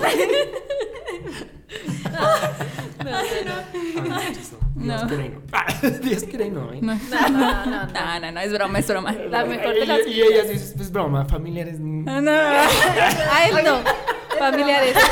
No, 3.04 3.10
no, 3.10 3.18
no. 4.08 4.18
Dios 4.74 5.02
No. 5.02 5.24
y 5.24 5.28
no. 5.28 5.40
Dios 6.00 6.24
quiera 6.24 6.44
y 6.44 6.50
no, 6.50 6.72
¿eh? 6.72 6.78
No. 6.80 6.94
No, 6.94 7.28
no, 7.28 7.38
no, 7.38 7.66
no. 7.66 7.86
No, 7.86 8.20
no, 8.20 8.32
no, 8.32 8.40
es 8.40 8.52
broma, 8.52 8.78
es 8.78 8.86
broma. 8.88 9.12
La 9.12 9.44
mejor 9.44 9.74
de 9.74 9.80
Y- 9.84 9.86
las- 9.86 10.06
Y 10.06 10.22
ella 10.22 10.42
dice, 10.44 10.74
pues 10.76 10.90
broma, 10.92 11.24
familiares. 11.26 11.78
No, 11.80 12.20
no. 12.20 12.30
A 12.30 13.48
él 13.48 13.64
no. 13.64 13.78
Familiares. 14.50 14.96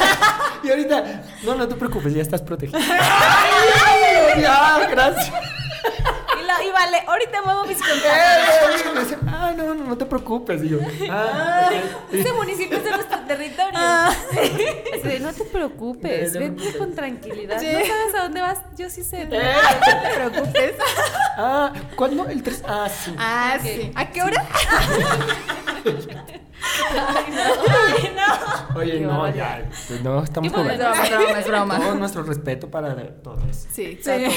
Y 0.63 0.71
ahorita, 0.71 1.23
no, 1.45 1.55
no 1.55 1.69
te 1.69 1.75
preocupes, 1.77 2.13
ya 2.13 2.23
estás 2.23 2.43
protegida. 2.43 2.79
Ay, 3.01 4.43
ya, 4.43 4.89
gracias. 4.91 5.31
Y, 5.31 6.45
la- 6.45 6.65
y 6.65 6.71
vale, 6.73 7.05
ahorita 7.07 7.43
muevo 7.43 7.65
mis 7.67 7.79
contactos. 7.79 9.17
Ah, 9.29 9.53
no, 9.57 9.75
no, 9.75 9.85
no 9.85 9.97
te 9.97 10.07
preocupes. 10.07 10.65
Y 10.65 10.71
yo, 10.71 10.79
ah, 11.11 11.69
ok. 11.71 12.15
Este 12.15 12.33
municipio 12.33 12.79
es 12.79 12.85
de 12.85 12.91
nuestro 12.91 13.19
territorio. 13.21 13.79
De, 15.05 15.21
no 15.21 15.33
te 15.33 15.45
preocupes, 15.45 16.33
preocupé. 16.33 16.79
con 16.79 16.95
tranquilidad. 16.97 17.57
No 17.57 17.63
sabes 17.63 18.15
a 18.19 18.23
dónde 18.23 18.41
vas, 18.41 18.59
yo 18.77 18.91
sí 18.91 19.05
sé. 19.05 19.25
No 19.27 19.31
te 19.31 20.15
preocupes. 20.17 20.73
Ah, 21.39 21.73
¿cuándo? 21.95 22.27
El 22.29 22.43
3. 22.43 22.63
Ah, 22.67 22.89
sí. 22.89 23.15
Ah, 23.19 23.59
sí. 23.63 23.93
¿A 23.95 24.07
qué 24.11 24.23
hora? 24.23 24.45
Ay, 26.91 28.13
no. 28.15 28.79
Oye, 28.81 28.93
Qué 28.93 29.01
no, 29.01 29.09
barbaridad. 29.19 29.63
ya. 29.65 29.71
pues 29.89 30.01
no, 30.03 30.23
estamos 30.23 30.53
jugando. 30.53 30.73
Es 30.73 30.79
broma, 30.79 31.03
es 31.05 31.11
broma, 31.11 31.39
es 31.41 31.47
broma. 31.47 31.79
Todo 31.79 31.95
nuestro 31.95 32.23
respeto 32.23 32.71
para 32.71 32.95
todos. 33.23 33.41
Sí, 33.73 33.99
para 34.05 34.19
todos. 34.29 34.35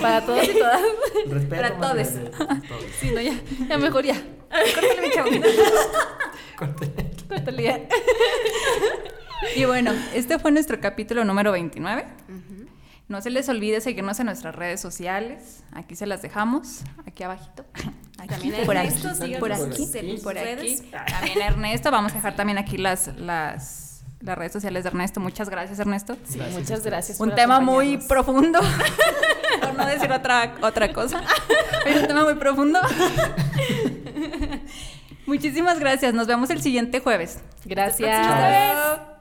Para 0.00 0.20
todos 0.26 0.48
y 0.48 0.52
todas. 0.58 0.80
Respeto 1.28 1.48
Para 1.62 1.70
más 1.78 1.90
todes. 1.90 2.14
grande 2.14 2.30
de 2.60 2.68
todos. 2.68 2.84
Sí, 3.00 3.10
no, 3.14 3.20
ya, 3.20 3.34
ya 3.68 3.78
mejor 3.78 4.04
ya. 4.04 4.14
Córtale, 4.74 5.00
mi 5.02 5.10
chavo. 5.14 5.28
Corte. 6.58 7.10
Córtale 7.28 7.62
ya. 7.62 7.80
Y 9.56 9.64
bueno, 9.64 9.92
este 10.14 10.38
fue 10.38 10.52
nuestro 10.52 10.80
capítulo 10.80 11.24
número 11.24 11.52
29. 11.52 12.06
No 13.08 13.20
se 13.20 13.30
les 13.30 13.48
olvide 13.48 13.80
seguirnos 13.80 14.18
en 14.20 14.26
nuestras 14.26 14.54
redes 14.54 14.80
sociales. 14.80 15.64
Aquí 15.72 15.96
se 15.96 16.06
las 16.06 16.22
dejamos, 16.22 16.80
aquí 17.06 17.24
abajito. 17.24 17.64
Aquí, 18.22 18.34
También 18.34 18.66
por 18.66 18.76
aquí, 18.76 18.86
Ernesto, 18.86 19.14
síganos 19.16 19.40
por 19.40 19.52
aquí, 19.52 19.88
por 20.22 20.38
aquí. 20.38 20.78
También 20.92 21.42
Ernesto, 21.42 21.90
vamos 21.90 22.12
a 22.12 22.14
dejar 22.14 22.36
también 22.36 22.56
aquí 22.56 22.78
las, 22.78 23.08
las, 23.16 24.04
las 24.20 24.38
redes 24.38 24.52
sociales 24.52 24.84
de 24.84 24.90
Ernesto. 24.90 25.18
Muchas 25.18 25.48
gracias, 25.48 25.80
Ernesto. 25.80 26.16
Sí, 26.28 26.38
Gracias 26.38 26.60
muchas 26.60 26.84
gracias. 26.84 27.18
Un 27.18 27.34
tema 27.34 27.58
muy 27.58 27.98
profundo, 27.98 28.60
por 29.60 29.74
no 29.74 29.86
decir 29.86 30.12
otra, 30.12 30.54
otra 30.62 30.92
cosa, 30.92 31.20
pero 31.82 32.02
un 32.02 32.06
tema 32.06 32.22
muy 32.22 32.36
profundo. 32.36 32.78
Muchísimas 35.26 35.80
gracias, 35.80 36.14
nos 36.14 36.28
vemos 36.28 36.48
el 36.50 36.62
siguiente 36.62 37.00
jueves. 37.00 37.40
Gracias. 37.64 39.11